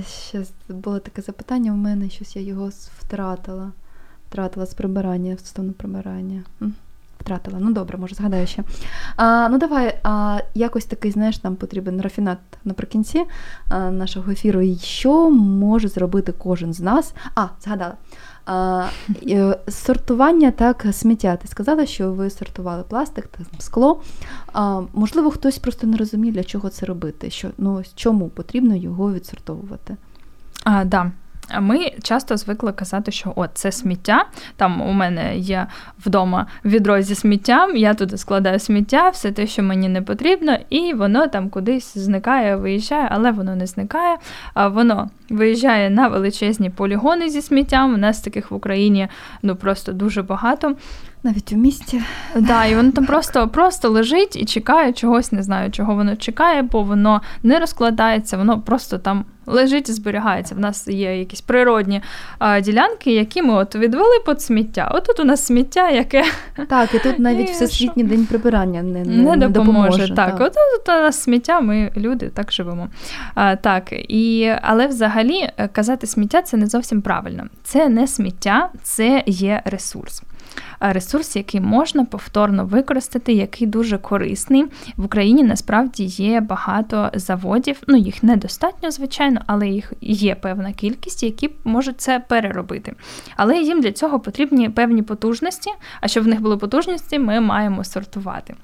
Ще 0.06 0.44
було 0.68 0.98
таке 0.98 1.22
запитання 1.22 1.72
у 1.72 1.76
мене, 1.76 2.10
щось 2.10 2.36
я 2.36 2.42
його 2.42 2.70
втратила. 2.98 3.72
Втратила 4.28 4.66
з 4.66 4.74
прибирання, 4.74 5.36
стосовно 5.36 5.72
прибирання 5.72 6.42
втратила. 7.22 7.58
Ну 7.60 7.72
добре, 7.72 7.98
може 7.98 8.14
згадаю 8.14 8.46
ще. 8.46 8.64
А, 9.16 9.48
Ну 9.48 9.58
давай 9.58 9.98
а, 10.02 10.38
якось 10.54 10.84
такий, 10.84 11.10
знаєш, 11.10 11.44
нам 11.44 11.56
потрібен 11.56 12.00
рафінат 12.00 12.38
наприкінці 12.64 13.24
а, 13.68 13.90
нашого 13.90 14.32
ефіру. 14.32 14.60
І 14.60 14.76
Що 14.76 15.30
може 15.30 15.88
зробити 15.88 16.32
кожен 16.32 16.72
з 16.72 16.80
нас? 16.80 17.14
А, 17.34 17.46
згадала. 17.60 17.94
А, 18.46 18.86
е, 19.28 19.58
Сортування 19.68 20.50
так, 20.50 20.86
сміття. 20.92 21.36
Ти 21.36 21.48
сказала, 21.48 21.86
що 21.86 22.12
ви 22.12 22.30
сортували 22.30 22.82
пластик, 22.82 23.26
та 23.26 23.44
скло. 23.58 24.02
А, 24.52 24.80
Можливо, 24.92 25.30
хтось 25.30 25.58
просто 25.58 25.86
не 25.86 25.96
розуміє, 25.96 26.32
для 26.32 26.44
чого 26.44 26.68
це 26.68 26.86
робити. 26.86 27.30
Що, 27.30 27.48
ну, 27.58 27.82
Чому 27.94 28.28
потрібно 28.28 28.76
його 28.76 29.12
відсортовувати? 29.12 29.96
А, 30.64 30.84
да. 30.84 31.12
Ми 31.60 31.90
часто 32.02 32.36
звикли 32.36 32.72
казати, 32.72 33.12
що 33.12 33.32
от 33.36 33.50
це 33.54 33.72
сміття. 33.72 34.24
Там 34.56 34.80
у 34.80 34.92
мене 34.92 35.36
є 35.36 35.66
вдома 36.06 36.46
відро 36.64 37.02
зі 37.02 37.14
сміттям, 37.14 37.76
я 37.76 37.94
туди 37.94 38.16
складаю 38.16 38.58
сміття, 38.58 39.08
все 39.08 39.32
те, 39.32 39.46
що 39.46 39.62
мені 39.62 39.88
не 39.88 40.02
потрібно, 40.02 40.56
і 40.70 40.94
воно 40.94 41.26
там 41.26 41.48
кудись 41.48 41.98
зникає, 41.98 42.56
виїжджає, 42.56 43.08
але 43.10 43.30
воно 43.30 43.56
не 43.56 43.66
зникає. 43.66 44.16
Воно 44.54 45.10
виїжджає 45.30 45.90
на 45.90 46.08
величезні 46.08 46.70
полігони 46.70 47.30
зі 47.30 47.42
сміттям. 47.42 47.94
У 47.94 47.96
нас 47.96 48.20
таких 48.20 48.50
в 48.50 48.54
Україні 48.54 49.08
ну 49.42 49.56
просто 49.56 49.92
дуже 49.92 50.22
багато. 50.22 50.76
Навіть 51.24 51.52
у 51.52 51.56
місті. 51.56 52.02
Да, 52.36 52.64
і 52.64 52.76
воно 52.76 52.92
там 52.92 53.06
просто 53.06 53.48
просто 53.48 53.88
лежить 53.88 54.36
і 54.36 54.44
чекає 54.44 54.92
чогось, 54.92 55.32
не 55.32 55.42
знаю, 55.42 55.70
чого 55.70 55.94
воно 55.94 56.16
чекає, 56.16 56.62
бо 56.62 56.82
воно 56.82 57.20
не 57.42 57.58
розкладається, 57.58 58.36
воно 58.36 58.60
просто 58.60 58.98
там 58.98 59.24
лежить 59.46 59.88
і 59.88 59.92
зберігається. 59.92 60.54
В 60.54 60.58
нас 60.58 60.88
є 60.88 61.18
якісь 61.18 61.40
природні 61.40 62.02
а, 62.38 62.60
ділянки, 62.60 63.14
які 63.14 63.42
ми 63.42 63.54
от 63.54 63.74
відвели 63.74 64.18
під 64.26 64.42
сміття. 64.42 64.90
Отут 64.94 65.20
у 65.20 65.24
нас 65.24 65.46
сміття, 65.46 65.90
яке. 65.90 66.24
Так, 66.68 66.94
і 66.94 66.98
тут 66.98 67.18
навіть 67.18 67.48
і 67.48 67.52
Всесвітній 67.52 68.04
день 68.04 68.26
прибирання 68.26 68.82
не 68.82 69.04
не, 69.04 69.36
не, 69.36 69.48
допоможе. 69.48 69.90
допоможе. 69.90 70.14
Так, 70.14 70.36
от 70.40 70.56
у 70.88 70.92
нас 70.92 71.22
сміття, 71.22 71.60
ми 71.60 71.92
люди 71.96 72.28
так 72.28 72.52
живемо. 72.52 72.88
А, 73.34 73.56
так, 73.56 73.92
і, 73.92 74.52
Але 74.62 74.86
взагалі 74.86 75.48
е, 75.56 75.68
казати 75.68 76.06
сміття 76.06 76.42
це 76.42 76.56
не 76.56 76.66
зовсім 76.66 77.02
правильно. 77.02 77.44
Це 77.62 77.88
не 77.88 78.06
сміття, 78.06 78.68
це 78.82 79.22
є 79.26 79.62
ресурс 79.64 80.22
ресурс, 80.80 81.36
який 81.36 81.60
можна 81.60 82.04
повторно 82.04 82.64
використати, 82.64 83.32
який 83.32 83.66
дуже 83.66 83.98
корисний. 83.98 84.64
В 84.96 85.04
Україні 85.04 85.42
насправді 85.42 86.04
є 86.04 86.40
багато 86.40 87.10
заводів, 87.14 87.82
ну 87.86 87.96
їх 87.96 88.22
недостатньо, 88.22 88.90
звичайно, 88.90 89.40
але 89.46 89.68
їх 89.68 89.92
є 90.00 90.34
певна 90.34 90.72
кількість, 90.72 91.22
які 91.22 91.50
можуть 91.64 92.00
це 92.00 92.20
переробити. 92.20 92.94
Але 93.36 93.58
їм 93.58 93.80
для 93.80 93.92
цього 93.92 94.20
потрібні 94.20 94.68
певні 94.68 95.02
потужності. 95.02 95.70
А 96.00 96.08
щоб 96.08 96.24
в 96.24 96.26
них 96.26 96.40
були 96.40 96.56
потужності, 96.56 97.18
ми 97.18 97.40
маємо 97.40 97.84
сортувати. 97.84 98.54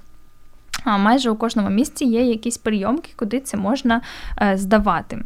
А 0.84 0.98
майже 0.98 1.30
у 1.30 1.36
кожному 1.36 1.70
місці 1.70 2.04
є 2.04 2.22
якісь 2.22 2.58
прийомки, 2.58 3.10
куди 3.16 3.40
це 3.40 3.56
можна 3.56 4.00
е, 4.42 4.56
здавати. 4.56 5.18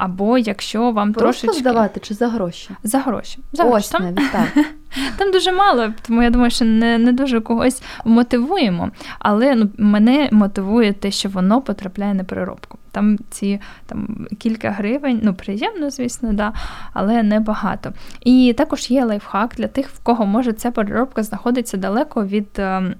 Або 0.00 0.38
якщо 0.38 0.90
вам 0.90 1.12
Просто 1.12 1.40
трошечки... 1.40 1.60
здавати 1.60 2.00
чи 2.00 2.14
за 2.14 2.28
гроші? 2.28 2.70
За 2.82 2.98
гроші. 2.98 3.38
За 3.52 3.64
Ось 3.64 3.70
гроші. 3.70 3.88
Там... 3.92 4.02
навіть 4.02 4.32
так. 4.32 4.64
Там 5.18 5.32
дуже 5.32 5.52
мало, 5.52 5.92
тому 6.02 6.22
я 6.22 6.30
думаю, 6.30 6.50
що 6.50 6.64
не 6.64 6.98
не 6.98 7.12
дуже 7.12 7.40
когось 7.40 7.82
мотивуємо. 8.04 8.90
Але 9.18 9.54
ну, 9.54 9.68
мене 9.78 10.28
мотивує 10.32 10.92
те, 10.92 11.10
що 11.10 11.28
воно 11.28 11.60
потрапляє 11.60 12.14
на 12.14 12.24
переробку. 12.24 12.78
Там 12.92 13.18
ці 13.30 13.60
там, 13.86 14.26
кілька 14.38 14.70
гривень, 14.70 15.20
ну 15.22 15.34
приємно, 15.34 15.90
звісно, 15.90 16.32
да, 16.32 16.52
але 16.92 17.22
не 17.22 17.40
багато. 17.40 17.92
І 18.20 18.54
також 18.58 18.90
є 18.90 19.04
лайфхак 19.04 19.54
для 19.56 19.66
тих, 19.66 19.88
в 19.88 19.98
кого 20.02 20.26
може 20.26 20.52
ця 20.52 20.70
переробка 20.70 21.22
знаходиться 21.22 21.76
далеко 21.76 22.24
від 22.24 22.48
ем, 22.58 22.94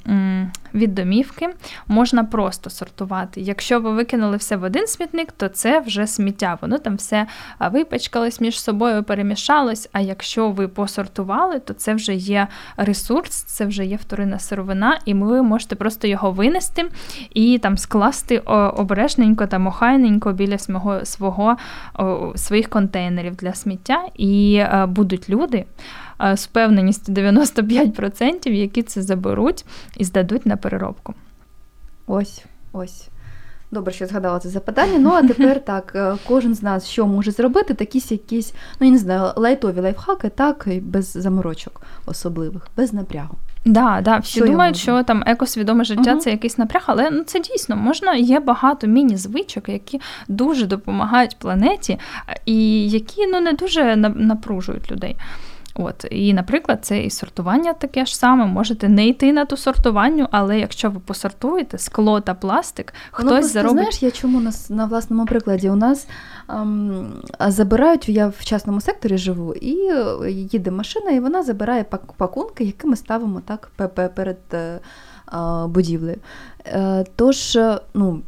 від 0.75 0.95
домівки. 0.95 1.49
Можна 1.89 2.25
просто 2.25 2.71
сортувати. 2.71 3.41
Якщо 3.41 3.81
ви 3.81 3.93
викинули 3.93 4.37
все 4.37 4.57
в 4.57 4.62
один 4.62 4.87
смітник, 4.87 5.33
то 5.33 5.49
це 5.49 5.81
вже 5.81 6.07
сміття. 6.07 6.59
Воно 6.61 6.79
там 6.79 6.97
все 6.97 7.27
випачкалось 7.73 8.41
між 8.41 8.61
собою, 8.61 9.03
перемішалось. 9.03 9.89
А 9.93 10.01
якщо 10.01 10.51
ви 10.51 10.68
посортували, 10.68 11.59
то 11.59 11.75
це 11.75 11.95
вже 11.95 12.14
є 12.14 12.47
ресурс, 12.77 13.43
це 13.43 13.66
вже 13.66 13.85
є 13.85 13.97
вторинна 13.97 14.39
сировина, 14.39 14.99
і 15.05 15.14
ви 15.14 15.43
можете 15.43 15.77
просто 15.77 16.07
його 16.07 16.31
винести 16.31 16.89
і 17.35 17.59
там 17.59 17.79
скласти 17.79 18.39
обережненько 18.39 19.47
та 19.47 19.59
мохайненько 19.59 20.33
біля 20.33 20.59
свого, 20.59 21.05
свого 21.05 21.57
своїх 22.37 22.68
контейнерів 22.68 23.37
для 23.37 23.55
сміття. 23.55 24.05
І 24.14 24.55
е, 24.55 24.87
будуть 24.87 25.31
люди 25.31 25.64
з 26.37 26.47
певненістю 26.47 27.12
95%, 27.12 28.49
які 28.49 28.83
це 28.83 29.03
заберуть 29.03 29.64
і 29.97 30.05
здадуть 30.05 30.47
на 30.47 30.57
переробку. 30.57 31.14
Ось, 32.07 32.45
ось. 32.73 33.09
Добре, 33.73 33.93
що 33.93 34.07
згадала 34.07 34.39
це 34.39 34.49
запитання. 34.49 34.99
Ну 34.99 35.11
а 35.11 35.23
тепер 35.23 35.61
так, 35.64 35.93
е, 35.95 36.16
кожен 36.29 36.55
з 36.55 36.62
нас 36.62 36.89
що 36.89 37.07
може 37.07 37.31
зробити, 37.31 37.75
такі 37.75 38.03
якісь, 38.11 38.53
ну 38.81 38.87
я 38.87 38.93
не 38.93 38.99
знаю, 38.99 39.33
лайтові 39.37 39.81
лайфхаки, 39.81 40.29
так, 40.29 40.68
без 40.83 41.12
заморочок 41.12 41.83
особливих, 42.07 42.68
без 42.77 42.93
напрягу. 42.93 43.37
Да, 43.64 44.01
да, 44.05 44.18
всі 44.18 44.39
що 44.39 44.47
думають, 44.47 44.77
що 44.77 45.03
там 45.03 45.23
екосвідоме 45.27 45.85
життя 45.85 46.14
uh 46.14 46.18
це 46.18 46.31
якийсь 46.31 46.59
напряг, 46.59 46.85
але 46.87 47.11
ну 47.11 47.25
це 47.25 47.41
дійсно 47.41 47.77
можна. 47.77 48.14
Є 48.14 48.41
багато 48.41 48.87
міні-звичок, 48.87 49.68
які 49.68 50.01
дуже 50.29 50.66
допомагають 50.66 51.37
планеті, 51.39 51.99
і 52.47 52.91
які 52.91 53.27
ну 53.27 53.41
не 53.41 53.53
дуже 53.53 53.97
напружують 53.97 54.93
людей. 54.93 55.16
От, 55.81 56.07
І, 56.11 56.35
наприклад, 56.35 56.78
це 56.83 57.03
і 57.03 57.11
сортування 57.11 57.72
таке 57.72 58.07
ж 58.07 58.16
саме. 58.16 58.47
Можете 58.47 58.89
не 58.89 59.07
йти 59.07 59.33
на 59.33 59.45
ту 59.45 59.57
сортуванню, 59.57 60.28
але 60.31 60.59
якщо 60.59 60.91
ви 60.91 61.01
посортуєте 61.01 61.78
скло 61.78 62.20
та 62.20 62.35
пластик, 62.35 62.95
хтось 63.11 63.24
ну, 63.24 63.31
просто, 63.31 63.49
заробить. 63.53 63.78
Знаєш, 63.78 64.03
я 64.03 64.11
чому 64.11 64.41
на, 64.41 64.53
на 64.68 64.85
власному 64.85 65.26
прикладі? 65.26 65.70
У 65.70 65.76
нас 65.76 66.09
ем, 66.49 67.07
забирають, 67.47 68.09
я 68.09 68.28
в 68.28 68.45
частному 68.45 68.81
секторі 68.81 69.18
живу, 69.18 69.55
і 69.55 69.76
е, 69.76 70.31
їде 70.31 70.70
машина, 70.70 71.11
і 71.11 71.20
вона 71.20 71.43
забирає 71.43 71.85
пакунки, 72.16 72.64
які 72.64 72.87
ми 72.87 72.97
ставимо 72.97 73.41
так 73.41 73.70
перед 74.14 74.39
е, 74.53 74.81
будівлею. 75.66 76.18
Е, 76.66 77.05
тож, 77.16 77.57
е, 77.57 77.81
ну, 77.95 78.22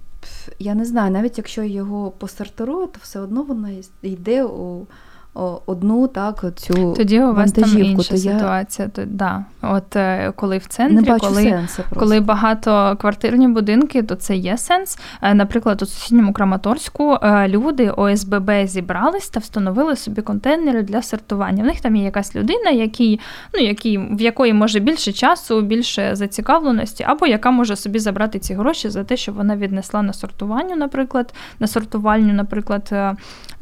я 0.59 0.75
не 0.75 0.85
знаю, 0.85 1.11
навіть 1.11 1.39
якщо 1.39 1.63
його 1.63 2.11
посортирую, 2.11 2.87
то 2.87 2.99
все 3.03 3.21
одно 3.21 3.43
воно 3.43 3.69
йде 4.03 4.45
у 4.45 4.87
одну 5.35 6.09
так 6.09 6.45
цю 6.57 6.93
тоді 6.93 7.21
у 7.23 7.35
вас 7.35 7.53
там 7.53 7.79
інша 7.79 8.11
то 8.11 8.19
ситуація. 8.19 8.89
То, 8.89 9.03
да. 9.07 9.45
От 9.63 9.97
е, 9.97 10.33
коли 10.37 10.59
в 10.59 10.67
центрі, 10.67 11.11
не 11.11 11.19
коли 11.19 11.69
коли 11.95 12.21
багато 12.21 12.97
квартирні 13.01 13.49
будинки, 13.49 14.03
то 14.03 14.15
це 14.15 14.37
є 14.37 14.57
сенс. 14.57 14.99
Е, 15.23 15.35
наприклад, 15.35 15.83
у 15.83 15.87
сусідньому 15.87 16.33
Краматорську 16.33 17.19
е, 17.23 17.49
люди 17.49 17.91
ОСББ 17.91 18.51
зібрались 18.65 19.29
та 19.29 19.41
встановили 19.41 19.97
собі 19.97 20.23
контейнери 20.23 20.83
для 20.83 21.03
сортування. 21.03 21.63
В 21.63 21.67
них 21.67 21.81
там 21.81 21.97
є 21.97 22.05
якась 22.05 22.37
людина, 22.37 22.71
який, 22.71 23.21
ну, 23.55 23.61
який, 23.61 23.99
в 23.99 24.21
якої 24.21 24.53
може 24.53 24.81
більше 24.81 25.13
часу, 25.13 25.61
більше 25.61 26.17
зацікавленості, 26.17 27.05
або 27.09 27.27
яка 27.27 27.51
може 27.51 27.77
собі 27.77 27.99
забрати 27.99 28.39
ці 28.39 28.55
гроші 28.55 28.89
за 28.89 29.05
те, 29.05 29.17
що 29.17 29.33
вона 29.33 29.57
віднесла 29.57 30.03
на 30.03 30.13
сортуванню, 30.13 30.77
наприклад, 30.77 31.35
на 31.59 31.67
сортувальню, 31.67 32.33
наприклад, 32.33 32.95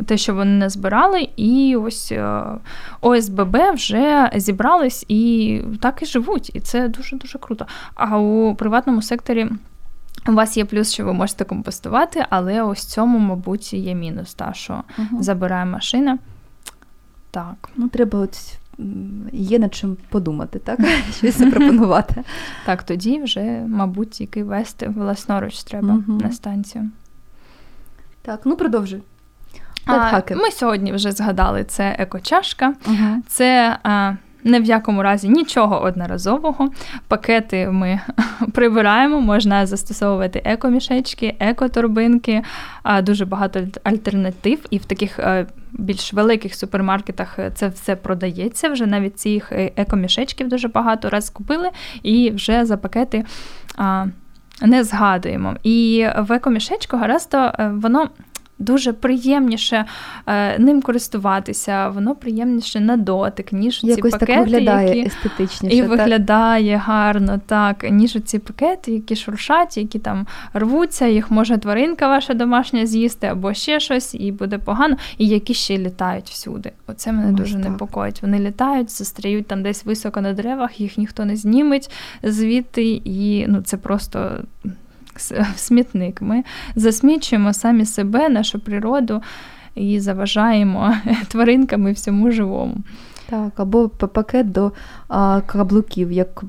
те, 0.06 0.16
що 0.16 0.34
вони 0.34 0.50
не 0.50 0.68
збирали. 0.68 1.28
і 1.36 1.59
і 1.60 1.76
ось 1.76 2.12
е, 2.12 2.44
ОСББ 3.00 3.56
вже 3.74 4.30
зібрались 4.34 5.04
і 5.08 5.62
так 5.80 6.02
і 6.02 6.06
живуть. 6.06 6.50
І 6.54 6.60
це 6.60 6.88
дуже-дуже 6.88 7.38
круто. 7.38 7.66
А 7.94 8.18
у 8.18 8.54
приватному 8.54 9.02
секторі. 9.02 9.48
У 10.28 10.32
вас 10.32 10.56
є 10.56 10.64
плюс, 10.64 10.92
що 10.92 11.04
ви 11.04 11.12
можете 11.12 11.44
компостувати, 11.44 12.26
але 12.30 12.62
ось 12.62 12.84
цьому, 12.84 13.18
мабуть, 13.18 13.72
є 13.72 13.94
мінус, 13.94 14.34
та 14.34 14.52
що 14.52 14.82
угу. 14.98 15.22
забирає 15.22 15.64
машина. 15.64 16.18
Так. 17.30 17.68
Ну, 17.76 17.88
треба 17.88 18.18
от 18.18 18.58
є 19.32 19.58
над 19.58 19.74
чим 19.74 19.96
подумати, 20.08 20.58
так? 20.58 20.80
Щось 21.16 21.38
запропонувати. 21.38 22.24
Так, 22.66 22.82
тоді 22.82 23.22
вже, 23.22 23.42
мабуть, 23.68 24.10
тільки 24.10 24.44
вести 24.44 24.88
власноруч 24.88 25.62
треба 25.62 25.94
угу. 25.94 26.18
на 26.20 26.32
станцію. 26.32 26.90
Так, 28.22 28.40
ну 28.44 28.56
продовжуй. 28.56 29.02
А, 29.86 30.22
Ми 30.36 30.50
сьогодні 30.50 30.92
вже 30.92 31.12
згадали 31.12 31.64
це 31.64 31.96
екочашка, 31.98 32.74
uh 32.86 33.14
це 33.26 33.78
а, 33.82 34.12
не 34.44 34.60
в 34.60 34.64
якому 34.64 35.02
разі 35.02 35.28
нічого 35.28 35.82
одноразового. 35.82 36.68
Пакети 37.08 37.70
ми 37.70 38.00
прибираємо, 38.52 39.20
можна 39.20 39.66
застосовувати 39.66 40.42
екомішечки, 40.44 41.36
екоторбинки, 41.38 42.42
а, 42.82 43.02
дуже 43.02 43.24
багато 43.24 43.60
альтернатив, 43.84 44.58
і 44.70 44.78
в 44.78 44.84
таких 44.84 45.20
більш 45.72 46.12
великих 46.12 46.54
супермаркетах 46.54 47.38
це 47.54 47.68
все 47.68 47.96
продається. 47.96 48.68
Вже 48.68 48.86
навіть 48.86 49.18
цих 49.18 49.52
е, 49.52 49.72
екомішечків 49.76 50.48
дуже 50.48 50.68
багато 50.68 51.10
раз 51.10 51.30
купили, 51.30 51.70
і 52.02 52.30
вже 52.30 52.64
за 52.64 52.76
пакети. 52.76 53.24
Не 54.62 54.84
згадуємо. 54.84 55.56
І 55.62 56.06
в 56.18 56.32
екомішечку 56.32 56.96
гаразд, 56.96 57.34
е, 57.34 57.72
воно 57.74 58.08
дуже 58.60 58.92
приємніше 58.92 59.84
е, 60.26 60.58
ним 60.58 60.82
користуватися, 60.82 61.88
воно 61.88 62.14
приємніше 62.14 62.80
на 62.80 62.96
дотик, 62.96 63.52
ніж 63.52 63.84
Якось 63.84 64.12
ці 64.12 64.18
пакети, 64.18 64.32
так 64.32 64.44
виглядає 64.44 64.88
які 64.88 65.08
естетичніше. 65.08 65.76
І 65.76 65.80
так? 65.80 65.90
виглядає 65.90 66.76
гарно, 66.76 67.40
так, 67.46 67.86
ніж 67.90 68.18
ці 68.24 68.38
пакети, 68.38 68.92
які 68.92 69.16
шуршать, 69.16 69.76
які 69.76 69.98
там 69.98 70.26
рвуться, 70.54 71.06
їх 71.06 71.30
може 71.30 71.58
тваринка 71.58 72.08
ваша 72.08 72.34
домашня 72.34 72.86
з'їсти 72.86 73.26
або 73.26 73.54
ще 73.54 73.80
щось, 73.80 74.14
і 74.14 74.32
буде 74.32 74.58
погано, 74.58 74.96
і 75.18 75.28
які 75.28 75.54
ще 75.54 75.78
літають 75.78 76.28
всюди. 76.28 76.72
Оце 76.86 77.12
мене 77.12 77.28
Ось 77.28 77.34
дуже 77.34 77.54
так. 77.54 77.64
непокоїть. 77.70 78.22
Вони 78.22 78.38
літають, 78.38 78.90
застряють 78.90 79.46
там 79.46 79.62
десь 79.62 79.84
високо 79.84 80.20
на 80.20 80.32
деревах, 80.32 80.80
їх 80.80 80.98
ніхто 80.98 81.24
не 81.24 81.36
зніметь 81.36 81.90
звідти, 82.22 82.84
і 83.04 83.46
ну 83.48 83.62
це 83.62 83.76
просто 83.76 84.30
в 85.54 85.58
смітник. 85.58 86.22
Ми 86.22 86.44
засмічуємо 86.76 87.52
самі 87.52 87.84
себе, 87.84 88.28
нашу 88.28 88.58
природу 88.58 89.22
і 89.74 90.00
заважаємо 90.00 90.94
тваринками 91.28 91.92
всьому 91.92 92.30
живому. 92.30 92.76
Так, 93.30 93.52
або 93.56 93.88
пакет 93.88 94.52
до 94.52 94.72
а, 95.08 95.40
каблуків, 95.46 96.12
як 96.12 96.42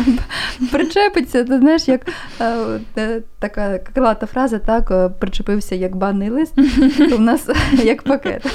причепиться, 0.72 1.44
ти 1.44 1.58
знаєш, 1.58 1.88
як 1.88 2.00
а, 2.38 2.78
е, 2.96 3.22
така 3.38 3.78
крилата 3.78 4.26
фраза, 4.26 4.58
так, 4.58 4.90
е, 4.90 5.08
причепився 5.08 5.74
як 5.74 5.96
банний 5.96 6.30
лист, 6.30 6.54
то 7.10 7.16
в 7.16 7.20
нас 7.20 7.48
як 7.72 8.02
пакет. 8.02 8.46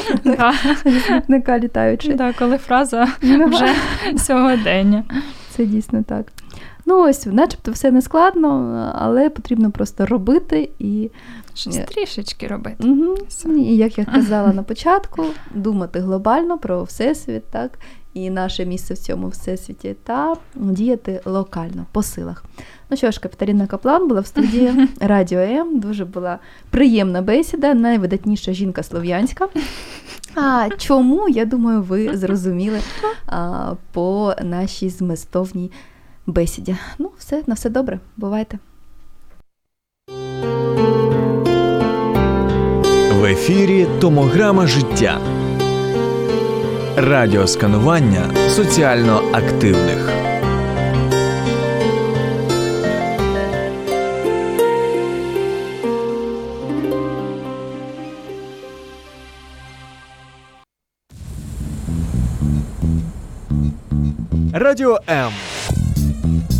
Смітника 0.81 1.59
літаючи. 1.59 2.13
Так, 2.13 2.35
коли 2.35 2.57
фраза 2.57 3.07
вже 3.21 3.69
сьогодення. 4.17 5.03
Це 5.49 5.65
дійсно 5.65 6.03
так. 6.03 6.25
Ну, 6.85 7.09
ось, 7.09 7.25
начебто, 7.25 7.71
все 7.71 7.91
не 7.91 8.01
складно, 8.01 8.91
але 8.95 9.29
потрібно 9.29 9.71
просто 9.71 10.05
робити 10.05 10.69
і. 10.79 11.11
Щось 11.53 11.77
е, 11.77 11.83
трішечки 11.83 12.47
робити. 12.47 12.87
Угу. 12.87 13.17
І 13.57 13.75
як 13.77 13.97
я 13.97 14.05
казала 14.05 14.53
на 14.53 14.63
початку, 14.63 15.25
думати 15.55 15.99
глобально 15.99 16.57
про 16.57 16.83
всесвіт, 16.83 17.43
так, 17.51 17.71
і 18.13 18.29
наше 18.29 18.65
місце 18.65 18.93
в 18.93 18.97
цьому 18.97 19.27
всесвіті, 19.27 19.95
та 20.03 20.35
діяти 20.55 21.21
локально, 21.25 21.85
по 21.91 22.03
силах. 22.03 22.43
Ну 22.89 22.97
що 22.97 23.11
ж, 23.11 23.19
Капіталіна 23.19 23.67
Каплан 23.67 24.07
була 24.07 24.21
в 24.21 24.27
студії 24.27 24.87
Радіо 24.99 25.39
М. 25.39 25.79
Дуже 25.79 26.05
була 26.05 26.39
приємна 26.69 27.21
бесіда, 27.21 27.73
найвидатніша 27.73 28.53
жінка 28.53 28.83
слов'янська. 28.83 29.47
А 30.35 30.69
чому, 30.77 31.29
я 31.29 31.45
думаю, 31.45 31.81
ви 31.81 32.17
зрозуміли 32.17 32.79
а, 33.25 33.73
по 33.91 34.33
нашій 34.43 34.89
змістовній 34.89 35.71
бесіді. 36.25 36.77
Ну, 36.99 37.11
все, 37.17 37.43
на 37.47 37.53
все 37.53 37.69
добре. 37.69 37.99
Бувайте. 38.17 38.59
В 43.11 43.25
ефірі 43.25 43.87
Томограма 44.01 44.67
життя. 44.67 45.19
Радіосканування 46.97 48.49
соціально 48.49 49.21
активних. 49.31 50.09
Радіо 64.53 64.99
М 65.09 65.31